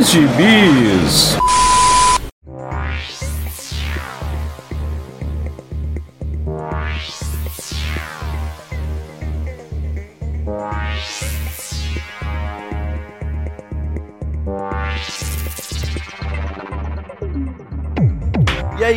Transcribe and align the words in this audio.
Bis 0.00 1.36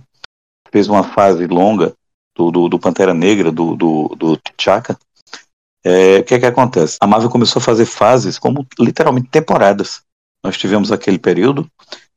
fez 0.72 0.88
uma 0.88 1.04
fase 1.04 1.46
longa 1.46 1.94
do, 2.34 2.52
do, 2.52 2.70
do 2.70 2.80
Pantera 2.80 3.14
Negra, 3.14 3.52
do, 3.52 3.76
do, 3.76 4.16
do 4.18 4.38
T'Chaka, 4.38 4.98
é, 5.84 6.20
o 6.20 6.24
que 6.24 6.36
é 6.36 6.40
que 6.40 6.46
acontece? 6.46 6.98
A 7.02 7.08
Marvel 7.08 7.30
começou 7.30 7.60
a 7.60 7.64
fazer 7.64 7.86
fases 7.86 8.38
como 8.38 8.66
literalmente 8.80 9.30
temporadas. 9.30 10.02
Nós 10.44 10.58
tivemos 10.58 10.92
aquele 10.92 11.18
período, 11.18 11.70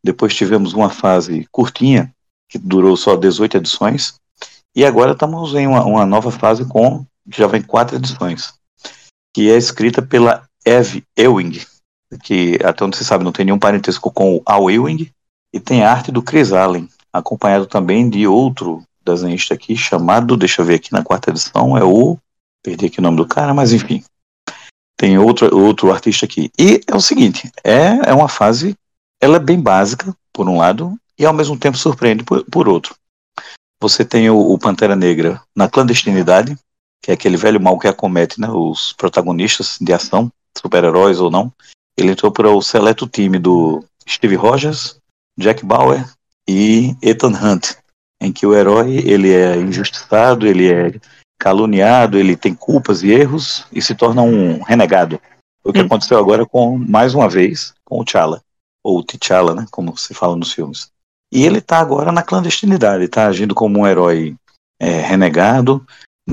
depois 0.03 0.35
tivemos 0.35 0.73
uma 0.73 0.91
fase 0.91 1.47
curtinha, 1.51 2.13
que 2.49 2.59
durou 2.59 2.97
só 2.97 3.17
18 3.17 3.59
edições, 3.59 4.15
e 4.77 4.85
agora 4.85 5.13
estamos 5.13 5.55
em 5.55 5.67
uma, 5.67 5.85
uma 5.85 6.07
nova 6.07 6.31
fase 6.31 6.65
com, 6.65 7.05
já 7.31 7.47
vem 7.47 7.63
quatro 7.63 7.97
edições, 7.97 8.55
que 9.33 9.51
é 9.51 9.57
escrita 9.57 10.03
pela 10.03 10.47
Eve 10.65 11.05
Ewing, 11.17 11.61
que 12.23 12.59
até 12.63 12.85
onde 12.85 12.97
você 12.97 13.05
sabe 13.05 13.25
não 13.25 13.33
tem 13.33 13.45
nenhum 13.47 13.59
parentesco 13.59 14.11
com 14.11 14.37
o 14.37 14.43
Al 14.45 14.71
Ewing, 14.71 15.11
e 15.53 15.61
tem 15.61 15.83
a 15.83 15.91
arte 15.91 16.11
do 16.11 16.23
Chris 16.23 16.53
Allen, 16.53 16.89
acompanhado 17.13 17.67
também 17.67 18.11
de 18.11 18.27
outro 18.27 18.83
desenhista 19.05 19.55
aqui 19.55 19.77
chamado, 19.77 20.37
deixa 20.37 20.63
eu 20.63 20.67
ver 20.67 20.75
aqui 20.75 20.93
na 20.93 21.05
quarta 21.05 21.31
edição, 21.31 21.77
é 21.77 21.85
o 21.85 22.19
Perdi 22.65 22.87
aqui 22.87 22.99
o 22.99 23.03
nome 23.03 23.19
do 23.19 23.27
cara, 23.27 23.53
mas 23.53 23.73
enfim. 23.73 24.03
Tem 24.97 25.19
outro, 25.19 25.55
outro 25.55 25.93
artista 25.93 26.25
aqui. 26.25 26.51
E 26.59 26.81
é 26.87 26.97
o 26.97 27.01
seguinte, 27.01 27.53
é, 27.63 28.09
é 28.09 28.15
uma 28.15 28.29
fase, 28.29 28.75
ela 29.21 29.37
é 29.37 29.41
bem 29.41 29.61
básica, 29.61 30.17
por 30.33 30.49
um 30.49 30.57
lado, 30.57 30.99
e 31.19 31.27
ao 31.27 31.35
mesmo 31.35 31.59
tempo 31.59 31.77
surpreende 31.77 32.25
por, 32.25 32.43
por 32.45 32.67
outro. 32.67 32.95
Você 33.81 34.03
tem 34.03 34.31
o, 34.31 34.39
o, 34.39 34.59
Pantera 34.59 34.97
Negra 34.97 35.43
na 35.55 35.69
clandestinidade, 35.69 36.57
que 37.03 37.11
é 37.11 37.15
aquele 37.15 37.37
velho 37.37 37.61
mal 37.61 37.79
que 37.79 37.87
acomete 37.87 38.41
né, 38.41 38.49
os 38.49 38.95
protagonistas 38.95 39.77
de 39.79 39.93
ação, 39.93 40.33
super-heróis 40.57 41.21
ou 41.21 41.31
não. 41.31 41.53
Ele 41.97 42.13
entrou 42.13 42.33
para 42.33 42.49
o 42.49 42.63
seleto 42.63 43.07
time 43.07 43.39
do 43.39 43.85
Steve 44.09 44.37
Rogers, 44.37 44.97
Jack 45.39 45.65
Bauer 45.67 46.11
e 46.49 46.97
Ethan 47.03 47.33
Hunt, 47.33 47.75
em 48.23 48.33
que 48.33 48.47
o 48.47 48.55
herói 48.55 48.97
ele 48.97 49.33
é 49.33 49.57
injustiçado, 49.57 50.47
ele 50.47 50.73
é 50.73 50.95
caluniado, 51.45 52.17
ele 52.17 52.39
tem 52.39 52.55
culpas 52.55 53.03
e 53.03 53.11
erros 53.11 53.67
e 53.71 53.83
se 53.83 53.95
torna 53.95 54.23
um 54.23 54.63
renegado. 54.63 55.21
O 55.63 55.75
que 55.75 55.83
hum. 55.83 55.85
aconteceu 55.85 56.17
agora 56.19 56.47
com, 56.47 56.79
mais 56.79 57.15
uma 57.15 57.29
vez, 57.29 57.75
com 57.85 58.01
o 58.01 58.05
T'Challa, 58.05 58.43
ou 58.83 59.05
T'Challa, 59.05 59.55
né, 59.55 59.67
como 59.71 59.95
se 59.95 60.15
fala 60.15 60.35
nos 60.37 60.53
filmes. 60.53 60.91
E 61.31 61.45
ele 61.45 61.59
está 61.59 61.81
agora 61.81 62.11
na 62.11 62.23
clandestinidade, 62.23 63.05
está 63.05 63.27
agindo 63.27 63.55
como 63.55 63.81
um 63.81 63.87
herói 63.87 64.35
é, 64.81 65.01
renegado, 65.03 65.87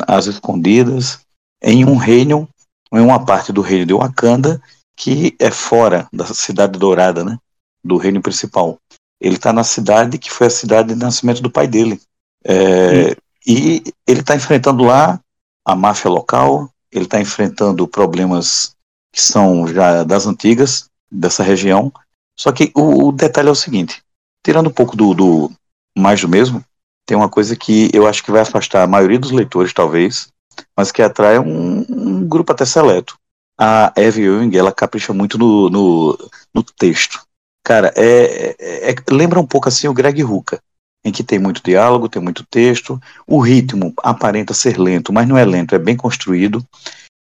às 0.08 0.28
escondidas, 0.28 1.20
em 1.62 1.84
um 1.84 1.98
reino, 1.98 2.48
em 2.94 3.02
uma 3.02 3.26
parte 3.26 3.52
do 3.52 3.60
reino 3.60 3.86
de 3.86 3.94
Wakanda, 3.94 4.62
que 4.96 5.36
é 5.40 5.52
fora 5.52 6.08
da 6.14 6.26
cidade 6.28 6.80
dourada, 6.80 7.26
né, 7.26 7.38
do 7.84 7.98
reino 7.98 8.22
principal. 8.22 8.78
Ele 9.20 9.36
está 9.36 9.52
na 9.52 9.66
cidade 9.66 10.18
que 10.18 10.32
foi 10.32 10.48
a 10.48 10.52
cidade 10.52 10.94
de 10.94 10.96
nascimento 10.96 11.42
do 11.42 11.52
pai 11.52 11.68
dele. 11.68 12.00
É, 12.46 13.18
e 13.46 13.84
ele 14.07 14.22
está 14.22 14.35
enfrentando 14.35 14.84
lá 14.84 15.19
a 15.66 15.75
máfia 15.75 16.09
local, 16.09 16.69
ele 16.91 17.06
está 17.06 17.19
enfrentando 17.19 17.88
problemas 17.88 18.75
que 19.12 19.22
são 19.22 19.68
já 19.68 20.03
das 20.03 20.25
antigas, 20.25 20.90
dessa 21.12 21.44
região. 21.44 21.91
Só 22.38 22.52
que 22.52 22.72
o, 22.75 23.07
o 23.07 23.12
detalhe 23.12 23.50
é 23.50 23.52
o 23.52 23.56
seguinte: 23.56 24.02
tirando 24.46 24.68
um 24.68 24.74
pouco 24.74 24.96
do, 24.96 25.13
do, 25.13 25.52
mais 25.97 26.22
do 26.22 26.29
mesmo, 26.29 26.63
tem 27.06 27.18
uma 27.18 27.29
coisa 27.29 27.56
que 27.56 27.90
eu 27.94 28.07
acho 28.07 28.24
que 28.24 28.31
vai 28.31 28.41
afastar 28.41 28.84
a 28.84 28.88
maioria 28.88 29.19
dos 29.19 29.31
leitores, 29.31 29.73
talvez, 29.73 30.29
mas 30.75 30.91
que 30.91 31.02
atrai 31.02 31.40
um, 31.40 31.85
um 31.90 32.28
grupo 32.28 32.52
até 32.52 32.66
seleto. 32.66 33.17
A 33.59 33.94
Eve 33.96 34.23
Ewing, 34.23 34.55
ela 34.55 34.72
capricha 34.72 35.14
muito 35.14 35.37
no, 35.37 35.70
no, 35.70 36.29
no 36.53 36.64
texto. 36.64 37.22
Cara, 37.64 37.94
é, 37.96 38.55
é, 38.59 38.91
é, 38.91 38.96
lembra 39.11 39.40
um 39.40 39.46
pouco 39.46 39.67
assim 39.67 39.87
o 39.87 39.94
Greg 39.94 40.22
Rucka 40.23 40.59
em 41.03 41.12
que 41.12 41.24
tem 41.24 41.40
muito 41.40 41.62
diálogo, 41.64 42.09
tem 42.09 42.22
muito 42.22 42.46
texto, 42.46 43.02
o 43.26 43.40
ritmo 43.40 43.94
aparenta 44.03 44.53
ser 44.53 44.78
lento, 44.78 45.12
mas 45.12 45.28
não 45.28 45.38
é 45.38 45.44
lento, 45.44 45.76
é 45.76 45.80
bem 45.80 45.96
construído. 45.96 46.64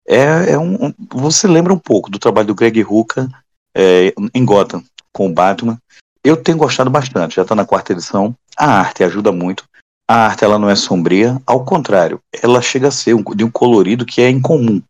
É, 0.06 0.52
é 0.52 0.58
um, 0.58 0.92
você 1.10 1.46
lembra 1.46 1.72
um 1.72 1.78
pouco 1.78 2.10
do 2.10 2.18
trabalho 2.18 2.48
do 2.48 2.54
Greg 2.54 2.80
Rucka 2.82 3.28
é, 3.74 4.12
em 4.34 4.44
Gotham, 4.44 4.82
com 5.12 5.26
o 5.26 5.32
Batman. 5.32 5.78
Eu 6.24 6.36
tenho 6.36 6.58
gostado 6.58 6.90
bastante, 6.90 7.36
já 7.36 7.42
está 7.42 7.54
na 7.54 7.64
quarta 7.64 7.92
edição. 7.92 8.34
A 8.56 8.80
arte 8.80 9.04
ajuda 9.04 9.30
muito. 9.30 9.64
A 10.08 10.26
arte 10.26 10.44
ela 10.44 10.58
não 10.58 10.70
é 10.70 10.74
sombria, 10.74 11.40
ao 11.46 11.64
contrário, 11.64 12.18
ela 12.42 12.62
chega 12.62 12.88
a 12.88 12.90
ser 12.90 13.14
um, 13.14 13.22
de 13.22 13.44
um 13.44 13.50
colorido 13.50 14.06
que 14.06 14.22
é 14.22 14.30
incomum 14.30 14.82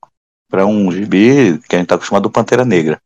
para 0.48 0.64
um 0.64 0.90
gibi 0.92 1.58
que 1.68 1.74
a 1.74 1.78
gente 1.78 1.86
está 1.86 1.96
acostumado 1.96 2.22
do 2.22 2.30
Pantera 2.30 2.64
Negra 2.64 3.00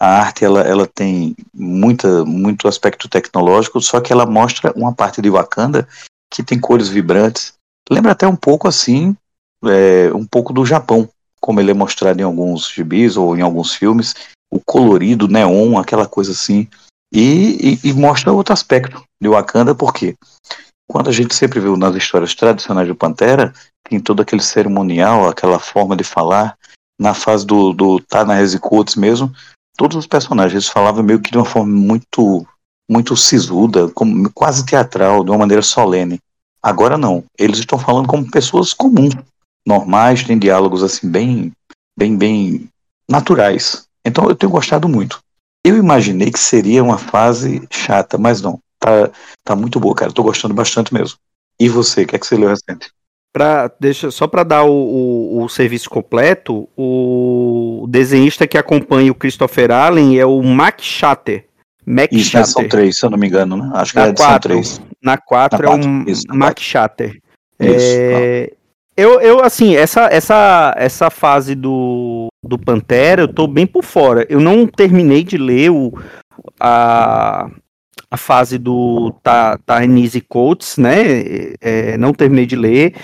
a 0.00 0.20
arte 0.20 0.44
ela, 0.44 0.60
ela 0.62 0.86
tem 0.86 1.34
muita, 1.52 2.24
muito 2.24 2.68
aspecto 2.68 3.08
tecnológico, 3.08 3.80
só 3.80 4.00
que 4.00 4.12
ela 4.12 4.26
mostra 4.26 4.72
uma 4.76 4.92
parte 4.92 5.20
de 5.20 5.30
Wakanda 5.30 5.88
que 6.30 6.42
tem 6.42 6.58
cores 6.58 6.88
vibrantes. 6.88 7.54
Lembra 7.90 8.12
até 8.12 8.26
um 8.26 8.36
pouco 8.36 8.68
assim, 8.68 9.16
é, 9.64 10.12
um 10.14 10.26
pouco 10.26 10.52
do 10.52 10.64
Japão, 10.64 11.08
como 11.40 11.60
ele 11.60 11.70
é 11.70 11.74
mostrado 11.74 12.20
em 12.20 12.24
alguns 12.24 12.68
gibis 12.68 13.16
ou 13.16 13.36
em 13.36 13.40
alguns 13.40 13.74
filmes, 13.74 14.14
o 14.50 14.60
colorido, 14.60 15.26
neon, 15.26 15.78
aquela 15.78 16.06
coisa 16.06 16.32
assim. 16.32 16.68
E, 17.12 17.78
e, 17.82 17.88
e 17.88 17.92
mostra 17.92 18.32
outro 18.32 18.52
aspecto 18.52 19.02
de 19.20 19.28
Wakanda, 19.28 19.74
por 19.74 19.94
quê? 19.94 20.14
quando 20.88 21.10
a 21.10 21.12
gente 21.12 21.34
sempre 21.34 21.60
viu 21.60 21.76
nas 21.76 21.94
histórias 21.94 22.34
tradicionais 22.34 22.88
do 22.88 22.94
Pantera, 22.94 23.52
tem 23.84 24.00
todo 24.00 24.22
aquele 24.22 24.42
cerimonial, 24.42 25.28
aquela 25.28 25.58
forma 25.58 25.94
de 25.94 26.02
falar, 26.02 26.56
na 26.98 27.12
fase 27.12 27.46
do, 27.46 27.72
do 27.72 28.00
tá 28.00 28.24
na 28.24 28.36
Coates 28.58 28.96
mesmo, 28.96 29.30
todos 29.78 29.96
os 29.96 30.06
personagens 30.06 30.66
falavam 30.66 31.04
meio 31.04 31.20
que 31.20 31.30
de 31.30 31.38
uma 31.38 31.44
forma 31.44 31.72
muito 31.72 32.44
muito 32.90 33.14
sisuda, 33.16 33.88
como, 33.90 34.30
quase 34.32 34.64
teatral, 34.64 35.22
de 35.22 35.30
uma 35.30 35.38
maneira 35.38 35.62
solene. 35.62 36.18
Agora 36.62 36.96
não, 36.96 37.22
eles 37.38 37.58
estão 37.58 37.78
falando 37.78 38.08
como 38.08 38.30
pessoas 38.30 38.72
comuns, 38.72 39.14
normais, 39.66 40.24
têm 40.24 40.38
diálogos 40.38 40.82
assim 40.82 41.08
bem 41.08 41.52
bem 41.96 42.16
bem 42.16 42.68
naturais. 43.08 43.86
Então 44.04 44.28
eu 44.28 44.34
tenho 44.34 44.50
gostado 44.50 44.88
muito. 44.88 45.20
Eu 45.64 45.76
imaginei 45.76 46.30
que 46.30 46.40
seria 46.40 46.82
uma 46.82 46.98
fase 46.98 47.66
chata, 47.70 48.18
mas 48.18 48.42
não. 48.42 48.58
Tá, 48.80 49.10
tá 49.44 49.56
muito 49.56 49.78
boa, 49.78 49.94
cara. 49.94 50.12
Tô 50.12 50.22
gostando 50.22 50.54
bastante 50.54 50.94
mesmo. 50.94 51.18
E 51.60 51.68
você, 51.68 52.02
o 52.02 52.06
que 52.06 52.16
é 52.16 52.18
que 52.18 52.26
você 52.26 52.36
leu 52.36 52.48
recente? 52.48 52.90
Pra, 53.32 53.70
deixa, 53.78 54.10
só 54.10 54.26
para 54.26 54.42
dar 54.42 54.64
o, 54.64 54.72
o, 54.72 55.44
o, 55.44 55.48
serviço 55.48 55.90
completo, 55.90 56.68
o 56.76 57.86
desenhista 57.88 58.46
que 58.46 58.56
acompanha 58.56 59.12
o 59.12 59.14
Christopher 59.14 59.70
Allen 59.70 60.18
é 60.18 60.24
o 60.24 60.42
Mac 60.42 60.80
Shatter. 60.80 61.44
Mac 61.84 62.10
Isso, 62.10 62.30
Shatter. 62.30 62.46
são 62.46 62.68
três, 62.68 62.98
se 62.98 63.04
eu 63.04 63.10
não 63.10 63.18
me 63.18 63.26
engano, 63.26 63.56
né? 63.56 63.70
Acho 63.74 63.92
que 63.92 63.98
na 63.98 64.06
é 64.06 64.14
quatro, 64.14 64.50
três. 64.50 64.80
Na 65.02 65.16
4 65.16 65.66
é 65.66 65.70
o 65.70 66.10
Isso, 66.10 66.24
Mac 66.28 66.58
Shatter. 66.58 67.20
Isso, 67.60 67.86
é, 67.86 68.52
eu, 68.96 69.20
eu, 69.20 69.44
assim, 69.44 69.76
essa, 69.76 70.06
essa, 70.06 70.74
essa 70.76 71.08
fase 71.08 71.54
do, 71.54 72.28
do 72.42 72.58
Pantera, 72.58 73.22
eu 73.22 73.28
tô 73.28 73.46
bem 73.46 73.66
por 73.66 73.84
fora. 73.84 74.26
Eu 74.28 74.40
não 74.40 74.66
terminei 74.66 75.22
de 75.22 75.38
ler 75.38 75.70
o, 75.70 75.92
a, 76.58 77.48
a 78.10 78.16
fase 78.16 78.58
do 78.58 79.14
Tarnise 79.66 80.20
Coates, 80.20 80.76
né? 80.76 81.52
É, 81.60 81.96
não 81.98 82.12
terminei 82.12 82.46
de 82.46 82.56
ler. 82.56 82.94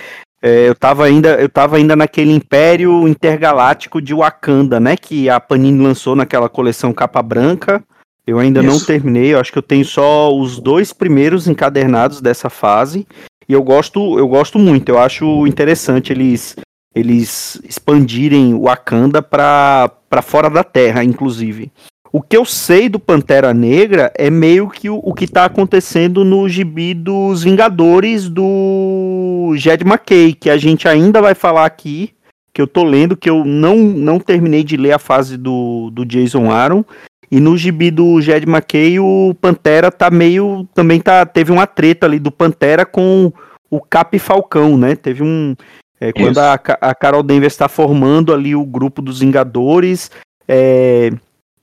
É, 0.43 0.69
eu 0.69 0.75
tava 0.75 1.05
ainda, 1.05 1.41
eu 1.41 1.49
tava 1.49 1.77
ainda 1.77 1.97
naquele 1.97 2.33
Império 2.33 3.09
Intergaláctico 3.09 4.01
de 4.01 4.13
Wakanda, 4.13 4.79
né? 4.79 4.97
Que 4.97 5.29
a 5.31 5.41
Panini 5.41 5.83
lançou 5.83 6.15
naquela 6.15 6.49
coleção 6.49 6.93
capa 6.93 7.23
branca. 7.23 7.83
Eu 8.27 8.39
ainda 8.39 8.61
Isso. 8.61 8.69
não 8.71 8.81
terminei, 8.81 9.35
eu 9.35 9.41
acho 9.41 9.53
que 9.53 9.59
eu 9.59 9.63
tenho 9.63 9.85
só 9.85 10.35
os 10.35 10.59
dois 10.59 10.93
primeiros 10.93 11.47
encadernados 11.47 12.21
dessa 12.21 12.49
fase. 12.49 13.07
E 13.49 13.53
eu 13.53 13.63
gosto, 13.63 14.19
eu 14.19 14.27
gosto 14.27 14.59
muito, 14.59 14.89
eu 14.89 14.99
acho 14.99 15.47
interessante 15.47 16.13
eles 16.13 16.57
eles 16.95 17.61
expandirem 17.65 18.55
o 18.55 18.63
Wakanda 18.63 19.21
para 19.21 19.91
fora 20.23 20.49
da 20.49 20.63
Terra, 20.63 21.03
inclusive. 21.03 21.73
O 22.15 22.23
que 22.23 22.37
eu 22.37 22.45
sei 22.45 22.89
do 22.89 23.01
Pantera 23.01 23.53
Negra 23.53 24.13
é 24.15 24.31
meio 24.31 24.69
que 24.69 24.89
o, 24.89 25.01
o 25.03 25.13
que 25.13 25.25
está 25.25 25.47
acontecendo 25.47 26.25
no 26.25 26.49
gibi 26.49 26.95
dos 26.95 27.43
Vingadores 27.43 28.29
do 28.29 29.53
Jed 29.57 29.83
McKay, 29.83 30.33
que 30.33 30.49
a 30.49 30.57
gente 30.57 30.87
ainda 30.87 31.21
vai 31.21 31.35
falar 31.35 31.67
aqui, 31.67 32.15
que 32.53 32.63
eu 32.63 32.69
tô 32.69 32.85
lendo, 32.85 33.17
que 33.17 33.29
eu 33.29 33.45
não, 33.45 33.79
não 33.79 34.21
terminei 34.21 34.63
de 34.63 34.77
ler 34.77 34.93
a 34.93 34.99
fase 35.01 35.37
do, 35.37 35.91
do 35.91 36.07
Jason 36.07 36.53
Aaron. 36.53 36.85
E 37.33 37.41
no 37.41 37.59
gibi 37.59 37.91
do 37.91 38.21
Jed 38.21 38.49
McKay, 38.49 39.01
o 39.01 39.35
Pantera 39.41 39.91
tá 39.91 40.09
meio. 40.09 40.69
Também 40.73 41.01
tá, 41.01 41.27
teve 41.27 41.51
uma 41.51 41.67
treta 41.67 42.07
ali 42.07 42.21
do 42.21 42.31
Pantera 42.31 42.87
com 42.87 43.33
o 43.69 43.81
Cap 43.81 44.17
Falcão, 44.21 44.79
né? 44.79 44.95
Teve 44.95 45.25
um. 45.25 45.57
É, 46.01 46.13
quando 46.13 46.39
a, 46.39 46.55
a 46.81 46.95
Carol 46.95 47.25
Denver 47.25 47.49
está 47.49 47.67
formando 47.67 48.33
ali 48.33 48.55
o 48.55 48.65
grupo 48.65 49.03
dos 49.03 49.19
Vingadores, 49.19 50.13
é, 50.47 51.11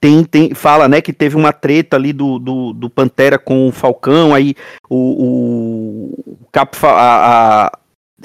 tem, 0.02 0.24
tem, 0.24 0.56
fala, 0.56 0.90
né, 0.90 1.00
que 1.00 1.14
teve 1.14 1.36
uma 1.36 1.54
treta 1.54 1.96
ali 1.96 2.12
do, 2.12 2.40
do, 2.40 2.74
do 2.74 2.90
Pantera 2.90 3.38
com 3.38 3.68
o 3.68 3.72
Falcão, 3.72 4.34
aí 4.34 4.56
o, 4.90 6.16
o 6.18 6.48
Cap, 6.52 6.76
a, 6.84 7.72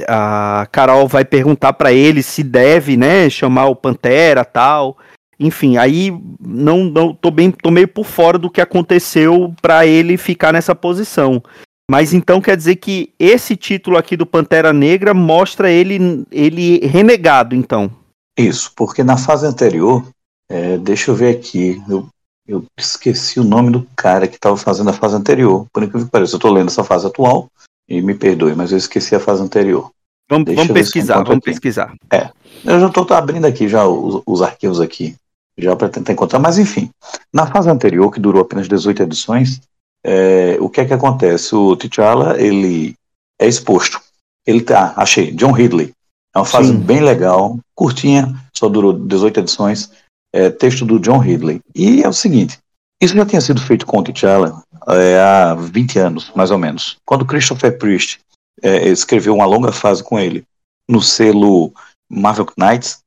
a, 0.08 0.62
a 0.62 0.66
Carol 0.72 1.06
vai 1.06 1.22
perguntar 1.22 1.74
para 1.74 1.92
ele 1.92 2.22
se 2.22 2.42
deve, 2.42 2.96
né, 2.96 3.28
chamar 3.28 3.66
o 3.66 3.76
Pantera 3.76 4.42
tal. 4.42 4.96
Enfim, 5.38 5.76
aí 5.76 6.10
não, 6.40 6.84
não 6.84 7.12
tô 7.12 7.30
bem, 7.30 7.50
tô 7.50 7.70
meio 7.70 7.88
por 7.88 8.06
fora 8.06 8.38
do 8.38 8.48
que 8.48 8.62
aconteceu 8.62 9.54
para 9.60 9.86
ele 9.86 10.16
ficar 10.16 10.54
nessa 10.54 10.74
posição. 10.74 11.42
Mas 11.90 12.14
então 12.14 12.40
quer 12.40 12.56
dizer 12.56 12.76
que 12.76 13.12
esse 13.18 13.54
título 13.54 13.98
aqui 13.98 14.16
do 14.16 14.24
Pantera 14.24 14.72
Negra 14.72 15.12
mostra 15.12 15.70
ele 15.70 16.24
ele 16.32 16.78
renegado, 16.86 17.54
então. 17.54 17.90
Isso, 18.36 18.72
porque 18.74 19.04
na 19.04 19.18
fase 19.18 19.46
anterior 19.46 20.02
é, 20.48 20.76
deixa 20.78 21.10
eu 21.10 21.14
ver 21.14 21.36
aqui. 21.36 21.82
Eu, 21.88 22.08
eu 22.46 22.64
esqueci 22.78 23.40
o 23.40 23.44
nome 23.44 23.70
do 23.70 23.86
cara 23.96 24.28
que 24.28 24.36
estava 24.36 24.56
fazendo 24.56 24.90
a 24.90 24.92
fase 24.92 25.16
anterior. 25.16 25.66
Por 25.72 25.82
incrível 25.82 26.06
que 26.06 26.12
pareça, 26.12 26.34
eu 26.34 26.38
estou 26.38 26.52
lendo 26.52 26.68
essa 26.68 26.84
fase 26.84 27.06
atual 27.06 27.50
e 27.88 28.00
me 28.00 28.14
perdoe, 28.14 28.54
mas 28.54 28.72
eu 28.72 28.78
esqueci 28.78 29.14
a 29.14 29.20
fase 29.20 29.42
anterior. 29.42 29.90
Vamos, 30.28 30.54
vamos 30.54 30.72
pesquisar, 30.72 31.16
vamos 31.22 31.38
aqui. 31.38 31.50
pesquisar. 31.50 31.94
É, 32.12 32.30
eu 32.64 32.80
já 32.80 32.86
estou 32.86 33.06
abrindo 33.10 33.44
aqui 33.44 33.68
já 33.68 33.86
os, 33.86 34.22
os 34.26 34.42
arquivos 34.42 34.80
aqui, 34.80 35.14
já 35.56 35.76
para 35.76 35.88
tentar 35.88 36.12
encontrar. 36.12 36.38
Mas 36.38 36.58
enfim, 36.58 36.90
na 37.32 37.46
fase 37.46 37.70
anterior, 37.70 38.10
que 38.10 38.20
durou 38.20 38.42
apenas 38.42 38.68
18 38.68 39.04
edições, 39.04 39.60
é, 40.04 40.56
o 40.60 40.68
que 40.68 40.80
é 40.80 40.84
que 40.84 40.94
acontece? 40.94 41.54
O 41.54 41.76
T'Challa, 41.76 42.40
ele 42.40 42.94
é 43.40 43.46
exposto. 43.46 44.00
Ele 44.44 44.60
tá, 44.60 44.94
achei, 44.96 45.32
John 45.32 45.52
Ridley. 45.52 45.92
É 46.34 46.38
uma 46.38 46.44
fase 46.44 46.68
Sim. 46.70 46.78
bem 46.78 47.00
legal, 47.00 47.58
curtinha, 47.74 48.34
só 48.52 48.68
durou 48.68 48.92
18 48.92 49.40
edições 49.40 49.90
é, 50.36 50.50
texto 50.50 50.84
do 50.84 51.00
John 51.00 51.18
Ridley. 51.18 51.62
E 51.74 52.02
é 52.02 52.08
o 52.08 52.12
seguinte: 52.12 52.58
isso 53.00 53.14
já 53.14 53.24
tinha 53.24 53.40
sido 53.40 53.60
feito 53.60 53.86
com 53.86 53.98
o 53.98 54.02
T'Challa 54.02 54.62
é, 54.88 55.18
há 55.18 55.54
20 55.54 55.98
anos, 55.98 56.30
mais 56.36 56.50
ou 56.50 56.58
menos. 56.58 56.98
Quando 57.06 57.24
Christopher 57.24 57.78
Priest 57.78 58.20
é, 58.62 58.86
escreveu 58.88 59.34
uma 59.34 59.46
longa 59.46 59.72
fase 59.72 60.04
com 60.04 60.18
ele 60.18 60.44
no 60.88 61.00
selo 61.00 61.72
Marvel 62.10 62.46
Knights, 62.56 62.98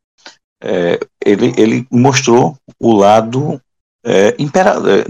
é, 0.62 1.00
ele, 1.24 1.54
ele 1.56 1.88
mostrou 1.92 2.58
o 2.80 2.94
lado 2.94 3.62
é, 4.04 4.36
imperador, 4.40 4.90
é, 4.90 5.06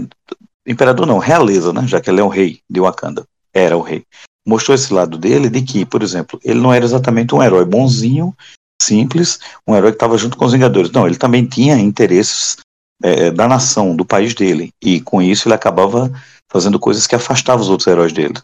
imperador 0.66 1.06
não, 1.06 1.18
realeza, 1.18 1.72
né? 1.72 1.86
Já 1.86 2.00
que 2.00 2.10
ele 2.10 2.20
é 2.20 2.24
o 2.24 2.28
rei 2.28 2.60
de 2.68 2.80
Wakanda, 2.80 3.24
era 3.52 3.76
o 3.76 3.82
rei. 3.82 4.04
Mostrou 4.46 4.74
esse 4.74 4.92
lado 4.92 5.16
dele 5.16 5.48
de 5.48 5.62
que, 5.62 5.86
por 5.86 6.02
exemplo, 6.02 6.38
ele 6.44 6.60
não 6.60 6.72
era 6.72 6.84
exatamente 6.84 7.34
um 7.34 7.42
herói 7.42 7.64
bonzinho 7.64 8.34
simples, 8.82 9.38
um 9.66 9.76
herói 9.76 9.90
que 9.90 9.96
estava 9.96 10.16
junto 10.16 10.36
com 10.36 10.44
os 10.44 10.52
Vingadores. 10.52 10.90
Não, 10.90 11.06
ele 11.06 11.16
também 11.16 11.44
tinha 11.44 11.78
interesses 11.78 12.56
é, 13.02 13.26
é, 13.26 13.30
da 13.30 13.48
nação, 13.48 13.94
do 13.94 14.04
país 14.04 14.34
dele, 14.34 14.72
e 14.82 15.00
com 15.00 15.22
isso 15.22 15.48
ele 15.48 15.54
acabava 15.54 16.10
fazendo 16.50 16.78
coisas 16.78 17.06
que 17.06 17.14
afastavam 17.14 17.62
os 17.62 17.70
outros 17.70 17.86
heróis 17.86 18.12
dele. 18.12 18.34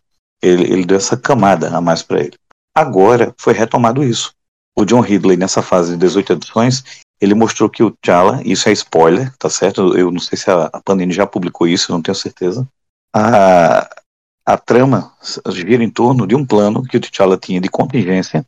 Ele, 0.42 0.64
ele 0.64 0.84
deu 0.84 0.96
essa 0.96 1.16
camada 1.16 1.76
a 1.76 1.80
mais 1.80 2.02
para 2.02 2.20
ele. 2.20 2.34
Agora 2.74 3.34
foi 3.38 3.52
retomado 3.52 4.04
isso. 4.04 4.32
O 4.78 4.84
John 4.84 5.00
Ridley, 5.00 5.36
nessa 5.36 5.62
fase 5.62 5.92
de 5.92 5.98
18 5.98 6.34
edições, 6.34 6.84
ele 7.20 7.34
mostrou 7.34 7.70
que 7.70 7.82
o 7.82 7.90
T'Challa, 7.90 8.42
isso 8.44 8.68
é 8.68 8.72
spoiler, 8.72 9.34
tá 9.38 9.48
certo? 9.48 9.96
Eu 9.96 10.10
não 10.10 10.20
sei 10.20 10.36
se 10.36 10.50
a 10.50 10.68
Panini 10.84 11.12
já 11.12 11.26
publicou 11.26 11.66
isso, 11.66 11.90
não 11.90 12.02
tenho 12.02 12.14
certeza. 12.14 12.68
A, 13.14 13.88
a 14.44 14.58
trama 14.58 15.12
gira 15.48 15.82
em 15.82 15.90
torno 15.90 16.26
de 16.26 16.34
um 16.34 16.44
plano 16.44 16.82
que 16.82 16.98
o 16.98 17.00
T'Challa 17.00 17.38
tinha 17.38 17.60
de 17.60 17.70
contingência 17.70 18.44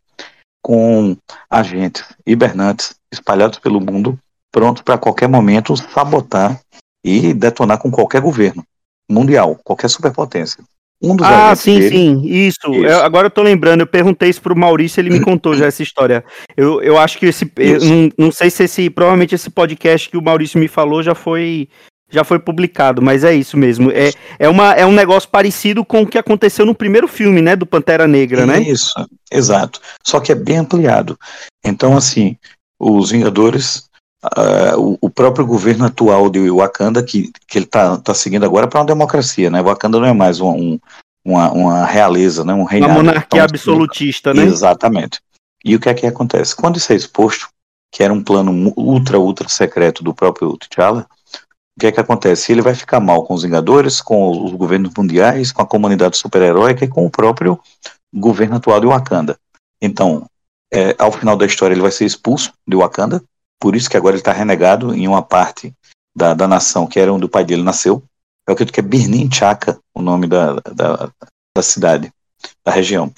com 0.69 1.17
agentes 1.49 2.05
hibernantes 2.27 2.95
espalhados 3.11 3.59
pelo 3.59 3.81
mundo, 3.81 4.19
prontos 4.53 4.83
para 4.83 4.99
qualquer 4.99 5.27
momento 5.27 5.75
sabotar 5.75 6.61
e 7.03 7.33
detonar 7.33 7.79
com 7.79 7.91
qualquer 7.91 8.21
governo 8.21 8.63
mundial, 9.11 9.59
qualquer 9.65 9.89
superpotência. 9.89 10.63
Um 11.03 11.17
dos 11.17 11.27
ah, 11.27 11.57
sim, 11.57 11.81
dele, 11.81 11.89
sim, 11.89 12.21
isso. 12.27 12.59
isso. 12.71 12.85
Eu, 12.85 13.03
agora 13.03 13.29
eu 13.29 13.31
tô 13.31 13.41
lembrando, 13.41 13.81
eu 13.81 13.87
perguntei 13.87 14.29
isso 14.29 14.43
pro 14.43 14.55
Maurício, 14.55 15.01
ele 15.01 15.09
me 15.09 15.21
contou 15.25 15.55
já 15.55 15.65
essa 15.65 15.83
história. 15.83 16.23
Eu, 16.55 16.83
eu 16.83 16.99
acho 16.99 17.17
que 17.19 17.25
esse. 17.25 17.51
Eu, 17.57 17.81
não, 17.81 18.11
não 18.19 18.31
sei 18.31 18.51
se 18.51 18.65
esse. 18.65 18.91
Provavelmente 18.91 19.35
esse 19.35 19.49
podcast 19.49 20.11
que 20.11 20.19
o 20.19 20.23
Maurício 20.23 20.61
me 20.61 20.69
falou 20.69 21.03
já 21.03 21.15
foi 21.15 21.71
já 22.11 22.25
foi 22.25 22.39
publicado, 22.39 23.03
mas 23.03 23.23
é 23.23 23.35
isso 23.35 23.57
mesmo. 23.57 23.91
É, 23.91 24.13
é, 24.39 24.49
uma, 24.49 24.73
é 24.73 24.87
um 24.87 24.93
negócio 24.93 25.29
parecido 25.29 25.85
com 25.85 26.03
o 26.03 26.07
que 26.07 26.19
aconteceu 26.19 26.65
no 26.65 26.75
primeiro 26.75 27.07
filme, 27.07 27.43
né, 27.43 27.55
do 27.55 27.67
Pantera 27.67 28.07
Negra, 28.07 28.47
né? 28.47 28.61
Isso, 28.61 28.95
exato. 29.31 29.81
Só 30.03 30.19
que 30.19 30.33
é 30.33 30.35
bem 30.35 30.59
ampliado. 30.59 31.19
Então, 31.65 31.97
assim, 31.97 32.37
os 32.79 33.11
Vingadores, 33.11 33.89
uh, 34.25 34.79
o, 34.79 34.99
o, 35.03 35.11
próprio 35.11 35.47
governo 35.47 35.85
atual 35.85 36.31
de 36.31 36.51
Wakanda, 36.51 37.03
que, 37.03 37.31
que 37.47 37.59
ele 37.59 37.67
está 37.67 37.99
tá 37.99 38.15
seguindo 38.15 38.45
agora 38.45 38.67
para 38.67 38.81
uma 38.81 38.87
democracia, 38.87 39.51
né? 39.51 39.63
Wakanda 39.63 40.01
não 40.01 40.07
é 40.07 40.13
mais 40.13 40.41
um, 40.41 40.51
um, 40.51 40.81
uma, 41.25 41.53
uma 41.53 41.85
realeza, 41.85 42.45
né? 42.45 42.55
Um 42.55 42.65
reinado. 42.65 42.93
Uma 42.93 43.03
monarquia 43.03 43.43
então, 43.43 43.45
absolutista, 43.45 44.33
né? 44.33 44.45
Exatamente. 44.45 45.21
E 45.65 45.77
o 45.77 45.81
que 45.81 45.89
é 45.89 45.95
que 45.95 46.07
acontece? 46.07 46.57
Quando 46.57 46.77
isso 46.77 46.93
é 46.93 46.97
exposto, 46.97 47.49
que 47.93 48.03
era 48.03 48.13
um 48.13 48.23
plano 48.23 48.73
ultra, 48.77 49.19
ultra 49.19 49.49
secreto 49.49 50.03
do 50.05 50.15
próprio 50.15 50.57
T'Challa, 50.57 51.07
o 51.79 51.81
que 51.81 51.87
é 51.87 51.93
que 51.93 52.01
acontece? 52.01 52.51
Ele 52.51 52.61
vai 52.61 52.75
ficar 52.75 52.99
mal 52.99 53.25
com 53.25 53.35
os 53.35 53.45
Vingadores, 53.45 54.01
com 54.01 54.45
os 54.45 54.53
governos 54.53 54.93
mundiais, 54.99 55.53
com 55.53 55.63
a 55.63 55.67
comunidade 55.67 56.17
super-heróica 56.17 56.85
e 56.85 56.89
com 56.89 57.07
o 57.07 57.11
próprio 57.11 57.57
governo 58.13 58.57
atual 58.57 58.81
de 58.81 58.89
Wakanda. 58.89 59.39
Então, 59.81 60.27
é, 60.75 60.97
ao 60.99 61.13
final 61.13 61.37
da 61.37 61.47
história, 61.47 61.73
ele 61.75 61.81
vai 61.81 61.93
ser 61.93 62.05
expulso 62.05 62.53
de 62.67 62.77
Wakanda, 62.77 63.23
por 63.61 63.77
isso 63.77 63.89
que 63.89 63.97
agora 63.97 64.17
ele 64.17 64.21
está 64.21 64.33
renegado 64.33 64.93
em 64.93 65.07
uma 65.07 65.23
parte 65.23 65.73
da, 66.17 66.35
da 66.35 66.49
nação 66.49 66.85
que 66.85 66.99
era 66.99 67.13
onde 67.13 67.27
o 67.27 67.29
pai 67.29 67.45
dele 67.45 67.63
nasceu. 67.63 68.03
Eu 68.45 68.55
acredito 68.55 68.75
que 68.75 68.81
é 68.81 68.83
Birnin 68.83 69.31
Chaka, 69.31 69.79
o 69.95 70.03
nome 70.03 70.27
da, 70.27 70.55
da, 70.55 71.13
da 71.57 71.63
cidade. 71.63 72.11
da 72.67 72.73
região. 72.73 73.13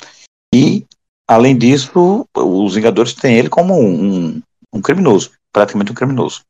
E, 0.55 0.85
além 1.27 1.57
disso, 1.57 2.27
os 2.37 2.75
Vingadores 2.75 3.15
têm 3.15 3.39
ele 3.39 3.49
como 3.49 3.73
um, 3.73 4.27
um, 4.27 4.43
um 4.75 4.83
criminoso, 4.83 5.31
praticamente 5.51 5.93
um 5.93 5.95
criminoso. 5.95 6.43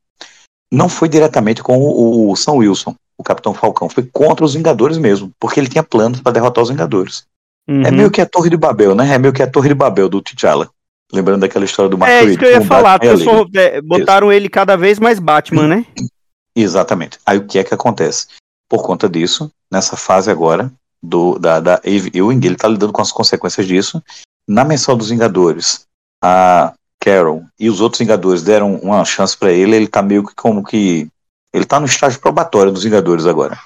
Não 0.71 0.87
foi 0.87 1.09
diretamente 1.09 1.61
com 1.61 1.77
o, 1.77 2.31
o 2.31 2.35
Sam 2.35 2.53
Wilson, 2.53 2.95
o 3.17 3.23
Capitão 3.23 3.53
Falcão, 3.53 3.89
foi 3.89 4.03
contra 4.03 4.45
os 4.45 4.53
Vingadores 4.53 4.97
mesmo, 4.97 5.31
porque 5.39 5.59
ele 5.59 5.69
tinha 5.69 5.83
planos 5.83 6.21
para 6.21 6.31
derrotar 6.31 6.63
os 6.63 6.69
Vingadores. 6.69 7.25
É 7.67 7.71
uhum. 7.71 7.85
É 7.85 7.91
meio 7.91 8.11
que 8.11 8.21
a 8.21 8.25
Torre 8.25 8.49
de 8.49 8.57
Babel, 8.57 8.95
né? 8.95 9.13
É 9.13 9.17
meio 9.17 9.33
que 9.33 9.43
a 9.43 9.47
Torre 9.47 9.69
de 9.69 9.75
Babel 9.75 10.09
do 10.09 10.21
T'Challa. 10.21 10.69
Lembrando 11.13 11.41
daquela 11.41 11.65
história 11.65 11.89
do 11.89 11.97
Mark 11.97 12.11
É 12.11 12.23
isso 12.23 12.37
que 12.37 12.45
eu 12.45 12.51
ia 12.51 12.61
falar, 12.61 12.97
pessoal, 12.97 13.45
é, 13.53 13.81
botaram 13.81 14.31
isso. 14.31 14.37
ele 14.37 14.49
cada 14.49 14.77
vez 14.77 14.97
mais 14.97 15.19
Batman, 15.19 15.67
né? 15.67 15.85
Exatamente. 16.55 17.19
Aí 17.25 17.37
o 17.37 17.45
que 17.45 17.59
é 17.59 17.63
que 17.63 17.73
acontece? 17.73 18.27
Por 18.69 18.83
conta 18.83 19.09
disso, 19.09 19.51
nessa 19.69 19.97
fase 19.97 20.31
agora, 20.31 20.71
do, 21.03 21.37
da, 21.37 21.59
da 21.59 21.81
Ewing, 21.83 22.45
ele 22.45 22.55
tá 22.55 22.67
lidando 22.67 22.93
com 22.93 23.01
as 23.01 23.11
consequências 23.11 23.67
disso. 23.67 24.01
Na 24.47 24.63
mensal 24.63 24.95
dos 24.95 25.09
Vingadores, 25.09 25.85
a 26.23 26.73
Carol 27.03 27.43
e 27.59 27.69
os 27.69 27.81
outros 27.81 27.99
Vingadores 27.99 28.43
deram 28.43 28.75
uma 28.75 29.03
chance 29.03 29.35
para 29.35 29.51
ele, 29.51 29.75
ele 29.75 29.87
tá 29.87 30.01
meio 30.01 30.23
que 30.23 30.35
como 30.35 30.63
que. 30.63 31.09
Ele 31.53 31.65
tá 31.65 31.79
no 31.79 31.85
estágio 31.85 32.19
probatório 32.19 32.71
dos 32.71 32.83
Vingadores 32.83 33.25
agora. 33.25 33.59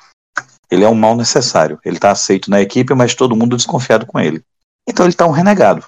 Ele 0.72 0.84
é 0.84 0.90
um 0.90 0.96
mal 0.96 1.16
necessário. 1.16 1.78
Ele 1.86 2.00
tá 2.00 2.12
aceito 2.12 2.50
na 2.50 2.62
equipe, 2.62 2.94
mas 2.96 3.14
todo 3.14 3.36
mundo 3.36 3.56
desconfiado 3.56 4.06
com 4.06 4.20
ele. 4.20 4.42
Então 4.88 5.06
ele 5.06 5.14
tá 5.14 5.28
um 5.28 5.32
renegado. 5.32 5.86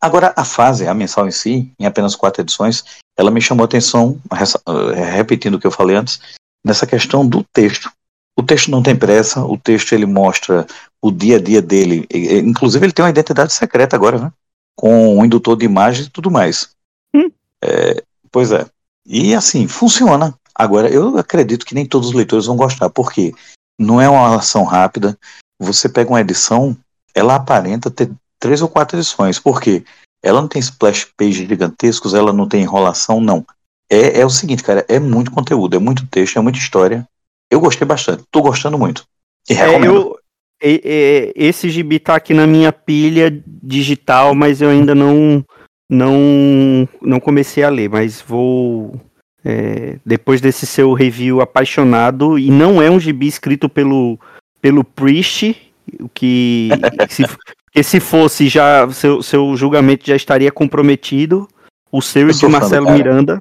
Agora, 0.00 0.32
a 0.36 0.44
fase, 0.44 0.86
a 0.86 0.94
mensal 0.94 1.26
em 1.26 1.32
si, 1.32 1.72
em 1.80 1.86
apenas 1.86 2.14
quatro 2.14 2.42
edições, 2.42 2.84
ela 3.16 3.30
me 3.30 3.40
chamou 3.40 3.64
a 3.64 3.66
atenção, 3.66 4.20
eh, 4.30 5.04
repetindo 5.16 5.54
o 5.54 5.58
que 5.58 5.66
eu 5.66 5.72
falei 5.72 5.96
antes, 5.96 6.20
nessa 6.64 6.86
questão 6.86 7.26
do 7.26 7.42
texto. 7.52 7.90
O 8.38 8.42
texto 8.42 8.70
não 8.70 8.82
tem 8.82 8.94
pressa, 8.94 9.42
o 9.42 9.56
texto 9.56 9.94
ele 9.94 10.06
mostra 10.06 10.66
o 11.02 11.10
dia 11.10 11.36
a 11.36 11.40
dia 11.40 11.62
dele. 11.62 12.06
Inclusive, 12.12 12.84
ele 12.84 12.92
tem 12.92 13.04
uma 13.04 13.10
identidade 13.10 13.52
secreta 13.52 13.96
agora, 13.96 14.18
né? 14.18 14.32
Com 14.76 15.18
um 15.18 15.24
indutor 15.24 15.56
de 15.56 15.64
imagens 15.64 16.06
e 16.06 16.10
tudo 16.10 16.30
mais. 16.30 16.70
Hum. 17.14 17.30
É, 17.64 18.04
pois 18.30 18.52
é. 18.52 18.66
E 19.06 19.34
assim, 19.34 19.66
funciona. 19.66 20.34
Agora, 20.54 20.88
eu 20.88 21.16
acredito 21.18 21.66
que 21.66 21.74
nem 21.74 21.86
todos 21.86 22.08
os 22.08 22.14
leitores 22.14 22.46
vão 22.46 22.56
gostar, 22.56 22.90
porque 22.90 23.34
não 23.78 24.00
é 24.00 24.08
uma 24.08 24.36
ação 24.36 24.64
rápida. 24.64 25.18
Você 25.58 25.88
pega 25.88 26.10
uma 26.10 26.20
edição, 26.20 26.76
ela 27.14 27.36
aparenta 27.36 27.90
ter 27.90 28.10
três 28.38 28.62
ou 28.62 28.68
quatro 28.68 28.96
edições. 28.96 29.38
Por 29.38 29.60
quê? 29.60 29.84
Ela 30.22 30.40
não 30.40 30.48
tem 30.48 30.60
splash 30.60 31.06
page 31.16 31.46
gigantescos, 31.46 32.14
ela 32.14 32.32
não 32.32 32.48
tem 32.48 32.62
enrolação, 32.62 33.20
não. 33.20 33.46
É, 33.90 34.20
é 34.20 34.26
o 34.26 34.30
seguinte, 34.30 34.62
cara, 34.62 34.84
é 34.88 34.98
muito 34.98 35.30
conteúdo, 35.30 35.76
é 35.76 35.78
muito 35.78 36.06
texto, 36.06 36.38
é 36.38 36.42
muita 36.42 36.58
história. 36.58 37.06
Eu 37.50 37.60
gostei 37.60 37.86
bastante, 37.86 38.24
tô 38.30 38.42
gostando 38.42 38.78
muito. 38.78 39.04
E 39.48 39.54
recomendo. 39.54 39.84
É, 39.84 39.96
eu, 39.96 40.18
esse 40.60 41.68
gibi 41.70 41.98
tá 41.98 42.16
aqui 42.16 42.32
na 42.32 42.46
minha 42.46 42.72
pilha 42.72 43.42
digital, 43.62 44.34
mas 44.34 44.60
eu 44.60 44.70
ainda 44.70 44.94
não 44.94 45.44
não 45.88 46.88
não 47.00 47.20
comecei 47.20 47.62
a 47.62 47.68
ler, 47.68 47.88
mas 47.88 48.20
vou 48.20 49.00
é, 49.44 49.98
depois 50.04 50.40
desse 50.40 50.66
seu 50.66 50.92
review 50.92 51.40
apaixonado 51.40 52.38
e 52.38 52.50
não 52.50 52.82
é 52.82 52.90
um 52.90 52.98
gibi 52.98 53.26
escrito 53.26 53.68
pelo 53.68 54.18
pelo 54.60 54.82
Priest, 54.82 55.54
o 56.00 56.08
que 56.08 56.70
se, 57.08 57.24
que 57.72 57.82
se 57.82 58.00
fosse 58.00 58.48
já 58.48 58.88
seu, 58.90 59.22
seu 59.22 59.56
julgamento 59.56 60.06
já 60.06 60.16
estaria 60.16 60.50
comprometido, 60.50 61.46
o 61.92 62.02
seu 62.02 62.28
e 62.28 62.32
de 62.32 62.48
Marcelo 62.48 62.90
Miranda. 62.90 63.38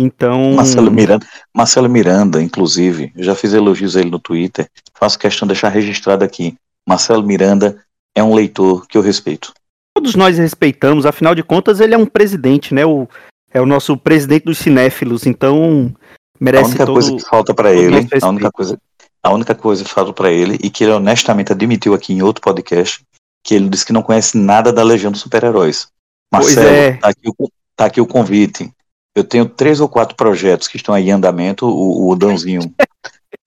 Então. 0.00 0.52
Marcelo 0.52 0.92
Miranda, 0.92 1.26
Marcelo 1.52 1.88
Miranda, 1.88 2.40
inclusive, 2.40 3.12
já 3.16 3.34
fiz 3.34 3.52
elogios 3.52 3.96
a 3.96 4.00
ele 4.00 4.10
no 4.10 4.20
Twitter. 4.20 4.70
Faço 4.94 5.18
questão 5.18 5.44
de 5.44 5.54
deixar 5.54 5.70
registrado 5.70 6.24
aqui. 6.24 6.56
Marcelo 6.88 7.24
Miranda 7.24 7.84
é 8.14 8.22
um 8.22 8.32
leitor 8.32 8.86
que 8.86 8.96
eu 8.96 9.02
respeito. 9.02 9.52
Todos 9.96 10.14
nós 10.14 10.38
respeitamos, 10.38 11.04
afinal 11.04 11.34
de 11.34 11.42
contas, 11.42 11.80
ele 11.80 11.94
é 11.94 11.98
um 11.98 12.06
presidente, 12.06 12.72
né? 12.72 12.86
O, 12.86 13.08
é 13.52 13.60
o 13.60 13.66
nosso 13.66 13.96
presidente 13.96 14.44
dos 14.44 14.58
cinéfilos, 14.58 15.26
então 15.26 15.92
merece 16.38 16.64
A 16.64 16.68
única 16.68 16.86
todo, 16.86 16.94
coisa 16.94 17.16
que 17.16 17.22
falta 17.22 17.52
para 17.52 17.72
ele, 17.72 18.06
a 18.22 18.28
única 18.28 18.52
coisa, 18.52 18.78
a 19.20 19.32
única 19.32 19.54
coisa 19.56 19.82
que 19.82 19.90
falta 19.90 20.12
para 20.12 20.30
ele 20.30 20.56
e 20.62 20.70
que 20.70 20.84
ele 20.84 20.92
honestamente 20.92 21.50
admitiu 21.50 21.94
aqui 21.94 22.12
em 22.12 22.22
outro 22.22 22.40
podcast, 22.40 23.02
que 23.44 23.54
ele 23.54 23.68
disse 23.68 23.84
que 23.84 23.92
não 23.92 24.02
conhece 24.02 24.38
nada 24.38 24.72
da 24.72 24.84
Legião 24.84 25.10
dos 25.10 25.20
Super-Heróis. 25.20 25.88
Marcelo, 26.32 26.68
é. 26.68 26.92
tá, 26.92 27.08
aqui 27.08 27.28
o, 27.36 27.50
tá 27.74 27.84
aqui 27.86 28.00
o 28.00 28.06
convite. 28.06 28.70
Eu 29.18 29.24
tenho 29.24 29.46
três 29.46 29.80
ou 29.80 29.88
quatro 29.88 30.14
projetos 30.16 30.68
que 30.68 30.76
estão 30.76 30.94
aí 30.94 31.08
em 31.08 31.12
andamento. 31.12 31.66
O, 31.66 32.10
o 32.10 32.16
Dãozinho, 32.16 32.60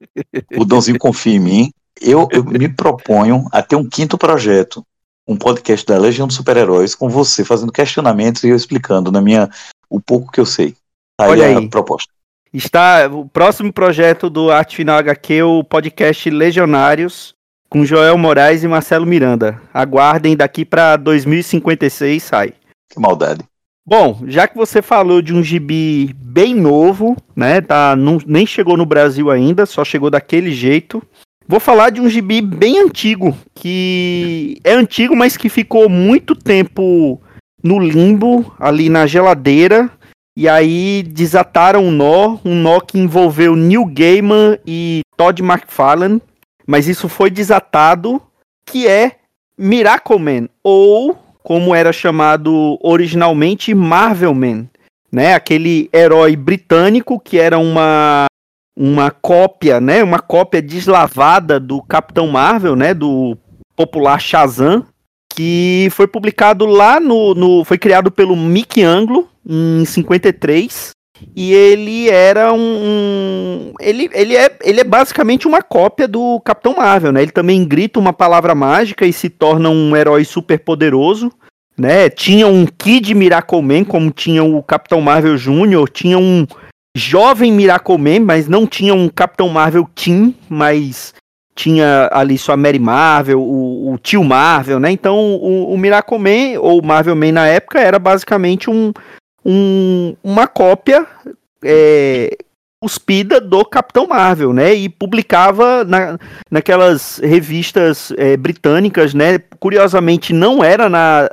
o 0.57 0.65
Dãozinho 0.65 0.99
confia 0.99 1.35
em 1.35 1.39
mim. 1.39 1.71
Eu, 1.99 2.27
eu, 2.31 2.43
me 2.43 2.67
proponho 2.67 3.47
a 3.51 3.61
ter 3.61 3.75
um 3.75 3.87
quinto 3.87 4.17
projeto, 4.17 4.83
um 5.27 5.37
podcast 5.37 5.85
da 5.85 5.97
Legião 5.97 6.27
dos 6.27 6.35
Super-Heróis, 6.35 6.95
com 6.95 7.07
você 7.09 7.45
fazendo 7.45 7.71
questionamentos 7.71 8.43
e 8.43 8.49
eu 8.49 8.55
explicando 8.55 9.11
na 9.11 9.21
minha 9.21 9.49
o 9.89 10.01
pouco 10.01 10.31
que 10.31 10.39
eu 10.39 10.45
sei. 10.45 10.75
Tá 11.15 11.27
Olha 11.27 11.45
aí, 11.45 11.55
aí. 11.55 11.65
a 11.65 11.69
proposta. 11.69 12.11
Está 12.53 13.07
o 13.07 13.29
próximo 13.29 13.71
projeto 13.71 14.29
do 14.29 14.51
Arte 14.51 14.75
Final 14.75 14.97
HQ, 14.97 15.43
o 15.43 15.63
podcast 15.63 16.29
Legionários, 16.29 17.33
com 17.69 17.85
Joel 17.85 18.17
Moraes 18.17 18.63
e 18.63 18.67
Marcelo 18.67 19.05
Miranda. 19.05 19.61
Aguardem, 19.73 20.35
daqui 20.35 20.65
para 20.65 20.97
2056 20.97 22.21
sai. 22.21 22.53
Que 22.89 22.99
maldade. 22.99 23.50
Bom, 23.85 24.21
já 24.27 24.47
que 24.47 24.55
você 24.55 24.81
falou 24.81 25.21
de 25.21 25.33
um 25.33 25.43
gibi 25.43 26.13
bem 26.13 26.53
novo, 26.53 27.17
né? 27.35 27.61
Tá, 27.61 27.95
não, 27.95 28.19
nem 28.25 28.45
chegou 28.45 28.77
no 28.77 28.85
Brasil 28.85 29.31
ainda, 29.31 29.65
só 29.65 29.83
chegou 29.83 30.09
daquele 30.09 30.51
jeito. 30.51 31.01
Vou 31.47 31.59
falar 31.59 31.89
de 31.89 32.00
um 32.00 32.07
gibi 32.07 32.41
bem 32.41 32.79
antigo, 32.79 33.35
que 33.55 34.59
é 34.63 34.73
antigo, 34.73 35.15
mas 35.15 35.35
que 35.35 35.50
ficou 35.50 35.89
muito 35.89 36.35
tempo 36.35 37.19
no 37.61 37.79
limbo, 37.79 38.53
ali 38.59 38.88
na 38.88 39.07
geladeira. 39.07 39.89
E 40.38 40.47
aí 40.47 41.03
desataram 41.03 41.83
um 41.83 41.91
nó, 41.91 42.38
um 42.45 42.55
nó 42.55 42.79
que 42.79 42.97
envolveu 42.97 43.55
Neil 43.55 43.85
Gaiman 43.85 44.57
e 44.65 45.01
Todd 45.17 45.41
McFarlane. 45.41 46.21
Mas 46.65 46.88
isso 46.88 47.09
foi 47.09 47.29
desatado, 47.29 48.21
que 48.65 48.88
é 48.88 49.17
Miracle 49.57 50.19
Man, 50.19 50.47
ou 50.63 51.17
como 51.43 51.74
era 51.74 51.91
chamado 51.91 52.77
originalmente 52.81 53.74
Marvel 53.74 54.33
Man, 54.33 54.67
né? 55.12 55.33
Aquele 55.33 55.89
herói 55.93 56.36
britânico 56.36 57.19
que 57.19 57.38
era 57.38 57.57
uma 57.57 58.25
uma 58.77 59.12
cópia, 59.12 59.81
né? 59.81 60.03
Uma 60.03 60.19
cópia 60.19 60.62
deslavada 60.62 61.60
do 61.60 61.81
Capitão 61.81 62.27
Marvel, 62.27 62.75
né? 62.75 62.93
Do 62.93 63.38
popular 63.75 64.19
Shazam, 64.19 64.86
que 65.33 65.88
foi 65.91 66.07
publicado 66.07 66.65
lá 66.65 67.00
no, 67.00 67.33
no 67.33 67.63
foi 67.63 67.77
criado 67.77 68.12
pelo 68.12 68.36
Mickey 68.36 68.83
Anglo 68.83 69.27
em 69.48 69.83
53 69.86 70.91
e 71.35 71.53
ele 71.53 72.09
era 72.09 72.53
um. 72.53 73.73
Ele, 73.79 74.09
ele, 74.13 74.35
é, 74.35 74.55
ele 74.63 74.81
é 74.81 74.83
basicamente 74.83 75.47
uma 75.47 75.61
cópia 75.61 76.07
do 76.07 76.39
Capitão 76.41 76.75
Marvel, 76.75 77.11
né? 77.11 77.21
Ele 77.21 77.31
também 77.31 77.65
grita 77.65 77.99
uma 77.99 78.13
palavra 78.13 78.53
mágica 78.53 79.05
e 79.05 79.13
se 79.13 79.29
torna 79.29 79.69
um 79.69 79.95
herói 79.95 80.25
super 80.25 80.59
poderoso. 80.59 81.31
Né? 81.77 82.09
Tinha 82.09 82.47
um 82.47 82.65
Kid 82.65 83.13
Miracle 83.15 83.61
Man, 83.61 83.83
como 83.83 84.11
tinha 84.11 84.43
o 84.43 84.61
Capitão 84.61 85.01
Marvel 85.01 85.35
Jr., 85.35 85.89
tinha 85.91 86.19
um 86.19 86.45
jovem 86.95 87.51
Miracle 87.51 87.97
Man, 87.97 88.19
mas 88.19 88.47
não 88.47 88.67
tinha 88.67 88.93
um 88.93 89.07
Capitão 89.07 89.49
Marvel 89.49 89.89
Teen, 89.95 90.35
mas 90.49 91.13
tinha 91.55 92.09
ali 92.11 92.37
sua 92.37 92.57
Mary 92.57 92.79
Marvel, 92.79 93.41
o, 93.41 93.93
o 93.93 93.97
tio 93.97 94.23
Marvel, 94.23 94.79
né? 94.79 94.91
Então 94.91 95.17
o, 95.17 95.73
o 95.73 95.77
Miracle 95.77 96.19
Man, 96.19 96.59
ou 96.59 96.81
Marvel 96.81 97.15
Man 97.15 97.31
na 97.31 97.47
época, 97.47 97.79
era 97.79 97.97
basicamente 97.97 98.69
um, 98.69 98.91
um, 99.45 100.15
uma 100.24 100.48
cópia 100.48 101.07
é, 101.63 102.38
cuspida 102.81 103.39
do 103.39 103.63
Capitão 103.63 104.07
Marvel, 104.07 104.53
né? 104.53 104.74
E 104.74 104.89
publicava 104.89 105.83
na, 105.83 106.17
naquelas 106.50 107.19
revistas 107.19 108.12
é, 108.17 108.36
britânicas, 108.36 109.13
né? 109.13 109.39
Curiosamente, 109.60 110.33
não 110.33 110.63
era 110.63 110.89
na, 110.89 111.29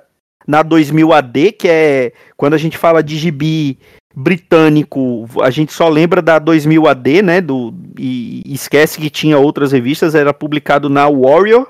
na 0.47 0.63
2000 0.63 1.13
AD, 1.13 1.53
que 1.53 1.69
é 1.69 2.13
quando 2.37 2.55
a 2.55 2.59
gente 2.59 2.77
fala 2.77 3.03
de 3.03 3.17
gibi 3.17 3.79
britânico, 4.15 5.27
a 5.43 5.51
gente 5.51 5.73
só 5.73 5.89
lembra 5.89 6.21
da 6.21 6.39
2000 6.39 6.87
AD, 6.89 7.23
né? 7.23 7.41
Do, 7.41 7.73
e, 7.99 8.43
esquece 8.47 9.01
que 9.01 9.09
tinha 9.09 9.39
outras 9.39 9.73
revistas, 9.73 10.15
era 10.15 10.35
publicado 10.35 10.91
na 10.91 11.09
Warrior 11.09 11.67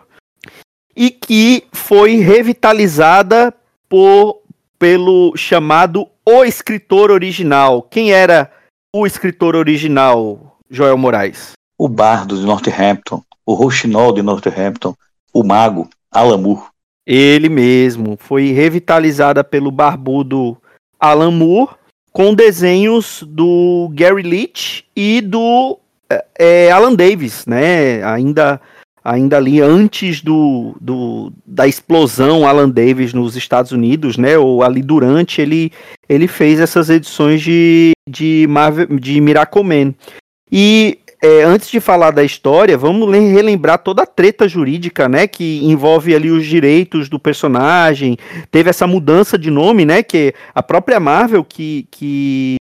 e 0.96 1.10
que 1.10 1.64
foi 1.72 2.16
revitalizada 2.16 3.54
por 3.88 4.42
pelo 4.78 5.36
chamado 5.36 6.08
O 6.30 6.44
Escritor 6.44 7.10
Original. 7.10 7.80
Quem 7.80 8.12
era 8.12 8.52
o 8.94 9.06
escritor 9.06 9.56
original, 9.56 10.58
Joel 10.68 10.98
Moraes? 10.98 11.52
O 11.78 11.88
Bardo 11.88 12.36
de 12.38 12.44
Northampton, 12.44 13.22
o 13.46 13.54
Rochinol 13.54 14.12
de 14.12 14.20
Northampton, 14.20 14.94
o 15.32 15.42
Mago, 15.42 15.88
Alan 16.12 16.36
Moore. 16.36 16.66
Ele 17.06 17.48
mesmo. 17.48 18.18
Foi 18.20 18.52
revitalizada 18.52 19.42
pelo 19.42 19.70
barbudo 19.70 20.58
Alan 21.00 21.30
Moore 21.30 21.76
com 22.12 22.34
desenhos 22.34 23.24
do 23.26 23.88
Gary 23.94 24.22
Leach 24.22 24.84
e 24.94 25.22
do 25.22 25.78
é 26.38 26.70
Alan 26.70 26.94
Davis, 26.94 27.46
né? 27.46 28.04
Ainda 28.04 28.60
ainda 29.08 29.38
ali 29.38 29.58
antes 29.60 30.20
do, 30.20 30.76
do, 30.78 31.32
da 31.46 31.66
explosão 31.66 32.46
Alan 32.46 32.68
Davis 32.68 33.14
nos 33.14 33.36
Estados 33.36 33.72
Unidos, 33.72 34.18
né? 34.18 34.36
Ou 34.36 34.62
ali 34.62 34.82
durante 34.82 35.40
ele, 35.40 35.72
ele 36.06 36.28
fez 36.28 36.60
essas 36.60 36.90
edições 36.90 37.40
de, 37.40 37.92
de, 38.08 38.46
Marvel, 38.48 38.86
de 38.98 39.18
Miracle 39.18 39.64
Man. 39.64 39.94
E 40.52 40.98
é, 41.22 41.42
antes 41.42 41.70
de 41.70 41.80
falar 41.80 42.10
da 42.10 42.22
história, 42.22 42.76
vamos 42.76 43.10
relembrar 43.10 43.78
toda 43.78 44.02
a 44.02 44.06
treta 44.06 44.46
jurídica, 44.46 45.08
né, 45.08 45.26
que 45.26 45.64
envolve 45.64 46.14
ali 46.14 46.30
os 46.30 46.46
direitos 46.46 47.08
do 47.08 47.18
personagem. 47.18 48.16
Teve 48.50 48.70
essa 48.70 48.86
mudança 48.86 49.38
de 49.38 49.50
nome, 49.50 49.84
né, 49.84 50.02
que 50.02 50.34
a 50.54 50.62
própria 50.62 51.00
Marvel 51.00 51.42
que, 51.42 51.88
que 51.90 52.56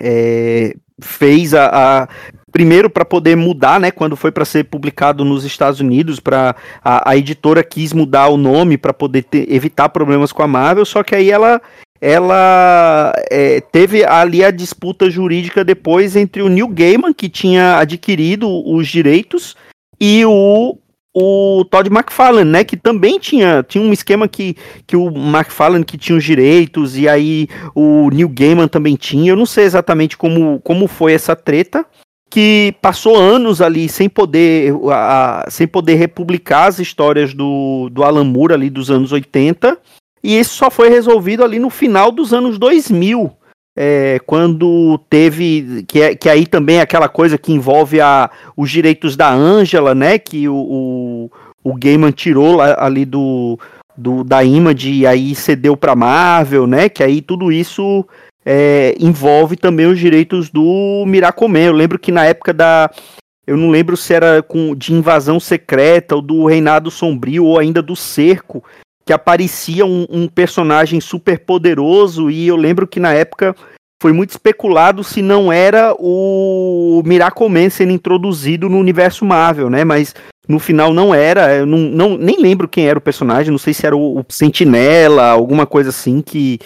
é, 0.00 0.74
fez 1.00 1.54
a, 1.54 2.02
a 2.02 2.08
primeiro 2.54 2.88
para 2.88 3.04
poder 3.04 3.36
mudar, 3.36 3.80
né, 3.80 3.90
quando 3.90 4.14
foi 4.14 4.30
para 4.30 4.44
ser 4.44 4.62
publicado 4.62 5.24
nos 5.24 5.44
Estados 5.44 5.80
Unidos, 5.80 6.20
para 6.20 6.54
a, 6.84 7.10
a, 7.10 7.16
editora 7.16 7.64
quis 7.64 7.92
mudar 7.92 8.28
o 8.28 8.36
nome 8.36 8.78
para 8.78 8.94
poder 8.94 9.24
ter, 9.24 9.52
evitar 9.52 9.88
problemas 9.88 10.30
com 10.30 10.40
a 10.40 10.46
Marvel, 10.46 10.84
só 10.84 11.02
que 11.02 11.16
aí 11.16 11.32
ela 11.32 11.60
ela 12.00 13.12
é, 13.28 13.60
teve 13.60 14.04
ali 14.04 14.44
a 14.44 14.52
disputa 14.52 15.10
jurídica 15.10 15.64
depois 15.64 16.14
entre 16.14 16.42
o 16.42 16.48
Neil 16.48 16.68
Gaiman, 16.68 17.12
que 17.12 17.28
tinha 17.28 17.78
adquirido 17.78 18.48
os 18.48 18.86
direitos, 18.86 19.56
e 20.00 20.24
o, 20.24 20.78
o 21.12 21.64
Todd 21.64 21.88
McFarlane, 21.90 22.48
né, 22.48 22.62
que 22.62 22.76
também 22.76 23.18
tinha, 23.18 23.64
tinha 23.66 23.82
um 23.82 23.92
esquema 23.92 24.28
que, 24.28 24.56
que 24.86 24.96
o 24.96 25.08
McFarlane 25.08 25.84
que 25.84 25.98
tinha 25.98 26.16
os 26.16 26.22
direitos, 26.22 26.96
e 26.96 27.08
aí 27.08 27.48
o 27.74 28.10
Neil 28.10 28.28
Gaiman 28.28 28.68
também 28.68 28.94
tinha, 28.94 29.32
eu 29.32 29.36
não 29.36 29.46
sei 29.46 29.64
exatamente 29.64 30.16
como, 30.16 30.60
como 30.60 30.86
foi 30.86 31.14
essa 31.14 31.34
treta, 31.34 31.84
que 32.34 32.74
passou 32.82 33.16
anos 33.16 33.62
ali 33.62 33.88
sem 33.88 34.08
poder, 34.08 34.74
a, 34.90 35.46
sem 35.48 35.68
poder 35.68 35.94
republicar 35.94 36.66
as 36.66 36.80
histórias 36.80 37.32
do, 37.32 37.88
do 37.92 38.02
Alan 38.02 38.24
Moore 38.24 38.54
ali 38.54 38.68
dos 38.68 38.90
anos 38.90 39.12
80, 39.12 39.78
e 40.20 40.36
isso 40.36 40.56
só 40.56 40.68
foi 40.68 40.88
resolvido 40.88 41.44
ali 41.44 41.60
no 41.60 41.70
final 41.70 42.10
dos 42.10 42.34
anos 42.34 42.58
2000, 42.58 43.30
é, 43.78 44.18
quando 44.26 44.98
teve. 45.08 45.84
Que, 45.86 46.02
é, 46.02 46.14
que 46.16 46.28
aí 46.28 46.44
também 46.44 46.78
é 46.78 46.80
aquela 46.80 47.08
coisa 47.08 47.38
que 47.38 47.52
envolve 47.52 48.00
a, 48.00 48.28
os 48.56 48.68
direitos 48.68 49.14
da 49.14 49.32
Angela, 49.32 49.94
né? 49.94 50.18
Que 50.18 50.48
o, 50.48 50.56
o, 50.56 51.30
o 51.62 51.74
Gaiman 51.74 52.10
tirou 52.10 52.56
lá, 52.56 52.74
ali 52.80 53.04
do, 53.04 53.56
do, 53.96 54.24
da 54.24 54.42
Image 54.42 54.90
e 54.90 55.06
aí 55.06 55.36
cedeu 55.36 55.76
para 55.76 55.94
Marvel, 55.94 56.66
né? 56.66 56.88
Que 56.88 57.04
aí 57.04 57.22
tudo 57.22 57.52
isso 57.52 58.04
é, 58.44 58.94
envolve 58.98 59.56
também 59.56 59.86
os 59.86 59.98
direitos 59.98 60.50
do 60.50 61.04
Miracoman. 61.06 61.66
Eu 61.66 61.72
lembro 61.72 61.98
que 61.98 62.12
na 62.12 62.24
época 62.24 62.52
da. 62.52 62.90
Eu 63.46 63.56
não 63.56 63.70
lembro 63.70 63.96
se 63.96 64.14
era 64.14 64.42
com, 64.42 64.74
de 64.74 64.92
invasão 64.92 65.38
secreta 65.38 66.16
ou 66.16 66.22
do 66.22 66.46
Reinado 66.46 66.90
Sombrio 66.90 67.44
ou 67.44 67.58
ainda 67.58 67.82
do 67.82 67.94
Cerco, 67.94 68.64
que 69.04 69.12
aparecia 69.12 69.84
um, 69.84 70.06
um, 70.08 70.26
personagem 70.26 70.98
super 70.98 71.38
poderoso 71.40 72.30
e 72.30 72.48
eu 72.48 72.56
lembro 72.56 72.86
que 72.86 72.98
na 72.98 73.12
época 73.12 73.54
foi 74.02 74.14
muito 74.14 74.30
especulado 74.30 75.04
se 75.04 75.20
não 75.20 75.52
era 75.52 75.94
o 75.98 77.02
Miracle 77.04 77.48
Man 77.50 77.68
sendo 77.68 77.92
introduzido 77.92 78.68
no 78.68 78.78
universo 78.78 79.26
Marvel, 79.26 79.68
né? 79.68 79.84
Mas 79.84 80.14
no 80.48 80.58
final 80.58 80.92
não 80.92 81.14
era, 81.14 81.54
eu 81.54 81.66
não, 81.66 81.78
não 81.78 82.16
nem 82.16 82.40
lembro 82.40 82.68
quem 82.68 82.86
era 82.86 82.98
o 82.98 83.02
personagem, 83.02 83.50
não 83.50 83.58
sei 83.58 83.74
se 83.74 83.86
era 83.86 83.96
o, 83.96 84.20
o 84.20 84.24
Sentinela, 84.28 85.26
alguma 85.26 85.66
coisa 85.66 85.90
assim 85.90 86.20
que, 86.22 86.58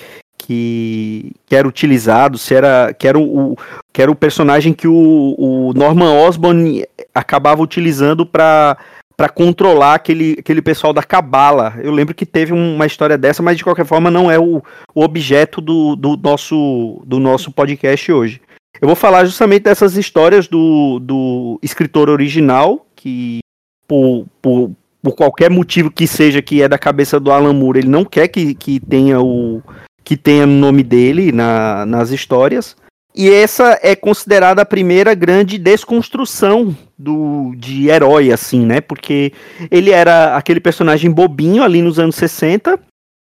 que, 0.48 1.32
que, 1.44 1.54
era 1.54 1.68
utilizado, 1.68 2.38
se 2.38 2.54
era 2.54 2.94
que 2.94 3.06
era 3.06 3.18
o, 3.18 3.54
que 3.92 4.00
era 4.00 4.10
o 4.10 4.16
personagem 4.16 4.72
que 4.72 4.88
o, 4.88 5.34
o 5.36 5.74
Norman 5.74 6.10
Osborn 6.10 6.86
acabava 7.14 7.62
utilizando 7.62 8.24
para 8.24 8.78
para 9.14 9.28
controlar 9.28 9.94
aquele, 9.94 10.36
aquele 10.38 10.62
pessoal 10.62 10.92
da 10.92 11.02
cabala. 11.02 11.74
Eu 11.82 11.90
lembro 11.90 12.14
que 12.14 12.24
teve 12.24 12.52
uma 12.52 12.86
história 12.86 13.18
dessa, 13.18 13.42
mas 13.42 13.56
de 13.58 13.64
qualquer 13.64 13.84
forma 13.84 14.12
não 14.12 14.30
é 14.30 14.38
o, 14.38 14.62
o 14.94 15.02
objeto 15.02 15.60
do, 15.60 15.96
do, 15.96 16.16
nosso, 16.16 17.02
do 17.04 17.18
nosso 17.18 17.50
podcast 17.50 18.12
hoje. 18.12 18.40
Eu 18.80 18.86
vou 18.86 18.94
falar 18.94 19.24
justamente 19.24 19.64
dessas 19.64 19.96
histórias 19.96 20.46
do, 20.46 21.00
do 21.00 21.58
escritor 21.60 22.08
original, 22.08 22.86
que 22.94 23.40
por, 23.88 24.24
por, 24.40 24.70
por 25.02 25.16
qualquer 25.16 25.50
motivo 25.50 25.90
que 25.90 26.06
seja 26.06 26.40
que 26.40 26.62
é 26.62 26.68
da 26.68 26.78
cabeça 26.78 27.18
do 27.18 27.32
Alan 27.32 27.52
Moore, 27.52 27.80
ele 27.80 27.88
não 27.88 28.04
quer 28.04 28.28
que, 28.28 28.54
que 28.54 28.78
tenha 28.78 29.20
o 29.20 29.60
que 30.08 30.16
tenha 30.16 30.44
o 30.44 30.46
nome 30.46 30.82
dele 30.82 31.30
na, 31.32 31.84
nas 31.84 32.08
histórias. 32.08 32.74
E 33.14 33.28
essa 33.28 33.78
é 33.82 33.94
considerada 33.94 34.62
a 34.62 34.64
primeira 34.64 35.12
grande 35.12 35.58
desconstrução 35.58 36.74
do 36.96 37.52
de 37.54 37.90
herói, 37.90 38.32
assim, 38.32 38.64
né? 38.64 38.80
Porque 38.80 39.34
ele 39.70 39.90
era 39.90 40.34
aquele 40.34 40.60
personagem 40.60 41.10
bobinho 41.10 41.62
ali 41.62 41.82
nos 41.82 41.98
anos 41.98 42.16
60, 42.16 42.80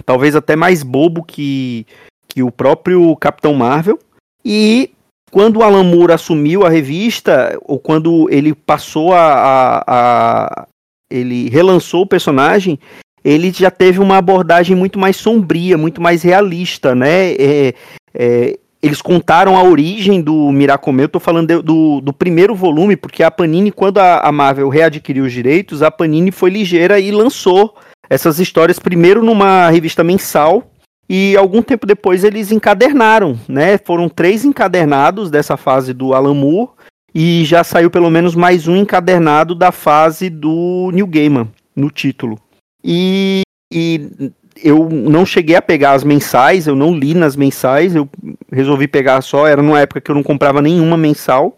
talvez 0.05 0.35
até 0.35 0.57
mais 0.57 0.83
bobo 0.83 1.23
que, 1.23 1.87
que 2.27 2.43
o 2.43 2.51
próprio 2.51 3.15
Capitão 3.15 3.53
Marvel. 3.53 3.97
E 4.43 4.91
quando 5.31 5.59
o 5.59 5.63
Alan 5.63 5.85
Moore 5.85 6.11
assumiu 6.11 6.65
a 6.65 6.69
revista, 6.69 7.57
ou 7.61 7.79
quando 7.79 8.29
ele 8.29 8.53
passou 8.53 9.13
a, 9.13 9.21
a, 9.23 9.83
a 9.87 10.67
ele 11.09 11.47
relançou 11.49 12.01
o 12.01 12.07
personagem, 12.07 12.77
ele 13.23 13.51
já 13.51 13.71
teve 13.71 13.99
uma 13.99 14.17
abordagem 14.17 14.75
muito 14.75 14.99
mais 14.99 15.15
sombria, 15.15 15.77
muito 15.77 16.01
mais 16.01 16.23
realista, 16.23 16.93
né? 16.93 17.33
É, 17.33 17.73
é, 18.13 18.59
eles 18.81 19.01
contaram 19.01 19.55
a 19.55 19.63
origem 19.63 20.21
do 20.21 20.51
Miracomeu. 20.51 21.05
Eu 21.05 21.09
tô 21.09 21.19
falando 21.19 21.47
de, 21.47 21.61
do, 21.61 22.01
do 22.01 22.11
primeiro 22.11 22.53
volume, 22.53 22.97
porque 22.97 23.23
a 23.23 23.31
Panini, 23.31 23.71
quando 23.71 23.99
a, 23.99 24.19
a, 24.19 24.31
Marvel 24.31 24.67
readquiriu 24.67 25.23
os 25.23 25.31
direitos, 25.31 25.81
a 25.81 25.89
Panini 25.89 26.31
foi 26.31 26.49
ligeira 26.49 26.99
e 26.99 27.09
lançou 27.09 27.75
essas 28.09 28.39
histórias 28.39 28.79
primeiro 28.79 29.23
numa 29.23 29.69
revista 29.69 30.03
mensal. 30.03 30.69
E 31.07 31.37
algum 31.37 31.61
tempo 31.61 31.85
depois 31.85 32.25
eles 32.25 32.51
encadernaram, 32.51 33.39
né? 33.47 33.77
Foram 33.77 34.09
três 34.09 34.43
encadernados 34.43 35.31
dessa 35.31 35.55
fase 35.55 35.93
do 35.93 36.13
Alan 36.13 36.33
Moore. 36.33 36.71
E 37.15 37.45
já 37.45 37.63
saiu 37.63 37.89
pelo 37.89 38.09
menos 38.09 38.35
mais 38.35 38.67
um 38.67 38.75
encadernado 38.75 39.55
da 39.55 39.71
fase 39.71 40.29
do 40.29 40.89
New 40.93 41.07
Gaiman, 41.07 41.47
no 41.75 41.89
título. 41.89 42.37
E, 42.83 43.43
e 43.71 44.31
eu 44.61 44.89
não 44.89 45.25
cheguei 45.25 45.55
a 45.55 45.61
pegar 45.61 45.93
as 45.93 46.03
mensais, 46.03 46.67
eu 46.67 46.75
não 46.75 46.93
li 46.93 47.13
nas 47.13 47.35
mensais, 47.35 47.95
eu 47.95 48.09
resolvi 48.51 48.87
pegar 48.87 49.21
só, 49.21 49.47
era 49.47 49.61
numa 49.61 49.79
época 49.79 50.01
que 50.01 50.11
eu 50.11 50.15
não 50.15 50.23
comprava 50.23 50.61
nenhuma 50.61 50.97
mensal. 50.97 51.57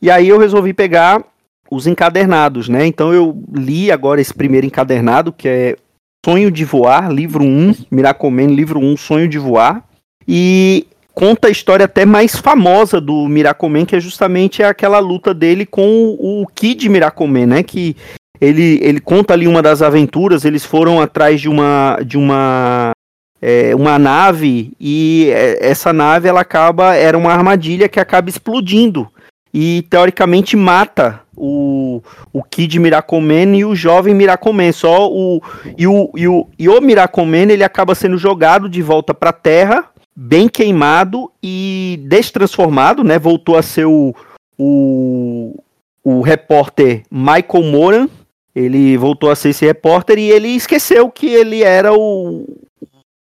E 0.00 0.10
aí 0.10 0.28
eu 0.28 0.38
resolvi 0.38 0.72
pegar 0.72 1.24
os 1.70 1.86
encadernados, 1.86 2.68
né? 2.68 2.86
Então 2.86 3.12
eu 3.12 3.42
li 3.52 3.90
agora 3.90 4.20
esse 4.20 4.32
primeiro 4.32 4.66
encadernado, 4.66 5.32
que 5.32 5.48
é 5.48 5.76
Sonho 6.24 6.50
de 6.50 6.64
Voar, 6.64 7.10
livro 7.10 7.44
1, 7.44 7.86
Miracomen, 7.90 8.54
livro 8.54 8.80
1, 8.80 8.96
Sonho 8.96 9.28
de 9.28 9.38
Voar. 9.38 9.84
E 10.26 10.86
conta 11.14 11.48
a 11.48 11.50
história 11.50 11.84
até 11.84 12.04
mais 12.04 12.36
famosa 12.36 13.00
do 13.00 13.28
Miracomen, 13.28 13.84
que 13.84 13.96
é 13.96 14.00
justamente 14.00 14.62
aquela 14.62 14.98
luta 14.98 15.34
dele 15.34 15.66
com 15.66 16.16
o 16.18 16.46
Kid 16.54 16.88
Miracomen, 16.88 17.46
né? 17.46 17.62
Que 17.62 17.96
ele, 18.40 18.78
ele 18.82 19.00
conta 19.00 19.32
ali 19.34 19.46
uma 19.46 19.62
das 19.62 19.82
aventuras, 19.82 20.44
eles 20.44 20.64
foram 20.64 21.00
atrás 21.00 21.40
de 21.40 21.48
uma 21.48 21.98
de 22.04 22.16
uma 22.16 22.92
é, 23.40 23.74
uma 23.74 23.98
nave 23.98 24.72
e 24.80 25.28
é, 25.30 25.66
essa 25.66 25.92
nave 25.92 26.28
ela 26.28 26.40
acaba 26.40 26.94
era 26.94 27.16
uma 27.16 27.32
armadilha 27.32 27.88
que 27.88 28.00
acaba 28.00 28.28
explodindo 28.28 29.08
e 29.52 29.82
teoricamente 29.88 30.56
mata 30.56 31.20
o, 31.36 32.02
o 32.32 32.42
Kid 32.42 32.78
Miracomen 32.78 33.56
e 33.56 33.64
o 33.64 33.74
jovem 33.74 34.12
Miracomen. 34.12 34.72
Só 34.72 35.08
o 35.08 35.40
e 35.78 35.86
o, 35.86 36.10
e 36.16 36.26
o, 36.26 36.48
e 36.58 36.68
o 36.68 36.80
Miracomen 36.80 37.50
ele 37.50 37.62
acaba 37.62 37.94
sendo 37.94 38.18
jogado 38.18 38.68
de 38.68 38.82
volta 38.82 39.14
para 39.14 39.30
a 39.30 39.32
Terra, 39.32 39.88
bem 40.14 40.48
queimado 40.48 41.30
e 41.42 42.00
destransformado, 42.08 43.04
né? 43.04 43.16
Voltou 43.16 43.56
a 43.56 43.62
ser 43.62 43.84
o, 43.84 44.14
o, 44.58 45.62
o 46.02 46.20
repórter 46.20 47.02
Michael 47.10 47.64
Moran, 47.70 48.08
ele 48.54 48.96
voltou 48.96 49.30
a 49.30 49.36
ser 49.36 49.50
esse 49.50 49.64
repórter 49.64 50.18
e 50.18 50.30
ele 50.30 50.48
esqueceu 50.48 51.10
que 51.10 51.26
ele 51.26 51.62
era 51.62 51.92
o. 51.92 52.46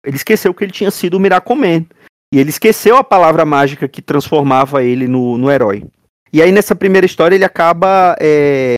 Ele 0.04 0.16
esqueceu 0.16 0.52
que 0.52 0.64
ele 0.64 0.72
tinha 0.72 0.90
sido 0.90 1.14
o 1.14 1.20
Miracoman. 1.20 1.86
E 2.32 2.38
ele 2.38 2.50
esqueceu 2.50 2.96
a 2.96 3.04
palavra 3.04 3.44
mágica 3.44 3.88
que 3.88 4.00
transformava 4.00 4.82
ele 4.82 5.06
no, 5.06 5.36
no 5.36 5.50
herói. 5.50 5.84
E 6.32 6.40
aí 6.40 6.52
nessa 6.52 6.74
primeira 6.74 7.06
história 7.06 7.34
ele 7.34 7.44
acaba. 7.44 8.16
É... 8.20 8.74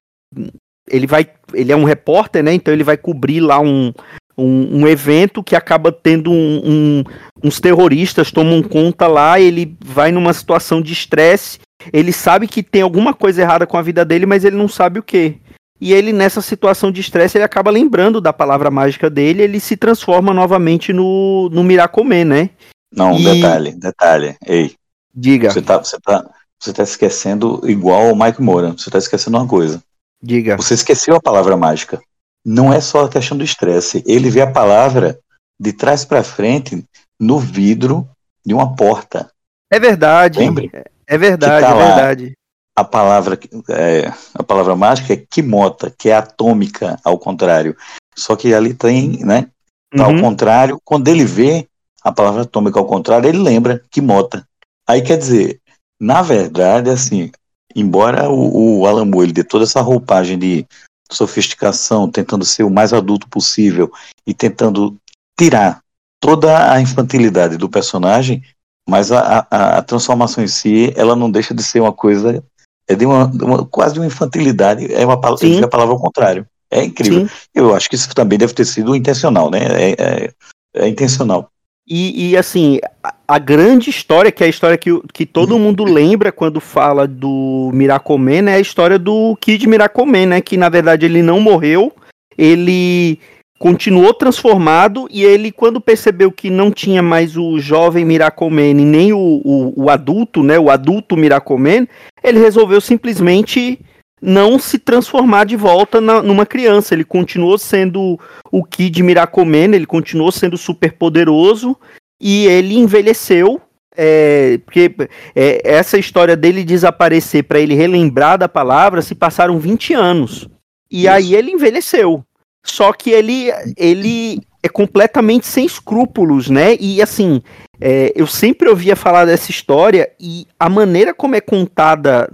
Ele 0.88 1.07
vai. 1.07 1.27
Ele 1.55 1.73
é 1.73 1.77
um 1.77 1.85
repórter, 1.85 2.43
né? 2.43 2.53
Então 2.53 2.73
ele 2.73 2.85
vai 2.85 2.97
cobrir 2.97 3.41
lá 3.41 3.61
um, 3.61 3.93
um, 4.37 4.81
um 4.81 4.88
evento 4.88 5.43
que 5.43 5.57
acaba 5.57 5.93
tendo 5.93 6.31
um, 6.31 6.61
um, 6.65 7.05
uns 7.43 7.61
terroristas 7.61 8.31
tomam 8.31 8.62
conta 8.62 9.07
lá, 9.07 9.38
ele 9.38 9.77
vai 9.85 10.11
numa 10.11 10.33
situação 10.33 10.81
de 10.81 10.93
estresse. 10.93 11.61
Ele 11.93 12.12
sabe 12.12 12.47
que 12.47 12.62
tem 12.62 12.83
alguma 12.83 13.12
coisa 13.12 13.43
errada 13.43 13.67
com 13.67 13.77
a 13.77 13.83
vida 13.83 14.05
dele, 14.05 14.27
mas 14.27 14.45
ele 14.45 14.57
não 14.57 14.69
sabe 14.69 15.01
o 15.01 15.03
que. 15.03 15.37
E 15.83 15.92
ele, 15.92 16.12
nessa 16.12 16.40
situação 16.40 16.92
de 16.92 17.01
estresse, 17.01 17.37
ele 17.37 17.45
acaba 17.45 17.68
lembrando 17.68 18.21
da 18.21 18.33
palavra 18.33 18.71
mágica 18.71 19.11
dele 19.11 19.42
ele 19.42 19.59
se 19.59 19.77
transforma 19.77 20.33
novamente 20.33 20.92
no, 20.92 21.49
no 21.51 21.64
Miracomê, 21.64 22.25
né? 22.25 22.51
Não, 22.95 23.18
e... 23.18 23.25
detalhe, 23.25 23.73
detalhe. 23.73 24.37
Ei. 24.47 24.77
Diga. 25.12 25.51
Você 25.51 25.61
tá, 25.61 25.79
você, 25.79 25.99
tá, 25.99 26.31
você 26.57 26.73
tá 26.73 26.85
esquecendo 26.85 27.61
igual 27.64 28.12
o 28.12 28.16
Mike 28.16 28.40
Moura. 28.40 28.71
Você 28.71 28.92
tá 28.92 28.99
esquecendo 28.99 29.37
uma 29.37 29.49
coisa. 29.49 29.83
Diga. 30.23 30.57
Você 30.57 30.75
esqueceu 30.75 31.16
a 31.16 31.21
palavra 31.21 31.57
mágica. 31.57 32.01
Não 32.45 32.73
é 32.73 32.81
só 32.81 33.07
a 33.07 33.09
questão 33.09 33.37
do 33.37 33.42
estresse. 33.42 34.05
Ele 34.07 34.31
vê 34.31 34.42
a 34.42 34.53
palavra 34.53 35.18
de 35.59 35.73
trás 35.73 36.05
para 36.05 36.23
frente 36.23 36.85
no 37.18 37.40
vidro 37.40 38.09
de 38.47 38.55
uma 38.55 38.77
porta. 38.77 39.29
É 39.68 39.81
verdade. 39.81 40.38
Lembre? 40.38 40.71
É 41.09 41.18
verdade, 41.18 41.66
tá 41.66 41.73
é 41.73 41.87
verdade. 41.87 42.38
A 42.74 42.85
palavra, 42.85 43.38
é, 43.68 44.12
a 44.35 44.42
palavra 44.42 44.74
mágica 44.74 45.12
é 45.12 45.16
quimota, 45.16 45.92
que 45.96 46.08
é 46.08 46.14
atômica, 46.14 46.98
ao 47.04 47.18
contrário. 47.18 47.76
Só 48.16 48.35
que 48.35 48.54
ali 48.54 48.72
tem, 48.72 49.24
né? 49.24 49.48
Tá 49.94 50.08
uhum. 50.08 50.16
Ao 50.16 50.20
contrário, 50.22 50.80
quando 50.85 51.08
ele 51.08 51.24
vê 51.24 51.68
a 52.02 52.11
palavra 52.11 52.42
atômica 52.42 52.78
ao 52.78 52.87
contrário, 52.87 53.28
ele 53.28 53.38
lembra 53.38 53.82
quimota. 53.90 54.46
Aí 54.87 55.02
quer 55.02 55.18
dizer, 55.18 55.61
na 56.00 56.22
verdade, 56.22 56.90
assim, 56.90 57.30
embora 57.76 58.28
o, 58.30 58.80
o 58.80 58.87
Alan 58.87 59.04
Moore 59.04 59.26
ele 59.26 59.32
dê 59.32 59.44
toda 59.44 59.64
essa 59.64 59.80
roupagem 59.80 60.38
de 60.38 60.66
sofisticação, 61.11 62.11
tentando 62.11 62.44
ser 62.44 62.64
o 62.64 62.70
mais 62.70 62.92
adulto 62.92 63.28
possível 63.28 63.92
e 64.26 64.32
tentando 64.32 64.96
tirar 65.38 65.82
toda 66.18 66.72
a 66.72 66.80
infantilidade 66.80 67.56
do 67.56 67.68
personagem, 67.68 68.42
mas 68.88 69.12
a, 69.12 69.46
a, 69.50 69.78
a 69.78 69.82
transformação 69.82 70.42
em 70.42 70.48
si, 70.48 70.92
ela 70.96 71.14
não 71.14 71.30
deixa 71.30 71.54
de 71.54 71.62
ser 71.62 71.80
uma 71.80 71.92
coisa, 71.92 72.42
é 72.88 72.95
de 72.95 73.07
uma, 73.07 73.27
uma 73.27 73.64
quase 73.66 73.95
de 73.95 74.01
uma 74.01 74.07
infantilidade, 74.07 74.92
é 74.92 75.05
uma 75.05 75.14
é 75.14 75.64
a 75.64 75.68
palavra 75.68 75.95
ao 75.95 76.01
contrário. 76.01 76.47
É 76.71 76.85
incrível. 76.85 77.29
Sim. 77.29 77.35
Eu 77.55 77.75
acho 77.75 77.88
que 77.88 77.97
isso 77.97 78.14
também 78.14 78.38
deve 78.38 78.55
ter 78.55 78.64
sido 78.64 78.97
intencional, 78.97 79.51
né? 79.51 79.61
É, 79.61 79.90
é, 79.99 80.31
é 80.75 80.88
intencional. 80.88 81.51
E, 81.87 82.31
e, 82.31 82.37
assim, 82.37 82.79
a, 83.03 83.14
a, 83.29 83.38
grande 83.38 83.90
história, 83.90 84.33
que 84.33 84.42
é 84.42 84.47
a 84.47 84.51
história 84.51 84.79
que, 84.79 84.90
que 85.12 85.27
todo 85.27 85.59
mundo 85.59 85.85
lembra 85.85 86.33
quando 86.33 86.61
fala 86.61 87.07
do 87.07 87.71
Miracoman, 87.75 88.49
é 88.49 88.55
a 88.55 88.61
história 88.61 88.99
do 88.99 89.37
Kid 89.40 89.66
Miracoman, 89.66 90.27
né? 90.27 90.40
Que 90.40 90.57
na 90.57 90.68
verdade 90.68 91.05
ele 91.05 91.23
não 91.23 91.40
morreu, 91.40 91.92
ele 92.38 93.18
continuou 93.62 94.12
transformado 94.12 95.07
e 95.09 95.22
ele, 95.22 95.53
quando 95.53 95.81
percebeu 95.81 96.33
que 96.33 96.51
não 96.51 96.72
tinha 96.72 97.01
mais 97.01 97.37
o 97.37 97.61
jovem 97.61 98.05
Miracoman 98.05 98.75
nem 98.75 99.12
o, 99.12 99.40
o, 99.44 99.85
o 99.85 99.88
adulto, 99.88 100.42
né? 100.42 100.59
O 100.59 100.68
adulto 100.68 101.16
Miracoman, 101.16 101.87
ele 102.25 102.40
resolveu 102.40 102.81
simplesmente 102.81 103.79
não 104.20 104.59
se 104.59 104.81
transformar 104.81 105.44
de 105.44 105.55
volta 105.55 106.01
na, 106.01 106.20
numa 106.20 106.44
criança. 106.44 106.92
Ele 106.92 107.05
continuou 107.05 107.57
sendo 107.57 108.18
o 108.51 108.64
Kid 108.64 109.01
Miracoman, 109.01 109.77
ele 109.77 109.87
continuou 109.87 110.33
sendo 110.33 110.59
super 110.59 110.94
poderoso 110.94 111.77
e 112.20 112.46
ele 112.46 112.77
envelheceu. 112.77 113.61
É, 113.96 114.59
porque 114.64 114.92
é, 115.37 115.61
essa 115.64 115.96
história 115.96 116.35
dele 116.35 116.64
desaparecer 116.64 117.44
para 117.44 117.61
ele 117.61 117.75
relembrar 117.77 118.38
da 118.38 118.48
palavra 118.48 119.03
se 119.03 119.14
passaram 119.14 119.61
20 119.61 119.94
anos. 119.94 120.48
E 120.90 121.03
Isso. 121.03 121.11
aí 121.11 121.37
ele 121.37 121.53
envelheceu. 121.53 122.25
Só 122.64 122.92
que 122.92 123.11
ele, 123.11 123.51
ele 123.77 124.40
é 124.62 124.68
completamente 124.68 125.46
sem 125.46 125.66
escrúpulos, 125.66 126.48
né? 126.48 126.77
E 126.79 127.03
assim, 127.03 127.42
é, 127.81 128.12
eu 128.14 128.27
sempre 128.27 128.68
ouvia 128.68 128.94
falar 128.94 129.25
dessa 129.25 129.51
história 129.51 130.11
e 130.18 130.46
a 130.59 130.68
maneira 130.68 131.12
como 131.12 131.35
é 131.35 131.40
contada 131.40 132.31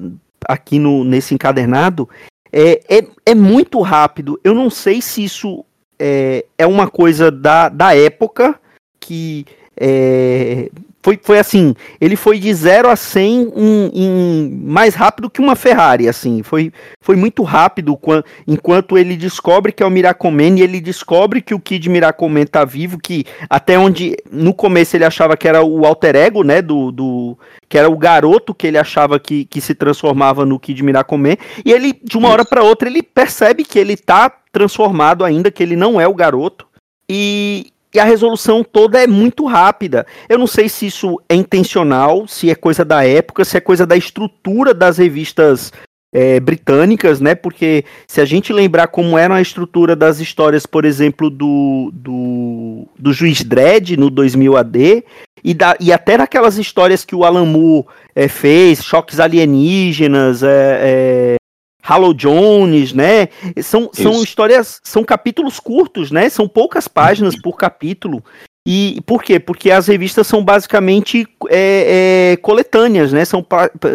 aqui 0.47 0.79
no, 0.79 1.05
nesse 1.05 1.35
encadernado 1.35 2.09
é, 2.53 2.81
é, 2.88 3.07
é 3.27 3.35
muito 3.35 3.81
rápido. 3.81 4.38
Eu 4.45 4.55
não 4.55 4.69
sei 4.69 5.01
se 5.01 5.25
isso 5.25 5.64
é, 5.99 6.45
é 6.57 6.67
uma 6.67 6.88
coisa 6.88 7.31
da, 7.31 7.69
da 7.69 7.97
época 7.97 8.61
que 9.01 9.47
é, 9.77 10.71
foi, 11.03 11.19
foi 11.23 11.39
assim, 11.39 11.75
ele 12.01 12.17
foi 12.17 12.39
de 12.39 12.53
0 12.53 12.89
a 12.89 12.97
100 12.97 13.53
em, 13.57 13.91
em, 13.95 14.51
mais 14.65 14.95
rápido 14.95 15.31
que 15.31 15.41
uma 15.41 15.55
Ferrari, 15.55 16.09
assim, 16.09 16.43
foi, 16.43 16.73
foi 17.01 17.15
muito 17.15 17.43
rápido 17.45 17.99
enquanto 18.47 18.99
ele 18.99 19.17
descobre 19.17 19.73
que 19.73 19.83
é 19.83 19.87
o 19.87 19.91
Miracomen 19.91 20.59
e 20.59 20.63
ele 20.63 20.81
descobre 20.81 21.41
que 21.41 21.55
o 21.55 21.61
Kid 21.61 21.89
Miracomen 21.89 22.47
tá 22.47 22.65
vivo, 22.65 22.99
que 22.99 23.25
até 23.49 23.79
onde 23.79 24.17
no 24.31 24.53
começo 24.53 24.97
ele 24.97 25.05
achava 25.05 25.37
que 25.37 25.47
era 25.47 25.63
o 25.63 25.87
alter 25.87 26.17
ego, 26.17 26.43
né, 26.43 26.61
do, 26.61 26.91
do 26.91 27.39
que 27.69 27.79
era 27.79 27.89
o 27.89 27.97
garoto 27.97 28.55
que 28.55 28.67
ele 28.67 28.79
achava 28.79 29.21
que, 29.21 29.45
que 29.45 29.61
se 29.61 29.75
transformava 29.75 30.45
no 30.45 30.59
Kid 30.59 30.83
Miracomen, 30.83 31.39
e 31.65 31.73
ele 31.73 31.95
de 32.03 32.19
uma 32.19 32.29
hora 32.29 32.45
para 32.45 32.65
outra 32.65 32.89
ele 32.89 33.03
percebe 33.03 33.65
que 33.65 33.79
ele 33.79 33.97
tá 33.97 34.33
transformado 34.53 35.25
ainda, 35.25 35.51
que 35.51 35.63
ele 35.63 35.77
não 35.77 36.01
é 36.01 36.09
o 36.09 36.15
garoto. 36.15 36.67
E, 37.09 37.73
a 37.99 38.05
resolução 38.05 38.65
toda 38.65 39.03
é 39.03 39.07
muito 39.07 39.47
rápida. 39.47 40.07
Eu 40.29 40.39
não 40.39 40.47
sei 40.47 40.69
se 40.69 40.87
isso 40.87 41.21
é 41.29 41.35
intencional, 41.35 42.27
se 42.27 42.51
é 42.51 42.55
coisa 42.55 42.85
da 42.85 43.07
época, 43.07 43.45
se 43.45 43.57
é 43.57 43.61
coisa 43.61 43.87
da 43.87 43.97
estrutura 43.97 44.73
das 44.75 44.99
revistas 44.99 45.73
é, 46.13 46.41
britânicas, 46.41 47.21
né? 47.21 47.35
Porque 47.35 47.85
se 48.07 48.21
a 48.21 48.25
gente 48.25 48.53
lembrar 48.53 48.89
como 48.89 49.19
era 49.19 49.35
a 49.35 49.43
estrutura 49.43 49.95
das 49.95 50.21
histórias, 50.21 50.67
por 50.67 50.85
exemplo, 50.85 51.31
do, 51.31 51.91
do, 51.93 52.87
do 52.99 53.13
Juiz 53.13 53.43
Dredd 53.43 53.97
no 53.97 54.11
2000 54.11 54.57
AD, 54.57 55.05
e, 55.45 55.55
da, 55.55 55.77
e 55.79 55.93
até 55.93 56.17
naquelas 56.17 56.59
histórias 56.59 57.05
que 57.05 57.15
o 57.15 57.25
Alan 57.25 57.45
Moore 57.45 57.87
é, 58.15 58.27
fez, 58.29 58.83
choques 58.83 59.21
alienígenas, 59.21 60.43
é 60.43 61.38
Hallow 61.88 62.12
Jones, 62.12 62.92
né? 62.92 63.29
São, 63.62 63.88
são 63.94 64.22
histórias, 64.22 64.79
são 64.85 65.03
capítulos 65.03 65.59
curtos, 65.59 66.11
né? 66.11 66.29
São 66.29 66.46
poucas 66.46 66.87
páginas 66.87 67.35
por 67.35 67.57
capítulo. 67.57 68.22
E 68.66 69.01
por 69.07 69.22
quê? 69.22 69.40
Porque 69.40 69.70
as 69.70 69.87
revistas 69.87 70.27
são 70.27 70.44
basicamente 70.44 71.27
é, 71.48 72.33
é, 72.33 72.37
coletâneas, 72.42 73.11
né? 73.11 73.24
São, 73.24 73.44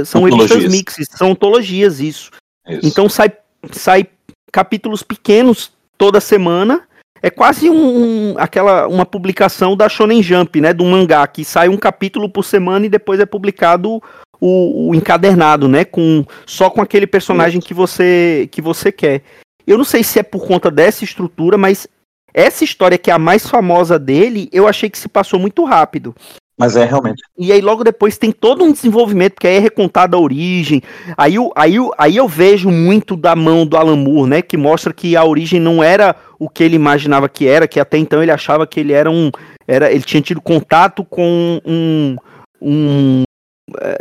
são 0.06 0.24
revistas 0.24 0.66
mixes, 0.66 1.08
são 1.12 1.30
ontologias, 1.30 2.00
isso. 2.00 2.32
isso. 2.68 2.80
Então 2.82 3.08
sai, 3.08 3.32
sai 3.72 4.08
capítulos 4.52 5.04
pequenos 5.04 5.72
toda 5.96 6.20
semana. 6.20 6.88
É 7.22 7.30
quase 7.30 7.70
um, 7.70 7.76
um, 7.76 8.36
aquela 8.40 8.88
uma 8.88 9.06
publicação 9.06 9.78
da 9.78 9.88
Shonen 9.88 10.24
Jump, 10.24 10.60
né? 10.60 10.74
Do 10.74 10.84
mangá, 10.84 11.28
que 11.28 11.46
sai 11.46 11.70
um 11.70 11.78
capítulo 11.78 12.28
por 12.28 12.44
semana 12.44 12.88
e 12.88 12.90
depois 12.90 13.20
é 13.20 13.26
publicado 13.28 14.02
o, 14.46 14.90
o, 14.90 14.96
encadernado, 14.96 15.70
né? 15.70 15.86
Com 15.86 16.26
só 16.46 16.70
com 16.70 16.82
aquele 16.82 17.08
personagem 17.08 17.62
que 17.62 17.74
você 17.74 18.50
que 18.52 18.62
você 18.62 18.92
quer. 18.92 19.22
Eu 19.66 19.78
não 19.78 19.86
sei 19.86 20.04
se 20.04 20.20
é 20.20 20.24
por 20.24 20.46
conta 20.46 20.70
dessa 20.70 21.06
estrutura, 21.06 21.58
mas 21.58 21.88
essa 22.34 22.66
história 22.66 22.98
que 22.98 23.10
é 23.10 23.14
a 23.14 23.20
mais 23.20 23.48
famosa 23.48 23.98
dele, 23.98 24.50
eu 24.52 24.68
achei 24.68 24.90
que 24.90 24.98
se 24.98 25.08
passou 25.08 25.40
muito 25.40 25.64
rápido. 25.64 26.14
Mas 26.58 26.76
é 26.76 26.84
realmente. 26.84 27.24
E 27.38 27.54
aí 27.54 27.62
logo 27.62 27.86
depois 27.86 28.18
tem 28.18 28.34
todo 28.34 28.66
um 28.66 28.74
desenvolvimento, 28.74 29.36
porque 29.36 29.48
aí 29.48 29.56
é 29.56 29.60
recontada 29.60 30.18
a 30.18 30.20
origem. 30.20 30.82
Aí, 31.18 31.36
aí, 31.56 31.76
aí 31.98 32.18
eu 32.18 32.28
vejo 32.28 32.70
muito 32.70 33.16
da 33.16 33.38
mão 33.38 33.66
do 33.66 33.78
Alan 33.78 33.96
Moore, 33.96 34.30
né? 34.30 34.42
Que 34.42 34.58
mostra 34.58 34.94
que 34.94 35.16
a 35.16 35.24
origem 35.24 35.60
não 35.60 35.82
era 35.82 36.14
o 36.38 36.50
que 36.50 36.66
ele 36.66 36.76
imaginava 36.76 37.30
que 37.30 37.48
era, 37.48 37.66
que 37.66 37.80
até 37.80 37.98
então 37.98 38.22
ele 38.22 38.32
achava 38.32 38.68
que 38.68 38.82
ele 38.82 38.92
era 38.92 39.10
um. 39.10 39.32
Era, 39.66 39.90
ele 39.90 40.04
tinha 40.04 40.22
tido 40.22 40.42
contato 40.42 41.06
com 41.06 41.62
um, 41.66 42.18
um 42.62 43.24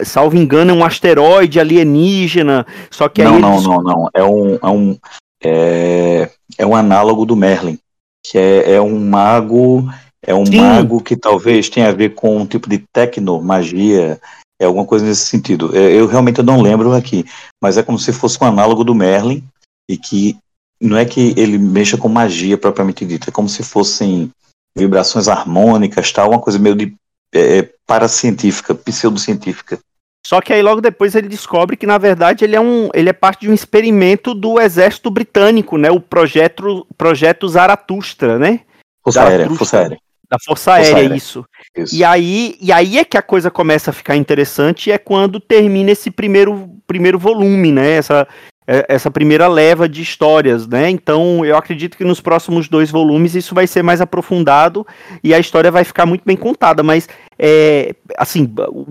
salvo 0.05 0.37
engano, 0.37 0.70
é 0.70 0.75
um 0.75 0.85
asteroide 0.85 1.61
alienígena. 1.61 2.66
Só 2.90 3.09
que 3.09 3.22
não, 3.22 3.38
não, 3.38 3.55
eles... 3.55 3.64
não, 3.64 3.83
não. 3.83 4.09
É 4.12 4.25
um, 4.25 4.55
é 4.55 4.68
um, 4.68 4.98
é, 5.42 6.31
é 6.59 6.66
um 6.66 6.75
análogo 6.75 7.25
do 7.25 7.37
Merlin, 7.37 7.79
que 8.25 8.38
é, 8.38 8.75
é 8.75 8.81
um 8.81 8.98
mago, 8.98 9.88
é 10.25 10.35
um 10.35 10.46
Sim. 10.46 10.61
mago 10.61 11.03
que 11.03 11.16
talvez 11.16 11.68
tenha 11.68 11.88
a 11.88 11.92
ver 11.92 12.14
com 12.14 12.37
um 12.37 12.46
tipo 12.46 12.68
de 12.68 12.85
tecno 12.92 13.42
magia, 13.42 14.20
é 14.61 14.64
alguma 14.64 14.87
coisa 14.87 15.05
nesse 15.05 15.27
sentido. 15.27 15.75
Eu, 15.75 15.83
é, 15.83 15.92
eu 15.92 16.07
realmente 16.07 16.42
não 16.42 16.61
lembro 16.61 16.92
aqui, 16.92 17.25
mas 17.61 17.77
é 17.77 17.83
como 17.83 17.98
se 17.98 18.12
fosse 18.12 18.38
um 18.40 18.46
análogo 18.46 18.85
do 18.85 18.94
Merlin 18.94 19.42
e 19.88 19.96
que 19.96 20.37
não 20.81 20.96
é 20.96 21.05
que 21.05 21.35
ele 21.37 21.59
mexa 21.59 21.96
com 21.96 22.09
magia 22.09 22.59
propriamente 22.59 23.05
dita, 23.05 23.31
é 23.31 23.33
como 23.33 23.48
se 23.48 23.62
fossem 23.62 24.31
vibrações 24.77 25.29
harmônicas, 25.29 26.11
tal, 26.12 26.31
uma 26.31 26.40
coisa 26.40 26.59
meio 26.59 26.75
de 26.75 26.94
é, 27.35 27.59
é, 27.59 27.71
paracientífica, 27.87 28.75
pseudocientífica. 28.75 29.79
Só 30.25 30.40
que 30.40 30.53
aí 30.53 30.62
logo 30.62 30.81
depois 30.81 31.14
ele 31.14 31.29
descobre 31.29 31.77
que 31.77 31.87
na 31.87 31.99
verdade 31.99 32.45
ele 32.45 32.55
é 32.55 32.61
um, 32.61 32.88
ele 32.95 33.09
é 33.09 33.12
parte 33.12 33.40
de 33.40 33.51
um 33.51 33.55
experimento 33.55 34.35
do 34.35 34.61
exército 34.61 35.11
britânico, 35.11 35.77
né? 35.77 35.90
O 35.90 36.01
projeto 36.01 36.87
projeto 36.97 37.49
Zaratustra, 37.49 38.38
né? 38.38 38.61
Força 39.03 39.25
Aérea, 39.25 39.51
Força 39.51 39.79
Aérea. 39.79 39.99
Da 40.31 40.38
Força, 40.38 40.71
Força 40.71 40.73
Aérea, 40.75 40.97
Aérea. 40.97 41.16
Isso. 41.16 41.45
isso. 41.77 41.95
E 41.95 42.05
aí 42.05 42.57
e 42.61 42.71
aí 42.71 42.99
é 42.99 43.05
que 43.05 43.18
a 43.18 43.23
coisa 43.23 43.51
começa 43.51 43.90
a 43.90 43.95
ficar 43.95 44.14
interessante 44.14 44.92
é 44.92 44.97
quando 44.97 45.40
termina 45.40 45.90
esse 45.90 46.11
primeiro 46.11 46.71
primeiro 46.87 47.18
volume, 47.18 47.73
né? 47.73 47.97
Essa 47.97 48.29
essa 48.66 49.11
primeira 49.11 49.48
leva 49.48 49.88
de 49.88 50.03
histórias, 50.03 50.66
né? 50.66 50.88
Então 50.88 51.44
eu 51.44 51.57
acredito 51.57 51.96
que 51.96 52.05
nos 52.05 52.20
próximos 52.20 52.68
dois 52.68 52.90
volumes 52.90 53.35
isso 53.35 53.55
vai 53.55 53.66
ser 53.66 53.83
mais 53.83 54.01
aprofundado 54.01 54.87
e 55.22 55.35
a 55.35 55.38
história 55.38 55.70
vai 55.70 55.85
ficar 55.85 56.07
muito 56.07 56.22
bem 56.25 56.37
contada. 56.37 56.83
Mas 56.83 57.09
é, 57.38 57.94
assim, 58.16 58.53
o 58.68 58.87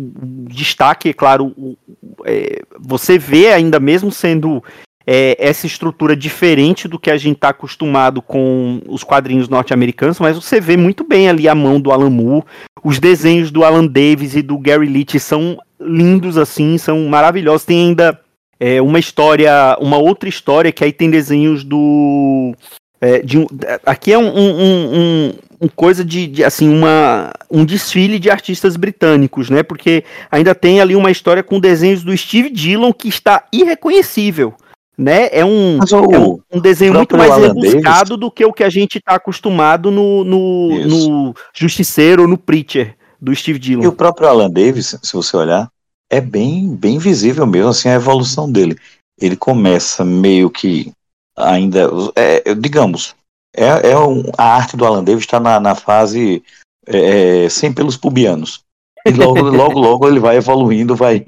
destaque, 0.50 1.10
é 1.10 1.14
claro, 1.14 1.54
o, 1.58 1.78
é, 2.26 2.62
você 2.80 3.18
vê 3.18 3.54
ainda 3.54 3.80
mesmo 3.80 4.12
sendo 4.12 4.62
é, 5.08 5.36
essa 5.40 5.66
estrutura 5.66 6.16
diferente 6.16 6.88
do 6.88 7.00
que 7.00 7.10
a 7.10 7.18
gente 7.18 7.36
está 7.36 7.50
acostumado 7.50 8.22
com 8.22 8.82
os 8.88 9.04
quadrinhos 9.04 9.50
norte-americanos, 9.50 10.20
mas 10.20 10.36
você 10.36 10.60
vê 10.60 10.78
muito 10.78 11.04
bem 11.04 11.30
ali 11.30 11.48
a 11.48 11.56
mão 11.56 11.80
do 11.80 11.92
Alan 11.92 12.10
Moore, 12.10 12.46
os 12.84 13.00
desenhos 13.00 13.52
do 13.52 13.64
Alan 13.64 13.86
Davis 13.86 14.36
e 14.36 14.42
do 14.42 14.58
Gary 14.58 14.88
Leach 14.88 15.20
são 15.20 15.58
lindos 15.80 16.38
assim, 16.38 16.78
são 16.78 17.08
maravilhosos. 17.08 17.66
Tem 17.66 17.88
ainda 17.88 18.20
é, 18.62 18.80
uma 18.80 19.00
história, 19.00 19.76
uma 19.82 19.98
outra 19.98 20.30
história 20.30 20.72
que 20.72 20.84
aí 20.84 20.94
tem 20.94 21.10
desenhos 21.10 21.64
do 21.64 22.54
é, 23.02 23.18
de 23.18 23.40
um, 23.40 23.48
aqui 23.84 24.14
é 24.14 24.18
um, 24.20 24.28
um, 24.28 24.96
um, 24.96 25.34
um 25.62 25.68
coisa 25.68 26.06
de, 26.06 26.28
de, 26.28 26.44
assim 26.44 26.70
uma 26.70 27.32
um 27.50 27.66
desfile 27.66 28.20
de 28.20 28.30
artistas 28.30 28.78
britânicos, 28.78 29.50
né? 29.50 29.64
Porque 29.64 30.04
ainda 30.32 30.54
tem 30.54 30.80
ali 30.80 30.96
uma 30.96 31.10
história 31.10 31.42
com 31.42 31.60
desenhos 31.60 32.04
do 32.04 32.16
Steve 32.16 32.52
Dillon 32.52 32.94
que 32.94 33.08
está 33.08 33.46
irreconhecível, 33.52 34.54
né? 34.96 35.30
É 35.32 35.44
um, 35.44 35.80
o, 35.80 36.14
é 36.14 36.20
um, 36.20 36.40
um, 36.54 36.60
desenho 36.60 36.94
muito 36.94 37.18
mais 37.18 37.36
rebuscado 37.36 38.16
do 38.16 38.30
que 38.30 38.46
o 38.46 38.54
que 38.54 38.64
a 38.64 38.70
gente 38.70 39.00
está 39.00 39.16
acostumado 39.16 39.90
no, 39.90 40.24
no, 40.24 40.86
no 40.86 41.34
Justiceiro, 41.52 42.28
no 42.28 42.38
Preacher 42.38 42.96
do 43.20 43.36
Steve 43.36 43.58
Dillon. 43.58 43.84
E 43.84 43.88
o 43.88 43.92
próprio 43.92 44.28
Alan 44.28 44.52
Davis, 44.52 44.96
se 45.02 45.14
você 45.14 45.36
olhar, 45.36 45.68
é 46.12 46.20
bem 46.20 46.76
bem 46.76 47.00
visível 47.00 47.48
mesmo 47.48 47.70
assim 47.70 47.88
a 47.88 47.94
evolução 47.94 48.52
dele. 48.52 48.78
Ele 49.20 49.38
começa 49.38 50.04
meio 50.04 50.50
que 50.50 50.92
ainda, 51.38 51.90
é, 52.16 52.54
digamos, 52.54 53.16
é, 53.56 53.92
é 53.92 53.98
um, 53.98 54.24
a 54.38 54.56
arte 54.56 54.76
do 54.76 54.86
Alan 54.86 55.04
Davis 55.04 55.24
está 55.24 55.40
na, 55.40 55.60
na, 55.60 55.74
fase 55.74 56.44
é, 56.86 57.46
é, 57.46 57.50
sem 57.50 57.74
pelos 57.74 57.96
pubianos. 57.96 58.64
E 59.06 59.12
logo, 59.12 59.42
logo, 59.50 59.80
logo 59.80 60.08
ele 60.08 60.20
vai 60.20 60.38
evoluindo, 60.38 60.96
vai, 60.96 61.24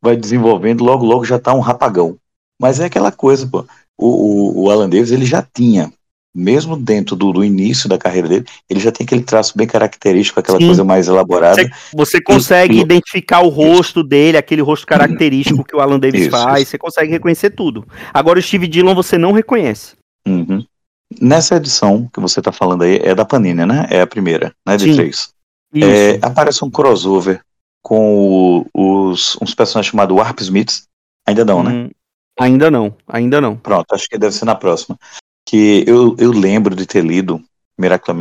vai 0.00 0.16
desenvolvendo, 0.16 0.82
logo, 0.82 1.04
logo 1.04 1.24
já 1.24 1.36
está 1.36 1.52
um 1.52 1.60
rapagão. 1.60 2.16
Mas 2.60 2.80
é 2.80 2.86
aquela 2.86 3.12
coisa, 3.12 3.46
pô. 3.46 3.66
O, 3.98 4.06
o, 4.06 4.64
o 4.64 4.70
Alan 4.70 4.88
Davis 4.88 5.10
ele 5.10 5.26
já 5.26 5.42
tinha 5.42 5.92
mesmo 6.34 6.76
dentro 6.76 7.14
do, 7.14 7.32
do, 7.32 7.44
início 7.44 7.88
da 7.88 7.98
carreira 7.98 8.28
dele, 8.28 8.46
ele 8.68 8.80
já 8.80 8.90
tem 8.90 9.04
aquele 9.04 9.22
traço 9.22 9.56
bem 9.56 9.66
característico, 9.66 10.40
aquela 10.40 10.58
Sim. 10.58 10.66
coisa 10.66 10.84
mais 10.84 11.06
elaborada. 11.06 11.62
Você, 11.62 11.70
você 11.94 12.20
consegue 12.22 12.78
e, 12.78 12.80
identificar 12.80 13.40
o 13.40 13.48
rosto 13.48 14.00
isso. 14.00 14.08
dele, 14.08 14.38
aquele 14.38 14.62
rosto 14.62 14.86
característico 14.86 15.62
que 15.64 15.76
o 15.76 15.80
Alan 15.80 15.98
Davis 15.98 16.22
isso, 16.22 16.30
faz, 16.30 16.62
isso. 16.62 16.70
você 16.70 16.78
consegue 16.78 17.10
reconhecer 17.12 17.50
tudo. 17.50 17.86
Agora 18.14 18.38
o 18.38 18.42
Steve 18.42 18.66
Dillon 18.66 18.94
você 18.94 19.18
não 19.18 19.32
reconhece. 19.32 19.94
Uhum. 20.26 20.64
Nessa 21.20 21.56
edição 21.56 22.08
que 22.12 22.20
você 22.20 22.40
está 22.40 22.50
falando 22.50 22.82
aí, 22.82 22.96
é 23.02 23.14
da 23.14 23.24
Panini, 23.24 23.66
né? 23.66 23.86
É 23.90 24.00
a 24.00 24.06
primeira, 24.06 24.54
né? 24.66 24.78
De 24.78 24.84
Sim. 24.84 24.96
três. 24.96 25.34
É, 25.74 26.18
aparece 26.22 26.64
um 26.64 26.70
crossover 26.70 27.42
com 27.82 28.64
o, 28.74 29.10
os, 29.10 29.36
uns 29.40 29.54
personagens 29.54 29.90
chamados 29.90 30.16
Warp 30.16 30.40
Smiths. 30.40 30.84
Ainda 31.26 31.44
não, 31.44 31.62
né? 31.62 31.70
hum, 31.70 31.82
né? 31.84 31.90
Ainda 32.40 32.70
não, 32.70 32.94
ainda 33.06 33.40
não. 33.40 33.56
Pronto, 33.56 33.92
acho 33.92 34.08
que 34.08 34.16
deve 34.16 34.34
ser 34.34 34.46
na 34.46 34.54
próxima 34.54 34.98
que 35.46 35.84
eu, 35.86 36.16
eu 36.18 36.30
lembro 36.30 36.74
de 36.74 36.86
ter 36.86 37.04
lido 37.04 37.42
Miracle 37.78 38.14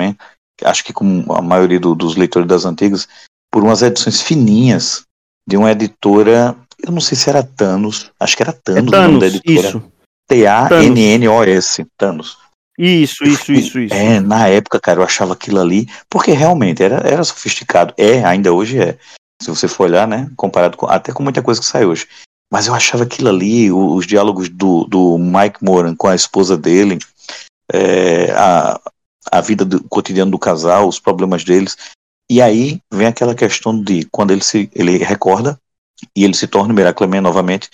acho 0.63 0.83
que 0.83 0.93
como 0.93 1.31
a 1.33 1.41
maioria 1.41 1.79
do, 1.79 1.95
dos 1.95 2.15
leitores 2.15 2.47
das 2.47 2.65
antigas, 2.65 3.07
por 3.51 3.63
umas 3.63 3.81
edições 3.81 4.21
fininhas 4.21 5.03
de 5.47 5.57
uma 5.57 5.71
editora, 5.71 6.55
eu 6.79 6.91
não 6.91 7.01
sei 7.01 7.17
se 7.17 7.29
era 7.29 7.43
Thanos, 7.43 8.11
acho 8.19 8.37
que 8.37 8.43
era 8.43 8.53
Thanos, 8.53 8.87
é 8.87 8.91
Thanos 8.91 9.07
o 9.07 9.11
nome 9.11 9.19
da 9.19 9.27
editora. 9.27 9.83
T-A-N-N-O-S, 10.27 11.85
Thanos. 11.97 12.37
Isso, 12.77 13.23
isso, 13.25 13.51
isso, 13.51 13.79
isso. 13.79 13.93
É, 13.93 14.19
na 14.19 14.47
época, 14.47 14.79
cara, 14.79 14.99
eu 14.99 15.03
achava 15.03 15.33
aquilo 15.33 15.59
ali, 15.59 15.87
porque 16.09 16.31
realmente 16.31 16.81
era, 16.81 16.97
era 17.07 17.23
sofisticado. 17.23 17.93
É, 17.97 18.23
ainda 18.23 18.53
hoje 18.53 18.79
é. 18.79 18.97
Se 19.41 19.49
você 19.49 19.67
for 19.67 19.85
olhar, 19.85 20.07
né, 20.07 20.29
comparado 20.35 20.77
com, 20.77 20.85
até 20.85 21.11
com 21.11 21.21
muita 21.21 21.41
coisa 21.41 21.59
que 21.59 21.65
sai 21.65 21.85
hoje. 21.85 22.07
Mas 22.51 22.67
eu 22.67 22.73
achava 22.73 23.03
aquilo 23.03 23.29
ali, 23.29 23.71
os, 23.71 23.99
os 23.99 24.07
diálogos 24.07 24.49
do, 24.49 24.83
do 24.85 25.17
Mike 25.17 25.63
Moran 25.63 25.95
com 25.95 26.07
a 26.07 26.15
esposa 26.15 26.57
dele, 26.57 26.99
é, 27.71 28.31
a, 28.31 28.79
a 29.31 29.41
vida 29.41 29.63
do 29.63 29.83
cotidiano 29.85 30.31
do 30.31 30.37
casal, 30.37 30.87
os 30.87 30.99
problemas 30.99 31.43
deles. 31.43 31.77
E 32.29 32.41
aí 32.41 32.79
vem 32.93 33.07
aquela 33.07 33.35
questão 33.35 33.81
de 33.81 34.05
quando 34.11 34.31
ele 34.31 34.43
se 34.43 34.69
ele 34.73 34.97
recorda 34.97 35.59
e 36.15 36.23
ele 36.23 36.33
se 36.33 36.47
torna 36.47 36.73
Miracleman 36.73 37.21
novamente, 37.21 37.69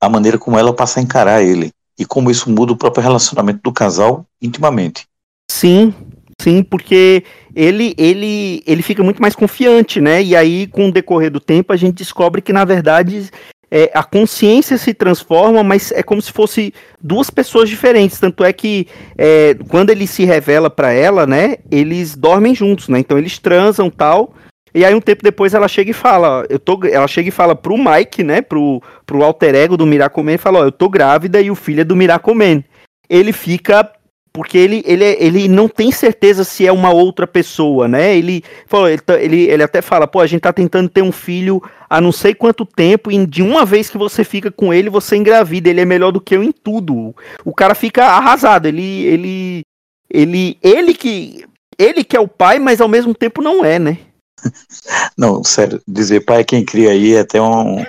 a 0.00 0.08
maneira 0.08 0.38
como 0.38 0.58
ela 0.58 0.72
passa 0.72 1.00
a 1.00 1.02
encarar 1.02 1.42
ele 1.42 1.72
e 1.98 2.04
como 2.04 2.30
isso 2.30 2.50
muda 2.50 2.72
o 2.72 2.76
próprio 2.76 3.02
relacionamento 3.02 3.60
do 3.62 3.72
casal 3.72 4.24
intimamente. 4.40 5.06
Sim, 5.50 5.94
sim, 6.40 6.62
porque 6.62 7.24
ele 7.54 7.94
ele 7.96 8.62
ele 8.66 8.82
fica 8.82 9.02
muito 9.02 9.20
mais 9.20 9.34
confiante, 9.34 10.00
né? 10.00 10.22
E 10.22 10.36
aí 10.36 10.66
com 10.66 10.88
o 10.88 10.92
decorrer 10.92 11.30
do 11.30 11.40
tempo 11.40 11.72
a 11.72 11.76
gente 11.76 11.96
descobre 11.96 12.42
que 12.42 12.52
na 12.52 12.64
verdade 12.64 13.30
é, 13.70 13.90
a 13.92 14.02
consciência 14.02 14.78
se 14.78 14.94
transforma, 14.94 15.62
mas 15.62 15.90
é 15.92 16.02
como 16.02 16.22
se 16.22 16.32
fosse 16.32 16.72
duas 17.00 17.30
pessoas 17.30 17.68
diferentes. 17.68 18.20
Tanto 18.20 18.44
é 18.44 18.52
que 18.52 18.86
é, 19.18 19.56
quando 19.68 19.90
ele 19.90 20.06
se 20.06 20.24
revela 20.24 20.70
para 20.70 20.92
ela, 20.92 21.26
né, 21.26 21.56
eles 21.70 22.14
dormem 22.14 22.54
juntos, 22.54 22.88
né? 22.88 22.98
Então 22.98 23.18
eles 23.18 23.38
transam 23.38 23.90
tal. 23.90 24.34
E 24.74 24.84
aí 24.84 24.94
um 24.94 25.00
tempo 25.00 25.22
depois 25.22 25.54
ela 25.54 25.68
chega 25.68 25.90
e 25.90 25.94
fala, 25.94 26.44
eu 26.50 26.58
tô, 26.58 26.78
ela 26.84 27.08
chega 27.08 27.30
e 27.30 27.32
fala 27.32 27.56
pro 27.56 27.78
Mike, 27.78 28.22
né, 28.22 28.42
pro, 28.42 28.82
pro 29.06 29.22
alter 29.22 29.54
ego 29.54 29.76
do 29.76 29.86
Miracoman, 29.86 30.34
e 30.34 30.38
fala, 30.38 30.58
ó, 30.58 30.64
eu 30.64 30.72
tô 30.72 30.88
grávida 30.88 31.40
e 31.40 31.50
o 31.50 31.54
filho 31.54 31.80
é 31.80 31.84
do 31.84 31.96
Miracoman. 31.96 32.62
Ele 33.08 33.32
fica 33.32 33.90
porque 34.36 34.58
ele, 34.58 34.82
ele, 34.84 35.02
ele 35.18 35.48
não 35.48 35.66
tem 35.66 35.90
certeza 35.90 36.44
se 36.44 36.66
é 36.66 36.70
uma 36.70 36.92
outra 36.92 37.26
pessoa, 37.26 37.88
né? 37.88 38.14
Ele, 38.14 38.44
falou, 38.66 38.86
ele, 38.86 39.00
tá, 39.00 39.18
ele, 39.18 39.48
ele 39.48 39.62
até 39.62 39.80
fala, 39.80 40.06
pô, 40.06 40.20
a 40.20 40.26
gente 40.26 40.42
tá 40.42 40.52
tentando 40.52 40.90
ter 40.90 41.00
um 41.00 41.10
filho 41.10 41.62
há 41.88 42.02
não 42.02 42.12
sei 42.12 42.34
quanto 42.34 42.66
tempo, 42.66 43.10
e 43.10 43.24
de 43.24 43.42
uma 43.42 43.64
vez 43.64 43.88
que 43.88 43.96
você 43.96 44.22
fica 44.24 44.50
com 44.50 44.74
ele, 44.74 44.90
você 44.90 45.16
engravida, 45.16 45.70
ele 45.70 45.80
é 45.80 45.86
melhor 45.86 46.12
do 46.12 46.20
que 46.20 46.36
eu 46.36 46.42
em 46.42 46.52
tudo. 46.52 47.16
O 47.46 47.54
cara 47.54 47.74
fica 47.74 48.04
arrasado, 48.04 48.68
ele, 48.68 49.06
ele, 49.06 49.62
ele, 50.10 50.58
ele 50.62 50.92
que, 50.92 51.46
ele 51.78 52.04
que 52.04 52.14
é 52.14 52.20
o 52.20 52.28
pai, 52.28 52.58
mas 52.58 52.78
ao 52.78 52.88
mesmo 52.88 53.14
tempo 53.14 53.40
não 53.40 53.64
é, 53.64 53.78
né? 53.78 53.96
Não, 55.16 55.42
sério, 55.42 55.80
dizer 55.88 56.26
pai 56.26 56.40
é 56.40 56.44
quem 56.44 56.62
cria 56.62 56.90
aí 56.90 57.14
é 57.14 57.20
até 57.20 57.40
um. 57.40 57.82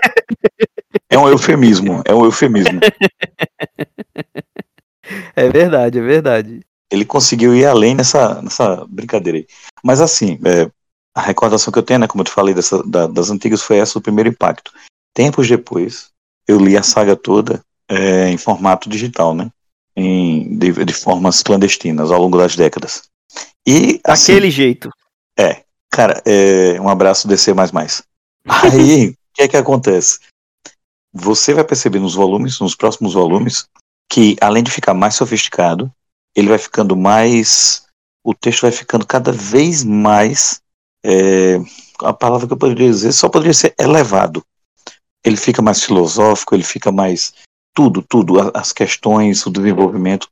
é 1.10 1.20
um 1.20 1.28
eufemismo, 1.28 2.02
é 2.06 2.16
um 2.16 2.24
eufemismo. 2.24 2.80
É 5.36 5.50
verdade, 5.50 6.00
é 6.00 6.02
verdade. 6.02 6.62
Ele 6.92 7.06
conseguiu 7.06 7.56
ir 7.56 7.66
além 7.66 7.96
nessa, 7.96 8.42
nessa 8.42 8.86
brincadeira 8.88 9.40
aí. 9.40 9.48
Mas 9.84 10.02
assim, 10.02 10.40
é, 10.46 10.70
a 11.14 11.22
recordação 11.22 11.72
que 11.72 11.80
eu 11.80 11.84
tenho, 11.84 12.00
né, 12.00 12.08
como 12.08 12.22
eu 12.22 12.26
te 12.26 12.32
falei, 12.32 12.54
dessa, 12.54 12.82
da, 12.84 13.08
das 13.08 13.30
antigas 13.30 13.62
foi 13.62 13.78
essa, 13.78 13.98
o 13.98 14.02
primeiro 14.02 14.30
impacto. 14.30 14.72
Tempos 15.14 15.48
depois, 15.48 16.12
eu 16.48 16.60
li 16.60 16.78
a 16.78 16.84
saga 16.84 17.16
toda 17.16 17.62
é, 17.90 18.30
em 18.30 18.38
formato 18.38 18.90
digital, 18.90 19.34
né? 19.34 19.50
Em, 19.96 20.58
de, 20.58 20.72
de, 20.86 20.94
formas 20.94 21.42
clandestinas 21.42 22.12
ao 22.12 22.22
longo 22.22 22.38
das 22.38 22.56
décadas. 22.56 23.10
E 23.68 24.00
assim, 24.06 24.34
Daquele 24.34 24.52
jeito. 24.52 24.92
É, 25.38 25.64
cara, 25.90 26.22
é, 26.24 26.80
um 26.80 26.88
abraço 26.88 27.28
DC 27.28 27.54
mais 27.54 27.72
mais. 27.72 28.04
Aí, 28.46 29.10
o 29.10 29.16
que 29.34 29.42
é 29.42 29.48
que 29.48 29.58
acontece? 29.58 30.20
Você 31.12 31.54
vai 31.54 31.64
perceber 31.64 32.00
nos 32.00 32.14
volumes, 32.14 32.60
nos 32.60 32.76
próximos 32.76 33.16
volumes, 33.16 33.68
que 34.10 34.36
além 34.42 34.64
de 34.64 34.72
ficar 34.72 34.94
mais 34.94 35.16
sofisticado, 35.16 35.92
ele 36.36 36.50
vai 36.50 36.58
ficando 36.58 36.96
mais. 36.96 37.86
O 38.24 38.34
texto 38.34 38.62
vai 38.62 38.72
ficando 38.72 39.06
cada 39.06 39.32
vez 39.32 39.84
mais. 39.84 40.62
É, 41.04 41.60
a 42.02 42.14
palavra 42.14 42.48
que 42.48 42.54
eu 42.54 42.58
poderia 42.58 42.90
dizer 42.90 43.12
só 43.12 43.30
poderia 43.30 43.54
ser 43.54 43.74
elevado. 43.80 44.44
Ele 45.26 45.38
fica 45.38 45.62
mais 45.62 45.84
filosófico, 45.84 46.56
ele 46.56 46.64
fica 46.64 46.92
mais. 46.92 47.34
Tudo, 47.76 48.02
tudo, 48.02 48.52
as 48.56 48.72
questões, 48.72 49.46
o 49.46 49.52
desenvolvimento. 49.52 50.28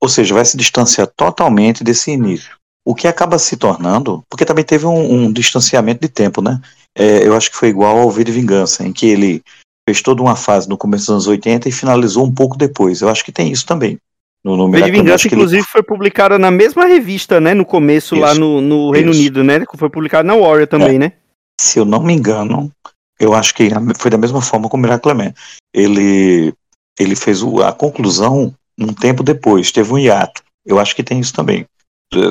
Ou 0.00 0.08
seja, 0.08 0.34
vai 0.34 0.44
se 0.44 0.56
distanciar 0.56 1.06
totalmente 1.06 1.84
desse 1.84 2.10
início. 2.10 2.56
O 2.84 2.94
que 2.94 3.06
acaba 3.06 3.38
se 3.38 3.56
tornando, 3.56 4.24
porque 4.28 4.44
também 4.44 4.64
teve 4.64 4.84
um, 4.84 5.12
um 5.12 5.32
distanciamento 5.32 6.00
de 6.00 6.08
tempo, 6.08 6.42
né? 6.42 6.60
É, 6.94 7.26
eu 7.26 7.36
acho 7.36 7.50
que 7.50 7.56
foi 7.56 7.68
igual 7.68 7.98
ao 7.98 8.10
V 8.10 8.24
de 8.24 8.32
Vingança, 8.32 8.84
em 8.84 8.92
que 8.92 9.06
ele 9.06 9.42
fez 9.88 10.00
toda 10.00 10.22
uma 10.22 10.36
fase 10.36 10.68
no 10.68 10.76
começo 10.76 11.06
dos 11.06 11.10
anos 11.10 11.26
80 11.26 11.68
e 11.68 11.72
finalizou 11.72 12.24
um 12.24 12.32
pouco 12.32 12.56
depois. 12.56 13.00
Eu 13.00 13.08
acho 13.08 13.24
que 13.24 13.32
tem 13.32 13.50
isso 13.50 13.66
também. 13.66 13.98
No, 14.44 14.56
no 14.56 14.70
de 14.70 14.90
Vingança, 14.90 15.28
inclusive, 15.28 15.60
ele... 15.60 15.68
foi 15.68 15.82
publicada 15.82 16.38
na 16.38 16.50
mesma 16.50 16.84
revista, 16.84 17.40
né? 17.40 17.54
No 17.54 17.64
começo, 17.64 18.14
isso, 18.14 18.24
lá 18.24 18.34
no, 18.34 18.60
no 18.60 18.90
Reino 18.90 19.12
isso. 19.12 19.20
Unido, 19.20 19.44
né? 19.44 19.64
Foi 19.76 19.88
publicado 19.88 20.26
na 20.26 20.34
Warrior 20.34 20.66
também, 20.66 20.96
é. 20.96 20.98
né? 20.98 21.12
Se 21.60 21.78
eu 21.78 21.84
não 21.84 22.02
me 22.02 22.12
engano, 22.12 22.72
eu 23.20 23.34
acho 23.34 23.54
que 23.54 23.68
foi 23.96 24.10
da 24.10 24.18
mesma 24.18 24.42
forma 24.42 24.68
com 24.68 24.76
o 24.76 24.80
Miracle 24.80 25.14
Man. 25.14 25.32
Ele, 25.72 26.52
ele 26.98 27.14
fez 27.14 27.40
a 27.64 27.72
conclusão 27.72 28.52
um 28.76 28.92
tempo 28.92 29.22
depois, 29.22 29.70
teve 29.70 29.92
um 29.92 29.98
hiato. 29.98 30.42
Eu 30.66 30.80
acho 30.80 30.96
que 30.96 31.04
tem 31.04 31.20
isso 31.20 31.32
também. 31.32 31.64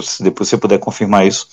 Se 0.04 0.22
depois 0.22 0.50
você 0.50 0.58
puder 0.58 0.80
confirmar 0.80 1.26
isso. 1.26 1.48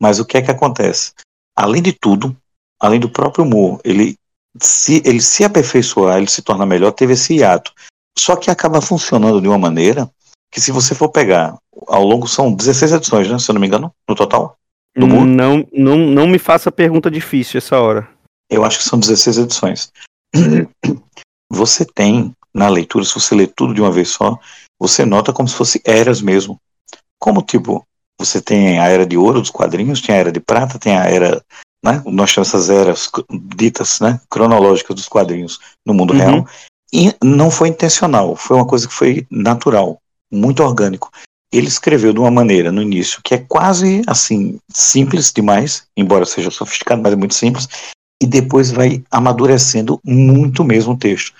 Mas 0.00 0.18
o 0.18 0.24
que 0.24 0.36
é 0.36 0.42
que 0.42 0.50
acontece? 0.50 1.12
Além 1.56 1.80
de 1.80 1.92
tudo, 1.92 2.36
além 2.78 3.00
do 3.00 3.08
próprio 3.08 3.44
humor, 3.44 3.80
ele 3.84 4.16
se 4.60 5.02
ele 5.04 5.20
se 5.20 5.44
aperfeiçoar, 5.44 6.18
ele 6.18 6.30
se 6.30 6.42
torna 6.42 6.66
melhor, 6.66 6.92
teve 6.92 7.14
esse 7.14 7.34
hiato. 7.34 7.72
Só 8.18 8.36
que 8.36 8.50
acaba 8.50 8.80
funcionando 8.80 9.40
de 9.40 9.48
uma 9.48 9.58
maneira 9.58 10.10
que 10.50 10.60
se 10.60 10.70
você 10.70 10.94
for 10.94 11.08
pegar, 11.08 11.58
ao 11.88 12.04
longo 12.04 12.28
são 12.28 12.54
16 12.54 12.92
edições, 12.92 13.28
né, 13.28 13.38
se 13.38 13.50
eu 13.50 13.54
não 13.54 13.60
me 13.60 13.66
engano, 13.66 13.92
no 14.08 14.14
total? 14.14 14.56
Do 14.96 15.06
não, 15.06 15.66
não, 15.72 15.98
não 15.98 16.26
me 16.28 16.38
faça 16.38 16.70
pergunta 16.70 17.10
difícil 17.10 17.58
essa 17.58 17.80
hora. 17.80 18.08
Eu 18.48 18.64
acho 18.64 18.78
que 18.78 18.84
são 18.84 18.98
16 18.98 19.38
edições. 19.38 19.92
Você 21.50 21.84
tem, 21.84 22.32
na 22.54 22.68
leitura, 22.68 23.04
se 23.04 23.14
você 23.14 23.34
lê 23.34 23.46
tudo 23.46 23.74
de 23.74 23.80
uma 23.80 23.92
vez 23.92 24.08
só, 24.08 24.36
você 24.80 25.04
nota 25.04 25.32
como 25.32 25.46
se 25.46 25.54
fosse 25.54 25.80
eras 25.84 26.20
mesmo. 26.20 26.58
Como, 27.20 27.42
tipo, 27.42 27.86
você 28.18 28.40
tem 28.40 28.80
a 28.80 28.88
era 28.88 29.06
de 29.06 29.16
ouro 29.16 29.40
dos 29.40 29.50
quadrinhos, 29.50 30.00
tem 30.00 30.14
a 30.14 30.18
era 30.18 30.32
de 30.32 30.40
prata, 30.40 30.78
tem 30.78 30.96
a 30.96 31.04
era 31.04 31.44
né? 31.84 32.02
Nós 32.06 32.32
temos 32.32 32.48
essas 32.48 32.70
eras 32.70 33.10
ditas, 33.54 34.00
né, 34.00 34.18
cronológicas 34.30 34.96
dos 34.96 35.08
quadrinhos 35.08 35.60
no 35.84 35.92
mundo 35.92 36.14
uhum. 36.14 36.18
real. 36.18 36.48
E 36.92 37.14
não 37.22 37.50
foi 37.50 37.68
intencional, 37.68 38.34
foi 38.34 38.56
uma 38.56 38.66
coisa 38.66 38.88
que 38.88 38.94
foi 38.94 39.26
natural, 39.30 39.98
muito 40.32 40.62
orgânico. 40.62 41.10
Ele 41.52 41.68
escreveu 41.68 42.12
de 42.12 42.18
uma 42.18 42.30
maneira 42.30 42.72
no 42.72 42.80
início 42.80 43.20
que 43.22 43.34
é 43.34 43.38
quase 43.38 44.02
assim 44.06 44.58
simples 44.72 45.30
demais, 45.32 45.86
embora 45.96 46.24
seja 46.24 46.50
sofisticado, 46.50 47.02
mas 47.02 47.12
é 47.12 47.16
muito 47.16 47.34
simples, 47.34 47.68
e 48.22 48.26
depois 48.26 48.70
vai 48.70 49.04
amadurecendo 49.10 50.00
muito 50.04 50.64
mesmo 50.64 50.94
o 50.94 50.96
texto, 50.96 51.34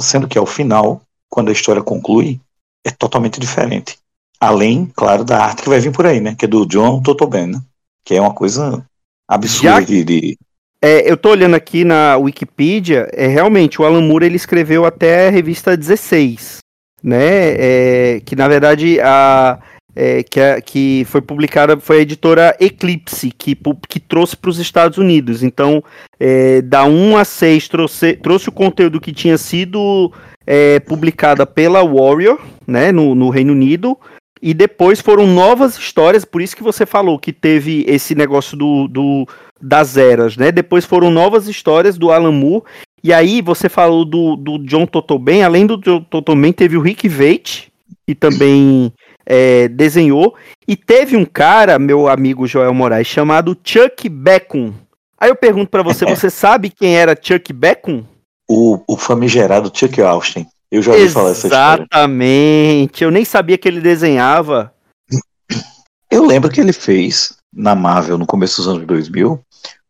sendo 0.00 0.26
que 0.26 0.38
ao 0.38 0.46
final, 0.46 1.02
quando 1.28 1.48
a 1.48 1.52
história 1.52 1.82
conclui, 1.82 2.40
é 2.84 2.90
totalmente 2.90 3.38
diferente. 3.38 3.98
Além, 4.40 4.90
claro, 4.94 5.24
da 5.24 5.44
arte 5.44 5.62
que 5.62 5.68
vai 5.68 5.80
vir 5.80 5.92
por 5.92 6.06
aí, 6.06 6.20
né? 6.20 6.34
Que 6.34 6.44
é 6.44 6.48
do 6.48 6.64
John 6.66 7.02
Totoben, 7.02 7.48
né? 7.48 7.60
Que 8.04 8.14
é 8.14 8.20
uma 8.20 8.32
coisa 8.32 8.86
absurda 9.28 9.80
Já... 9.80 9.80
de, 9.80 10.04
de... 10.04 10.38
É, 10.80 11.10
eu 11.10 11.16
tô 11.16 11.30
olhando 11.30 11.54
aqui 11.54 11.84
na 11.84 12.16
Wikipedia, 12.16 13.08
é 13.12 13.26
realmente 13.26 13.80
o 13.80 13.84
Alan 13.84 14.02
Moore 14.02 14.26
ele 14.26 14.36
escreveu 14.36 14.84
até 14.84 15.28
a 15.28 15.30
revista 15.30 15.76
16, 15.76 16.58
né? 17.02 17.54
É, 17.58 18.20
que 18.24 18.36
na 18.36 18.46
verdade 18.46 19.00
a 19.00 19.58
é, 19.96 20.22
que, 20.22 20.38
a, 20.38 20.60
que 20.60 21.06
foi 21.06 21.22
publicada 21.22 21.78
foi 21.80 21.98
a 21.98 22.02
editora 22.02 22.54
Eclipse 22.60 23.30
que, 23.30 23.58
que 23.88 23.98
trouxe 23.98 24.36
para 24.36 24.50
os 24.50 24.58
Estados 24.58 24.98
Unidos. 24.98 25.42
Então, 25.42 25.82
é, 26.20 26.60
da 26.60 26.84
1 26.84 27.16
a 27.16 27.24
6 27.24 27.68
trouxe, 27.68 28.12
trouxe 28.12 28.50
o 28.50 28.52
conteúdo 28.52 29.00
que 29.00 29.12
tinha 29.12 29.38
sido 29.38 30.12
é, 30.46 30.78
publicada 30.80 31.46
pela 31.46 31.82
Warrior, 31.82 32.38
né, 32.66 32.92
no, 32.92 33.14
no 33.14 33.30
Reino 33.30 33.54
Unido. 33.54 33.98
E 34.40 34.52
depois 34.52 35.00
foram 35.00 35.26
novas 35.26 35.76
histórias, 35.78 36.24
por 36.24 36.42
isso 36.42 36.56
que 36.56 36.62
você 36.62 36.84
falou 36.84 37.18
que 37.18 37.32
teve 37.32 37.84
esse 37.88 38.14
negócio 38.14 38.56
do, 38.56 38.86
do 38.86 39.26
das 39.60 39.96
eras, 39.96 40.36
né? 40.36 40.52
Depois 40.52 40.84
foram 40.84 41.10
novas 41.10 41.48
histórias 41.48 41.96
do 41.96 42.12
Alan 42.12 42.32
Moore. 42.32 42.64
E 43.02 43.12
aí 43.12 43.40
você 43.40 43.68
falou 43.68 44.04
do, 44.04 44.36
do 44.36 44.58
John 44.58 44.86
Totoben, 44.86 45.42
além 45.42 45.66
do 45.66 45.76
John 45.78 46.02
Totoben, 46.02 46.52
teve 46.52 46.76
o 46.76 46.80
Rick 46.80 47.08
Veit, 47.08 47.72
que 48.06 48.14
também 48.14 48.92
é, 49.24 49.68
desenhou. 49.68 50.34
E 50.66 50.76
teve 50.76 51.16
um 51.16 51.24
cara, 51.24 51.78
meu 51.78 52.08
amigo 52.08 52.46
Joel 52.46 52.74
Moraes, 52.74 53.06
chamado 53.06 53.56
Chuck 53.64 54.08
Beckham. 54.08 54.74
Aí 55.18 55.30
eu 55.30 55.36
pergunto 55.36 55.70
para 55.70 55.82
você, 55.82 56.04
você 56.04 56.28
sabe 56.30 56.70
quem 56.70 56.96
era 56.96 57.18
Chuck 57.20 57.52
Beckham? 57.52 58.04
O, 58.48 58.80
o 58.86 58.96
famigerado 58.96 59.70
Chuck 59.74 60.00
Austin. 60.00 60.46
Eu 60.70 60.82
já 60.82 60.92
ouvi 60.92 61.04
Exatamente. 61.04 61.14
falar 61.14 61.30
essa 61.30 61.46
história. 61.46 61.82
Exatamente. 61.82 63.04
Eu 63.04 63.10
nem 63.10 63.24
sabia 63.24 63.58
que 63.58 63.68
ele 63.68 63.80
desenhava. 63.80 64.72
Eu 66.10 66.24
lembro 66.24 66.50
que 66.50 66.60
ele 66.60 66.72
fez 66.72 67.36
na 67.52 67.74
Marvel 67.74 68.18
no 68.18 68.26
começo 68.26 68.58
dos 68.58 68.68
anos 68.68 68.86
2000 68.86 69.40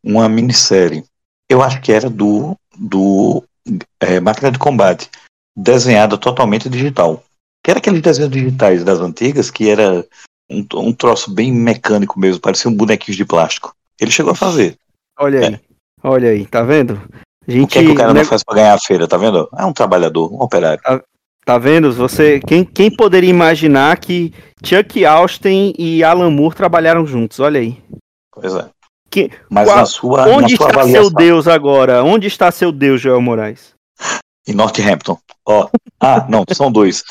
uma 0.03 0.29
minissérie. 0.29 1.05
Eu 1.49 1.63
acho 1.63 1.81
que 1.81 1.93
era 1.93 2.09
do 2.09 2.57
do 2.79 3.43
é, 4.01 4.21
Máquina 4.21 4.51
de 4.51 4.59
Combate, 4.59 5.11
desenhada 5.57 6.19
totalmente 6.19 6.69
digital. 6.69 7.23
Que 7.65 7.71
era 7.71 7.79
aqueles 7.79 8.01
desenhos 8.01 8.31
digitais 8.31 8.85
das 8.85 9.01
antigas 9.01 9.51
que 9.51 9.69
era 9.69 10.07
um, 10.51 10.67
um 10.75 10.93
troço 10.93 11.33
bem 11.33 11.53
mecânico 11.53 12.19
mesmo, 12.21 12.41
parecia 12.41 12.71
um 12.71 12.75
bonequinho 12.75 13.17
de 13.17 13.25
plástico. 13.25 13.75
Ele 14.01 14.11
chegou 14.11 14.33
a 14.33 14.37
fazer. 14.37 14.77
Olha 15.19 15.41
aí, 15.41 15.55
é. 15.55 15.61
olha 16.03 16.31
aí, 16.31 16.47
tá 16.47 16.63
vendo? 16.63 17.01
Gente, 17.47 17.65
o 17.65 17.69
que, 17.69 17.79
é 17.79 17.83
que 17.83 17.91
o 17.91 17.95
cara 17.95 18.13
né... 18.13 18.21
não 18.21 18.27
faz 18.27 18.43
para 18.43 18.57
ganhar 18.57 18.75
a 18.75 18.79
feira, 18.79 19.07
tá 19.07 19.17
vendo? 19.17 19.49
É 19.57 19.65
um 19.65 19.73
trabalhador, 19.73 20.33
um 20.33 20.43
operário. 20.43 20.83
Tá, 20.83 21.03
tá 21.45 21.59
vendo? 21.59 21.93
Você, 21.93 22.41
quem, 22.41 22.65
quem 22.65 22.91
poderia 22.91 23.31
imaginar 23.31 23.99
que 23.99 24.35
Chuck 24.65 25.05
Austin 25.05 25.73
e 25.79 26.03
Alan 26.03 26.31
Moore 26.31 26.57
trabalharam 26.57 27.07
juntos? 27.07 27.39
Olha 27.39 27.61
aí. 27.61 27.81
Pois 28.33 28.55
é. 28.55 28.69
Que, 29.09 29.31
Mas 29.49 29.69
qual, 29.69 29.77
na 29.77 29.87
sua 29.87 30.29
Onde 30.29 30.53
na 30.53 30.57
sua 30.59 30.67
está 30.67 30.81
avaliação... 30.81 31.03
seu 31.05 31.11
Deus 31.11 31.49
agora? 31.49 32.03
Onde 32.03 32.27
está 32.27 32.51
seu 32.51 32.73
Deus, 32.73 33.01
Joel 33.01 33.21
Moraes? 33.21 33.75
Em 34.47 34.53
Northampton. 34.53 35.17
Ó. 35.47 35.69
Ah, 36.01 36.27
não, 36.29 36.45
são 36.53 36.71
dois. 36.71 37.05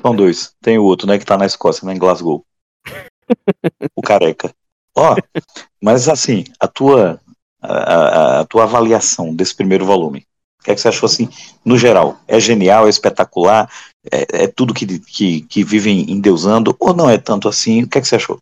São 0.00 0.14
dois. 0.14 0.52
Tem 0.60 0.78
o 0.78 0.84
outro, 0.84 1.06
né, 1.06 1.18
que 1.18 1.24
tá 1.24 1.36
na 1.36 1.46
Escócia, 1.46 1.86
né, 1.86 1.94
em 1.94 1.98
Glasgow. 1.98 2.44
o 3.96 4.02
careca. 4.02 4.52
Ó, 4.94 5.16
mas 5.82 6.08
assim, 6.08 6.44
a 6.58 6.66
tua 6.66 7.20
a, 7.60 8.40
a, 8.40 8.44
tua 8.44 8.64
avaliação 8.64 9.34
desse 9.34 9.54
primeiro 9.54 9.84
volume? 9.84 10.26
O 10.60 10.64
que, 10.64 10.70
é 10.72 10.74
que 10.74 10.80
você 10.80 10.88
achou 10.88 11.06
assim, 11.06 11.28
no 11.64 11.78
geral? 11.78 12.18
É 12.26 12.38
genial, 12.40 12.86
é 12.86 12.90
espetacular? 12.90 13.70
É, 14.10 14.44
é 14.44 14.46
tudo 14.48 14.74
que, 14.74 14.98
que, 15.00 15.42
que 15.42 15.64
vivem 15.64 16.10
endeusando? 16.10 16.76
Ou 16.78 16.94
não 16.94 17.08
é 17.08 17.16
tanto 17.16 17.48
assim? 17.48 17.84
O 17.84 17.88
que, 17.88 17.98
é 17.98 18.00
que 18.00 18.08
você 18.08 18.16
achou? 18.16 18.40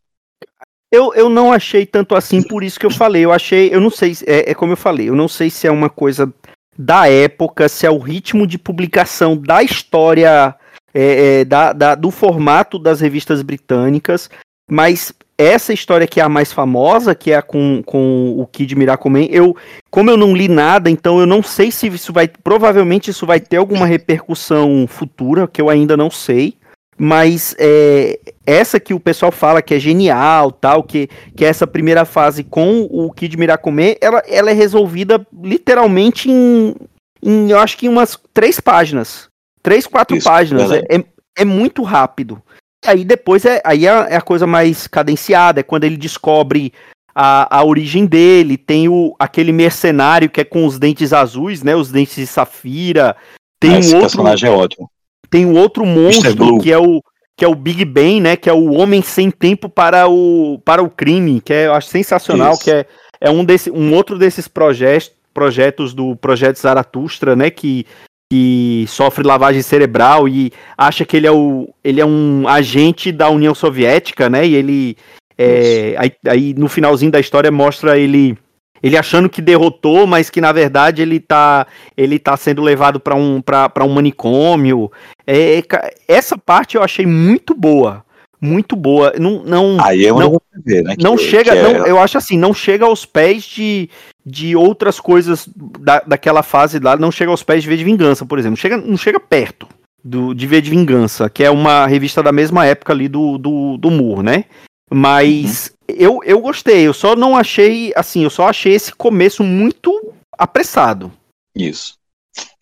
Eu, 0.90 1.12
eu 1.14 1.28
não 1.28 1.52
achei 1.52 1.84
tanto 1.84 2.14
assim, 2.14 2.42
por 2.42 2.62
isso 2.62 2.78
que 2.78 2.86
eu 2.86 2.90
falei. 2.90 3.24
Eu 3.24 3.32
achei, 3.32 3.74
eu 3.74 3.80
não 3.80 3.90
sei, 3.90 4.16
é, 4.26 4.50
é 4.50 4.54
como 4.54 4.72
eu 4.72 4.76
falei, 4.76 5.08
eu 5.08 5.16
não 5.16 5.28
sei 5.28 5.50
se 5.50 5.66
é 5.66 5.70
uma 5.70 5.90
coisa 5.90 6.32
da 6.78 7.08
época, 7.08 7.68
se 7.68 7.86
é 7.86 7.90
o 7.90 7.98
ritmo 7.98 8.46
de 8.46 8.58
publicação 8.58 9.36
da 9.36 9.62
história, 9.62 10.54
é, 10.94 11.40
é, 11.40 11.44
da, 11.44 11.72
da, 11.72 11.94
do 11.94 12.10
formato 12.10 12.78
das 12.78 13.00
revistas 13.00 13.42
britânicas, 13.42 14.30
mas 14.70 15.12
essa 15.38 15.72
história 15.72 16.06
que 16.06 16.20
é 16.20 16.22
a 16.22 16.28
mais 16.28 16.52
famosa, 16.52 17.14
que 17.14 17.30
é 17.30 17.36
a 17.36 17.42
com, 17.42 17.82
com 17.84 18.34
o 18.38 18.46
Kid 18.46 18.74
Miracoman, 18.74 19.26
eu, 19.30 19.56
como 19.90 20.10
eu 20.10 20.16
não 20.16 20.34
li 20.34 20.48
nada, 20.48 20.88
então 20.88 21.20
eu 21.20 21.26
não 21.26 21.42
sei 21.42 21.70
se 21.70 21.86
isso 21.88 22.12
vai, 22.12 22.28
provavelmente 22.28 23.10
isso 23.10 23.26
vai 23.26 23.38
ter 23.40 23.56
alguma 23.56 23.86
repercussão 23.86 24.86
futura, 24.88 25.46
que 25.46 25.60
eu 25.60 25.68
ainda 25.68 25.96
não 25.96 26.10
sei, 26.10 26.54
mas 26.98 27.54
é, 27.58 28.18
essa 28.46 28.80
que 28.80 28.94
o 28.94 29.00
pessoal 29.00 29.30
fala 29.30 29.60
que 29.60 29.74
é 29.74 29.78
genial, 29.78 30.50
tal, 30.50 30.82
que, 30.82 31.08
que 31.36 31.44
é 31.44 31.48
essa 31.48 31.66
primeira 31.66 32.06
fase 32.06 32.42
com 32.42 32.88
o 32.90 33.12
Kid 33.12 33.36
Miracoman, 33.36 33.94
ela, 34.00 34.22
ela 34.26 34.50
é 34.50 34.54
resolvida 34.54 35.26
literalmente 35.42 36.30
em, 36.30 36.74
em, 37.22 37.50
eu 37.50 37.58
acho 37.58 37.76
que 37.76 37.86
em 37.86 37.90
umas 37.90 38.18
três 38.32 38.58
páginas, 38.58 39.28
três, 39.62 39.86
quatro 39.86 40.16
isso, 40.16 40.26
páginas, 40.26 40.70
é, 40.72 40.82
é, 40.88 41.04
é 41.36 41.44
muito 41.44 41.82
rápido. 41.82 42.42
Aí 42.86 43.04
depois 43.04 43.44
é, 43.44 43.60
aí 43.64 43.86
é, 43.86 43.90
é 43.90 44.16
a 44.16 44.20
coisa 44.20 44.46
mais 44.46 44.86
cadenciada, 44.86 45.60
é 45.60 45.62
quando 45.62 45.84
ele 45.84 45.96
descobre 45.96 46.72
a, 47.14 47.58
a 47.58 47.64
origem 47.64 48.04
dele, 48.04 48.58
tem 48.58 48.88
o, 48.88 49.14
aquele 49.18 49.50
mercenário 49.50 50.28
que 50.28 50.40
é 50.40 50.44
com 50.44 50.66
os 50.66 50.78
dentes 50.78 51.12
azuis, 51.12 51.62
né? 51.62 51.74
Os 51.74 51.90
dentes 51.90 52.16
de 52.16 52.26
safira. 52.26 53.16
Tem 53.58 53.78
Esse 53.78 53.94
um 53.94 53.98
outro, 53.98 54.10
personagem 54.10 54.50
é 54.50 54.52
ótimo. 54.52 54.90
Tem 55.30 55.46
um 55.46 55.56
outro 55.56 55.86
monstro 55.86 56.58
que 56.58 56.70
é 56.70 56.78
o 56.78 57.02
que 57.38 57.44
é 57.44 57.48
o 57.48 57.54
Big 57.54 57.84
Ben, 57.84 58.20
né? 58.20 58.36
Que 58.36 58.48
é 58.48 58.52
o 58.52 58.72
homem 58.72 59.02
sem 59.02 59.30
tempo 59.30 59.68
para 59.68 60.08
o, 60.08 60.58
para 60.64 60.82
o 60.82 60.88
crime, 60.88 61.40
que 61.40 61.52
é, 61.52 61.66
eu 61.66 61.74
acho 61.74 61.88
sensacional, 61.88 62.54
Isso. 62.54 62.64
que 62.64 62.70
é, 62.70 62.86
é 63.20 63.30
um, 63.30 63.44
desse, 63.44 63.70
um 63.70 63.94
outro 63.94 64.18
desses 64.18 64.48
projetos, 64.48 65.12
projetos 65.34 65.92
do 65.92 66.16
Projeto 66.16 66.58
Zaratustra, 66.58 67.36
né? 67.36 67.50
Que 67.50 67.86
que 68.30 68.84
sofre 68.88 69.26
lavagem 69.26 69.62
cerebral 69.62 70.28
e 70.28 70.52
acha 70.76 71.04
que 71.04 71.16
ele 71.16 71.26
é, 71.26 71.32
o, 71.32 71.72
ele 71.84 72.00
é 72.00 72.06
um 72.06 72.48
agente 72.48 73.12
da 73.12 73.30
União 73.30 73.54
Soviética, 73.54 74.28
né? 74.28 74.46
E 74.46 74.54
ele. 74.54 74.96
É, 75.38 75.94
aí, 75.98 76.12
aí, 76.26 76.54
no 76.54 76.66
finalzinho 76.68 77.12
da 77.12 77.20
história 77.20 77.50
mostra 77.50 77.98
ele 77.98 78.38
ele 78.82 78.96
achando 78.96 79.28
que 79.28 79.42
derrotou, 79.42 80.06
mas 80.06 80.30
que 80.30 80.40
na 80.40 80.52
verdade 80.52 81.02
ele 81.02 81.18
tá, 81.18 81.66
ele 81.96 82.18
tá 82.18 82.36
sendo 82.36 82.62
levado 82.62 83.00
para 83.00 83.14
um, 83.14 83.40
pra, 83.40 83.70
um 83.82 83.88
manicômio. 83.88 84.90
É, 85.26 85.62
essa 86.06 86.38
parte 86.38 86.76
eu 86.76 86.82
achei 86.82 87.06
muito 87.06 87.54
boa. 87.54 88.05
Muito 88.40 88.76
boa. 88.76 89.12
Não, 89.18 89.42
não, 89.42 89.76
Aí 89.80 90.06
é 90.06 90.12
não, 90.12 90.40
ver, 90.64 90.82
né? 90.84 90.94
não 90.98 91.16
chega, 91.16 91.54
é... 91.54 91.62
não, 91.62 91.86
eu 91.86 91.98
acho 91.98 92.18
assim, 92.18 92.38
não 92.38 92.52
chega 92.52 92.84
aos 92.84 93.04
pés 93.04 93.44
de, 93.44 93.88
de 94.24 94.54
outras 94.54 95.00
coisas 95.00 95.48
da, 95.80 96.00
daquela 96.00 96.42
fase 96.42 96.78
lá, 96.78 96.96
não 96.96 97.10
chega 97.10 97.30
aos 97.30 97.42
pés 97.42 97.62
de 97.62 97.68
V 97.68 97.76
de 97.76 97.84
Vingança, 97.84 98.26
por 98.26 98.38
exemplo. 98.38 98.56
Chega, 98.56 98.76
não 98.76 98.96
chega 98.96 99.18
perto 99.18 99.66
do, 100.04 100.34
de 100.34 100.46
V 100.46 100.60
de 100.60 100.70
Vingança, 100.70 101.30
que 101.30 101.42
é 101.42 101.50
uma 101.50 101.86
revista 101.86 102.22
da 102.22 102.32
mesma 102.32 102.66
época 102.66 102.92
ali 102.92 103.08
do, 103.08 103.38
do, 103.38 103.76
do 103.78 103.90
Moore, 103.90 104.22
né? 104.22 104.44
Mas 104.90 105.72
uhum. 105.88 105.96
eu, 105.98 106.20
eu 106.24 106.40
gostei, 106.40 106.86
eu 106.86 106.94
só 106.94 107.16
não 107.16 107.36
achei, 107.36 107.92
assim, 107.96 108.22
eu 108.22 108.30
só 108.30 108.48
achei 108.48 108.74
esse 108.74 108.92
começo 108.92 109.42
muito 109.42 110.14
apressado. 110.38 111.10
Isso. 111.56 111.94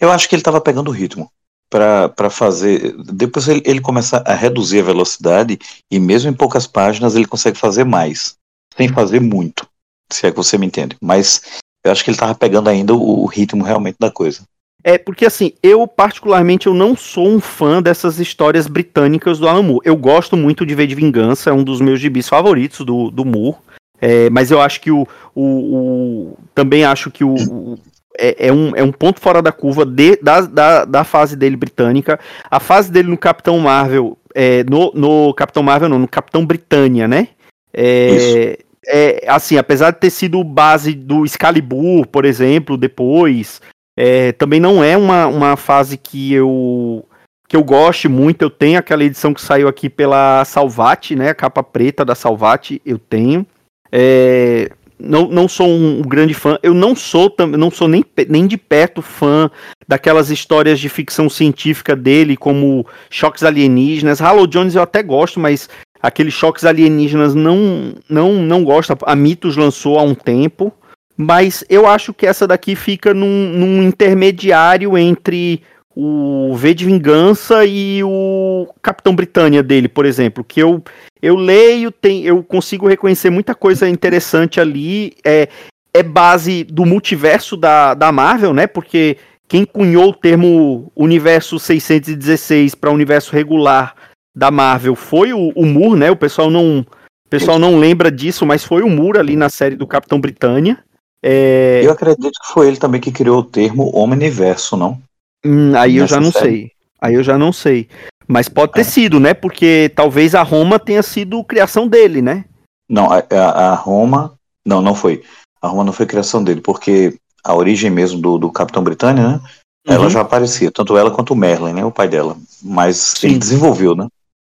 Eu 0.01 0.11
acho 0.11 0.29
que 0.29 0.35
ele 0.35 0.41
estava 0.41 0.61
pegando 0.61 0.89
o 0.89 0.93
ritmo 0.93 1.29
para 1.75 2.31
fazer. 2.31 2.95
Depois 2.99 3.49
ele, 3.49 3.63
ele 3.65 3.81
começa 3.81 4.23
a 4.25 4.35
reduzir 4.35 4.81
a 4.81 4.85
velocidade 4.85 5.59
e, 5.91 5.99
mesmo 5.99 6.31
em 6.31 6.35
poucas 6.35 6.67
páginas, 6.69 7.17
ele 7.17 7.27
consegue 7.27 7.59
fazer 7.59 7.85
mais, 7.85 8.37
sem 8.77 8.89
fazer 8.89 9.21
muito 9.21 9.67
se 10.13 10.27
é 10.27 10.31
que 10.31 10.37
você 10.37 10.57
me 10.57 10.67
entende. 10.67 10.97
Mas 11.01 11.43
eu 11.85 11.91
acho 11.91 12.05
que 12.05 12.11
ele 12.11 12.17
tava 12.17 12.35
pegando 12.35 12.69
ainda 12.69 12.95
o, 12.95 13.23
o 13.23 13.27
ritmo 13.27 13.65
realmente 13.65 13.97
da 13.99 14.11
coisa. 14.11 14.43
É, 14.85 14.99
porque 14.99 15.25
assim, 15.25 15.53
eu 15.63 15.87
particularmente 15.89 16.67
eu 16.67 16.75
não 16.75 16.95
sou 16.95 17.27
um 17.27 17.41
fã 17.41 17.83
dessas 17.83 18.21
histórias 18.21 18.67
britânicas 18.67 19.39
do 19.39 19.49
Alan 19.49 19.63
Moore. 19.63 19.81
Eu 19.85 19.97
gosto 19.97 20.37
muito 20.37 20.65
de 20.65 20.75
ver 20.75 20.87
de 20.87 20.95
Vingança, 20.95 21.51
é 21.51 21.53
um 21.53 21.65
dos 21.65 21.81
meus 21.81 21.99
gibis 21.99 22.29
favoritos 22.29 22.85
do, 22.85 23.11
do 23.11 23.25
Moore. 23.25 23.57
É, 24.01 24.29
mas 24.29 24.51
eu 24.51 24.61
acho 24.61 24.81
que 24.81 24.91
o, 24.91 25.09
o, 25.35 25.43
o 25.43 26.39
também 26.55 26.85
acho 26.85 27.11
que 27.11 27.25
o 27.25 27.79
é, 28.19 28.49
é, 28.49 28.53
um, 28.53 28.75
é 28.77 28.83
um 28.83 28.93
ponto 28.93 29.21
fora 29.21 29.43
da 29.43 29.53
curva 29.53 29.85
de, 29.85 30.17
da, 30.17 30.41
da, 30.43 30.85
da 30.85 31.05
fase 31.05 31.37
dele 31.37 31.57
britânica. 31.57 32.19
A 32.51 32.61
fase 32.61 32.91
dele 32.91 33.09
no 33.09 33.19
Capitão 33.19 33.59
Marvel, 33.59 34.17
é, 34.35 34.65
no, 34.65 34.93
no 34.95 35.35
Capitão 35.35 35.63
Marvel 35.63 35.89
não, 35.89 35.99
no 35.99 36.09
Capitão 36.09 36.45
Britânia, 36.47 37.07
né? 37.09 37.29
É, 37.73 38.59
é, 38.87 39.25
assim, 39.29 39.57
apesar 39.59 39.91
de 39.91 39.99
ter 39.99 40.11
sido 40.11 40.43
base 40.45 40.95
do 40.95 41.25
Excalibur, 41.25 42.07
por 42.07 42.25
exemplo, 42.25 42.77
depois, 42.77 43.61
É, 43.97 44.33
também 44.33 44.59
não 44.59 44.83
é 44.83 44.97
uma, 44.97 45.27
uma 45.27 45.57
fase 45.57 45.97
que 45.97 46.33
eu 46.33 47.05
que 47.47 47.57
eu 47.57 47.63
goste 47.63 48.09
muito. 48.09 48.43
Eu 48.43 48.51
tenho 48.51 48.79
aquela 48.79 49.05
edição 49.05 49.33
que 49.33 49.41
saiu 49.41 49.69
aqui 49.69 49.89
pela 49.89 50.45
Salvati, 50.45 51.15
né? 51.15 51.31
A 51.31 51.35
capa 51.35 51.63
preta 51.63 52.05
da 52.05 52.15
Salvati, 52.15 52.83
eu 52.85 52.99
tenho. 52.99 53.47
É, 53.93 54.71
não, 54.99 55.29
não 55.29 55.49
sou 55.49 55.69
um, 55.69 56.03
grande 56.03 56.35
fã. 56.35 56.59
Eu 56.63 56.75
não 56.75 56.95
sou 56.95 57.35
não 57.57 57.71
sou 57.71 57.89
nem, 57.89 58.05
nem 58.29 58.47
de 58.47 58.57
perto 58.57 59.03
fã 59.03 59.51
daquelas 59.87 60.31
histórias 60.31 60.79
de 60.81 60.89
ficção 60.89 61.29
científica 61.29 61.97
dele, 61.97 62.37
como 62.37 62.87
choques 63.11 63.43
alienígenas. 63.43 64.21
Halo 64.21 64.47
Jones 64.47 64.75
eu 64.75 64.83
até 64.83 65.03
gosto, 65.03 65.41
mas 65.41 65.69
aqueles 66.01 66.35
choques 66.35 66.65
alienígenas 66.65 67.35
não 67.35 67.95
não 68.09 68.35
não 68.35 68.65
gosto. 68.65 68.97
A 69.05 69.17
Mitos 69.17 69.57
lançou 69.57 69.99
há 69.99 70.03
um 70.03 70.15
tempo, 70.15 70.73
mas 71.17 71.65
eu 71.69 71.87
acho 71.87 72.15
que 72.15 72.27
essa 72.27 72.47
daqui 72.47 72.75
fica 72.75 73.13
num, 73.13 73.51
num 73.51 73.83
intermediário 73.83 74.97
entre 74.97 75.63
o 75.97 76.55
V 76.55 76.75
de 76.75 76.85
Vingança 76.85 77.65
e 77.65 78.03
o 78.03 78.69
Capitão 78.83 79.15
Britânia 79.15 79.63
dele, 79.63 79.89
por 79.89 80.05
exemplo, 80.05 80.43
que 80.43 80.61
eu 80.61 80.83
eu 81.23 81.37
leio, 81.37 81.91
tem, 81.91 82.23
eu 82.25 82.43
consigo 82.43 82.87
reconhecer 82.87 83.31
muita 83.31 83.55
coisa 83.55 83.89
interessante 83.89 84.61
ali. 84.61 85.15
É, 85.25 85.49
é 85.95 86.03
base 86.03 86.65
do 86.65 86.85
multiverso 86.85 87.57
da, 87.57 87.95
da 87.95 88.13
Marvel, 88.13 88.53
né? 88.53 88.67
Porque 88.67 89.17
quem 89.49 89.65
cunhou 89.65 90.11
o 90.11 90.15
termo 90.15 90.93
universo 90.95 91.59
616 91.59 92.75
para 92.75 92.91
universo 92.91 93.33
regular 93.33 93.95
da 94.37 94.51
Marvel 94.51 94.95
foi 94.95 95.33
o, 95.33 95.51
o 95.55 95.65
Moore, 95.65 95.99
né? 95.99 96.11
O 96.11 96.17
pessoal 96.17 96.51
não 96.51 96.81
o 96.81 97.29
pessoal 97.31 97.59
não 97.59 97.79
lembra 97.79 98.13
disso, 98.13 98.45
mas 98.45 98.63
foi 98.63 98.83
o 98.83 98.91
Moore 98.91 99.19
ali 99.19 99.35
na 99.35 99.49
série 99.49 99.77
do 99.77 99.87
Capitão 99.87 100.21
Britânia. 100.21 100.79
É... 101.23 101.81
Eu 101.83 101.91
acredito 101.91 102.33
que 102.33 102.53
foi 102.53 102.69
ele 102.69 102.77
também 102.77 103.01
que 103.01 103.11
criou 103.11 103.39
o 103.39 103.45
termo 103.45 103.91
Omniverso, 103.97 104.77
não? 104.77 105.01
Hum, 105.45 105.73
aí 105.77 105.97
eu 105.97 106.07
já 106.07 106.21
não 106.21 106.33
série. 106.33 106.45
sei. 106.45 106.71
Aí 107.01 107.15
eu 107.15 107.23
já 107.23 107.37
não 107.37 107.53
sei. 107.53 107.89
Mas 108.27 108.49
pode 108.49 108.73
ter 108.73 108.81
é. 108.81 108.85
sido, 108.85 109.21
né? 109.21 109.35
Porque 109.35 109.93
talvez 109.95 110.35
a 110.35 110.43
Roma 110.43 110.79
tenha 110.79 111.03
sido 111.03 111.45
criação 111.45 111.87
dele, 111.87 112.23
né? 112.23 112.45
Não, 112.89 113.11
a, 113.11 113.19
a, 113.19 113.75
Roma. 113.75 114.35
Não, 114.65 114.81
não 114.81 114.95
foi. 114.95 115.23
A 115.61 115.69
Roma 115.69 115.85
não 115.85 115.93
foi 115.93 116.07
criação 116.07 116.43
dele, 116.43 116.61
porque 116.61 117.15
a 117.43 117.55
origem 117.55 117.91
mesmo 117.91 118.21
do, 118.21 118.39
do 118.39 118.51
Capitão 118.51 118.83
Britânia, 118.83 119.29
né? 119.29 119.41
Uhum. 119.87 119.95
Ela 119.95 120.09
já 120.09 120.23
aparecia, 120.23 120.71
tanto 120.71 120.97
ela 120.97 121.11
quanto 121.11 121.35
o 121.35 121.37
Merlin, 121.37 121.75
né? 121.75 121.85
O 121.85 121.93
pai 121.93 122.09
dela. 122.09 122.37
Mas 122.63 122.97
Sim. 122.97 123.29
ele 123.29 123.39
desenvolveu, 123.39 123.95
né? 123.95 124.07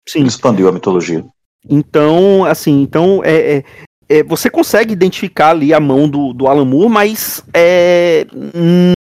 Sim. 0.08 0.20
Ele 0.20 0.28
expandiu 0.28 0.68
a 0.68 0.72
mitologia. 0.72 1.24
Então, 1.68 2.44
assim, 2.44 2.82
então 2.82 3.22
é, 3.24 3.56
é, 3.56 3.64
é, 4.08 4.22
você 4.22 4.48
consegue 4.48 4.92
identificar 4.92 5.50
ali 5.50 5.72
a 5.74 5.80
mão 5.80 6.08
do, 6.08 6.32
do 6.32 6.46
Alan 6.46 6.64
Moore, 6.64 6.90
mas 6.90 7.42
é, 7.52 8.26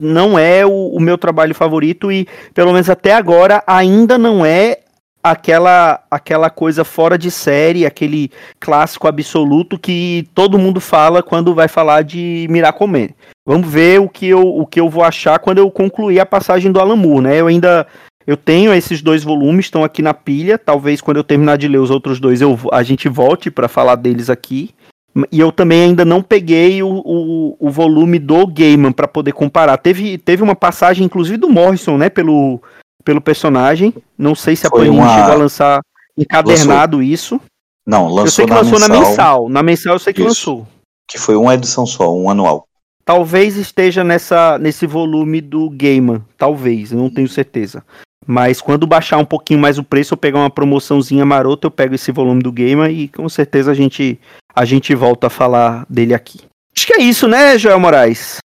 não 0.01 0.39
é 0.39 0.65
o, 0.67 0.71
o, 0.71 1.01
meu 1.01 1.17
trabalho 1.17 1.55
favorito 1.55 2.11
e, 2.11 2.27
pelo 2.53 2.73
menos 2.73 2.91
até 2.91 3.15
agora, 3.15 3.63
ainda 3.67 4.19
não 4.19 4.45
é 4.45 4.79
aquela 5.23 6.03
aquela 6.11 6.51
coisa 6.51 6.85
fora 6.85 7.17
de 7.17 7.31
série, 7.31 7.87
aquele 7.87 8.31
clássico 8.61 9.09
absoluto 9.09 9.79
que 9.79 10.29
todo 10.35 10.59
mundo 10.59 10.81
fala 10.81 11.23
quando 11.23 11.55
vai 11.55 11.69
falar 11.69 12.03
de 12.03 12.47
Miracoman. 12.51 13.09
Vamos 13.47 13.69
ver 13.69 14.01
o 14.01 14.09
que 14.09 14.29
eu, 14.29 14.43
o 14.43 14.67
que 14.67 14.81
eu 14.81 14.89
vou 14.89 15.03
achar 15.03 15.39
quando 15.39 15.59
eu 15.59 15.71
concluir 15.71 16.21
a 16.21 16.27
passagem 16.27 16.71
do 16.71 16.97
Moore, 16.97 17.23
né? 17.23 17.41
Eu 17.41 17.47
ainda 17.47 17.87
eu 18.27 18.37
tenho 18.37 18.73
esses 18.73 19.03
dois 19.03 19.23
volumes, 19.23 19.67
estão 19.67 19.85
aqui 19.85 20.01
na 20.01 20.15
pilha. 20.15 20.59
Talvez 20.59 21.01
quando 21.01 21.19
eu 21.19 21.25
terminar 21.25 21.59
de 21.59 21.69
ler 21.69 21.79
os 21.79 21.91
outros 21.91 22.19
dois, 22.19 22.41
eu, 22.41 22.59
a 22.73 22.83
gente 22.83 23.09
volte 23.09 23.51
para 23.51 23.69
falar 23.69 23.97
deles 23.97 24.31
aqui. 24.31 24.71
E 25.31 25.39
eu 25.39 25.53
também 25.53 25.85
ainda 25.85 26.05
não 26.05 26.21
peguei 26.21 26.83
o, 26.83 26.89
o, 26.89 27.57
o 27.59 27.71
volume 27.71 28.19
do 28.19 28.47
Gaiman 28.47 28.91
para 28.91 29.07
poder 29.07 29.33
comparar. 29.33 29.77
Teve, 29.77 30.19
teve 30.19 30.43
uma 30.43 30.57
passagem, 30.57 31.05
inclusive, 31.07 31.37
do 31.37 31.49
Morrison, 31.49 31.97
né? 31.97 32.09
Pelo, 32.09 32.61
pelo 33.05 33.21
personagem. 33.21 33.95
Não 34.19 34.35
sei 34.35 34.57
se 34.57 34.67
a 34.67 34.71
Panini 34.71 34.97
uma... 34.97 35.15
chegou 35.15 35.33
a 35.33 35.37
lançar 35.37 35.81
encadernado 36.19 36.97
lançou. 36.97 37.13
isso. 37.13 37.41
Não, 37.87 38.09
lançou 38.09 38.25
Eu 38.25 38.31
sei 38.31 38.45
que 38.47 38.51
na 38.51 38.57
lançou 38.59 38.81
mensal. 38.81 38.89
na 38.89 39.01
mensal. 39.09 39.49
Na 39.49 39.63
mensal 39.63 39.93
eu 39.95 39.99
sei 39.99 40.13
que 40.13 40.21
isso. 40.21 40.29
lançou. 40.29 40.67
Que 41.09 41.19
foi 41.19 41.37
uma 41.37 41.55
edição 41.55 41.87
só, 41.87 42.13
um 42.13 42.29
anual. 42.29 42.67
Talvez 43.05 43.57
esteja 43.57 44.03
nessa, 44.03 44.59
nesse 44.59 44.87
volume 44.87 45.41
do 45.41 45.69
Gaiman. 45.71 46.25
Talvez, 46.39 46.91
não 46.91 47.11
tenho 47.11 47.29
certeza. 47.29 47.85
Mas 48.27 48.61
quando 48.61 48.87
baixar 48.87 49.19
um 49.19 49.25
pouquinho 49.25 49.61
mais 49.61 49.79
o 49.79 49.85
preço, 49.85 50.15
eu 50.15 50.19
pegar 50.19 50.39
uma 50.39 50.51
promoçãozinha 50.51 51.25
marota, 51.25 51.67
eu 51.67 51.71
pego 51.71 51.95
esse 51.95 52.11
volume 52.11 52.43
do 52.43 52.53
Gamer 52.53 52.91
e 52.91 53.09
com 53.09 53.29
certeza 53.29 53.71
a 53.71 53.75
gente, 53.75 54.19
a 54.55 54.65
gente 54.65 54.95
volta 54.95 55.27
a 55.27 55.31
falar 55.31 55.85
dele 55.89 56.15
aqui. 56.15 56.41
Acho 56.77 56.87
que 56.87 56.95
é 56.95 57.03
isso, 57.03 57.29
né, 57.29 57.57
Joel 57.59 57.79
Moraes? 57.79 58.39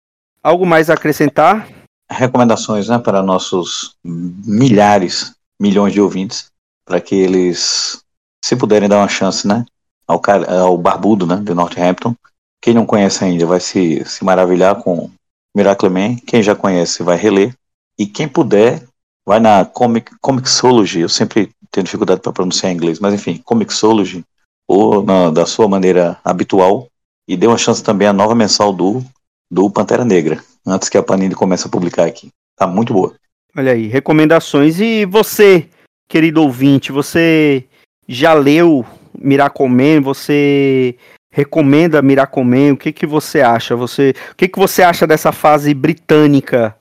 Algo 0.44 0.66
mais 0.66 0.90
a 0.90 0.94
acrescentar? 0.94 1.68
Recomendações, 2.12 2.90
né, 2.90 2.98
para 3.00 3.24
nossos 3.24 3.96
milhares, 4.04 5.34
milhões 5.60 5.94
de 5.94 6.02
ouvintes, 6.02 6.52
para 6.86 7.00
que 7.00 7.16
eles, 7.16 8.02
se 8.44 8.56
puderem 8.56 8.90
dar 8.90 8.98
uma 8.98 9.08
chance, 9.08 9.48
né, 9.48 9.66
ao, 10.08 10.22
ao 10.60 10.78
Barbudo, 10.78 11.26
né, 11.26 11.36
de 11.38 11.54
Northampton. 11.54 12.16
Quem 12.62 12.74
não 12.74 12.86
conhece 12.86 13.24
ainda 13.24 13.46
vai 13.46 13.60
se, 13.60 14.04
se 14.06 14.24
maravilhar 14.24 14.76
com 14.76 15.10
Miracle 15.56 15.90
Man. 15.90 16.16
Quem 16.26 16.44
já 16.44 16.56
conhece 16.56 17.04
vai 17.04 17.16
reler. 17.16 17.54
E 17.98 18.06
quem 18.06 18.28
puder, 18.28 18.84
vai 19.30 19.40
na 19.40 19.64
comic, 19.64 20.12
Comixology, 20.20 21.02
eu 21.02 21.08
sempre 21.08 21.52
tenho 21.70 21.84
dificuldade 21.84 22.20
para 22.20 22.32
pronunciar 22.32 22.72
em 22.72 22.76
inglês, 22.76 23.00
mas 23.00 23.14
enfim, 23.14 23.40
Comixology, 23.46 24.24
ou 24.68 25.04
na, 25.04 25.30
da 25.30 25.46
sua 25.46 25.68
maneira 25.68 26.18
habitual, 26.26 26.88
e 27.28 27.38
dê 27.38 27.46
uma 27.46 27.60
chance 27.60 27.84
também 27.84 28.08
à 28.08 28.12
nova 28.12 28.34
mensal 28.34 28.74
do, 28.74 29.04
do 29.52 29.70
Pantera 29.70 30.04
Negra, 30.04 30.44
antes 30.66 30.90
que 30.90 30.98
a 30.98 31.04
Panini 31.04 31.36
comece 31.36 31.68
a 31.68 31.70
publicar 31.70 32.06
aqui. 32.06 32.30
Tá 32.58 32.66
muito 32.66 32.92
boa. 32.92 33.14
Olha 33.56 33.74
aí, 33.74 33.86
recomendações. 33.86 34.80
E 34.80 35.06
você, 35.06 35.70
querido 36.08 36.42
ouvinte, 36.42 36.92
você 36.92 37.66
já 38.08 38.34
leu 38.34 38.84
Miracomen? 39.16 40.00
Você 40.02 40.96
recomenda 41.32 42.02
Miracomen? 42.02 42.72
O 42.72 42.78
que, 42.78 42.92
que 42.92 43.06
você 43.06 43.42
acha? 43.42 43.76
Você, 43.76 44.16
o 44.32 44.36
que, 44.36 44.48
que 44.48 44.58
você 44.58 44.82
acha 44.82 45.06
dessa 45.06 45.32
fase 45.32 45.72
britânica 45.76 46.76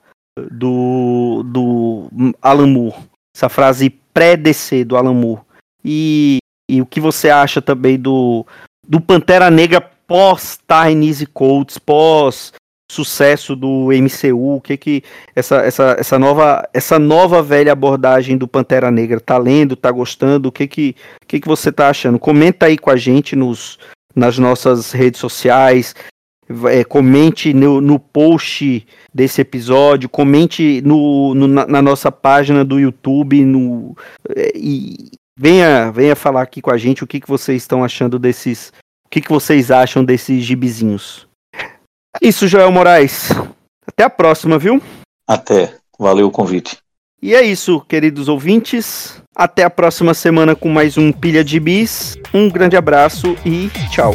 do, 0.51 1.43
do 1.45 2.11
Alan 2.41 2.67
Moore. 2.67 2.97
Essa 3.35 3.49
frase 3.49 3.91
pré-DC 4.13 4.85
do 4.85 4.97
Alan 4.97 5.15
Moore. 5.15 5.43
E, 5.85 6.39
e 6.69 6.83
o 6.83 6.87
que 6.87 7.01
você 7.01 7.31
acha 7.31 7.63
também 7.63 7.99
do, 7.99 8.47
do 8.87 9.01
Pantera 9.01 9.51
Negra 9.51 9.81
pós-Tynese 9.81 11.27
Colts, 11.27 11.79
pós 11.79 12.53
sucesso 12.91 13.55
do 13.55 13.89
MCU, 13.93 14.57
o 14.57 14.61
que 14.61 14.77
que 14.77 15.03
essa, 15.37 15.57
essa, 15.57 15.97
essa 15.99 16.19
nova 16.19 16.67
essa 16.73 16.99
nova 16.99 17.43
velha 17.43 17.73
abordagem 17.73 18.37
do 18.39 18.49
Pantera 18.49 18.91
Negra 18.91 19.21
tá 19.21 19.37
lendo, 19.37 19.77
tá 19.77 19.91
gostando, 19.91 20.49
o 20.49 20.53
que 20.53 20.67
que 20.67 20.97
o 21.23 21.27
que 21.27 21.39
que 21.39 21.47
você 21.47 21.71
tá 21.71 21.91
achando? 21.91 22.19
Comenta 22.19 22.67
aí 22.67 22.79
com 22.79 22.91
a 22.91 22.97
gente 22.97 23.37
nos 23.37 23.79
nas 24.17 24.39
nossas 24.39 24.91
redes 24.91 25.21
sociais, 25.21 25.95
é, 26.71 26.85
comente 26.85 27.53
no, 27.53 27.81
no 27.81 27.99
post 27.99 28.87
desse 29.13 29.41
episódio, 29.41 30.09
comente 30.09 30.81
no, 30.83 31.35
no 31.35 31.47
na, 31.47 31.67
na, 31.67 31.83
nossa 31.83 32.11
página 32.11 32.65
do 32.65 32.79
YouTube 32.79 33.45
no, 33.45 33.97
é, 34.35 34.53
e 34.55 35.11
venha, 35.39 35.91
venha 35.91 36.17
falar 36.17 36.43
aqui 36.43 36.61
com 36.61 36.71
a 36.71 36.79
gente 36.79 37.05
o 37.05 37.07
que, 37.07 37.21
que 37.21 37.29
vocês 37.29 37.63
estão 37.63 37.85
achando 37.85 38.19
desses. 38.19 38.73
O 39.07 39.11
que, 39.11 39.23
que 39.23 39.31
vocês 39.31 39.71
acham 39.71 40.05
desses 40.05 40.45
gibizinhos. 40.45 41.27
Isso, 42.21 42.47
Joel 42.47 42.71
Moraes. 42.71 43.31
Até 43.87 44.05
a 44.05 44.11
próxima, 44.11 44.59
viu? 44.59 44.83
Até. 45.27 45.75
Valeu 45.99 46.27
o 46.27 46.31
convite. 46.31 46.77
E 47.21 47.35
é 47.35 47.43
isso, 47.43 47.81
queridos 47.81 48.29
ouvintes. 48.29 49.21
Até 49.35 49.65
a 49.65 49.71
próxima 49.71 50.13
semana 50.13 50.55
com 50.55 50.69
mais 50.69 50.99
um 50.99 51.11
Pilha 51.11 51.43
de 51.43 51.59
Bis. 51.59 52.17
Um 52.35 52.51
grande 52.51 52.77
abraço 52.77 53.35
e 53.47 53.71
tchau. 53.91 54.15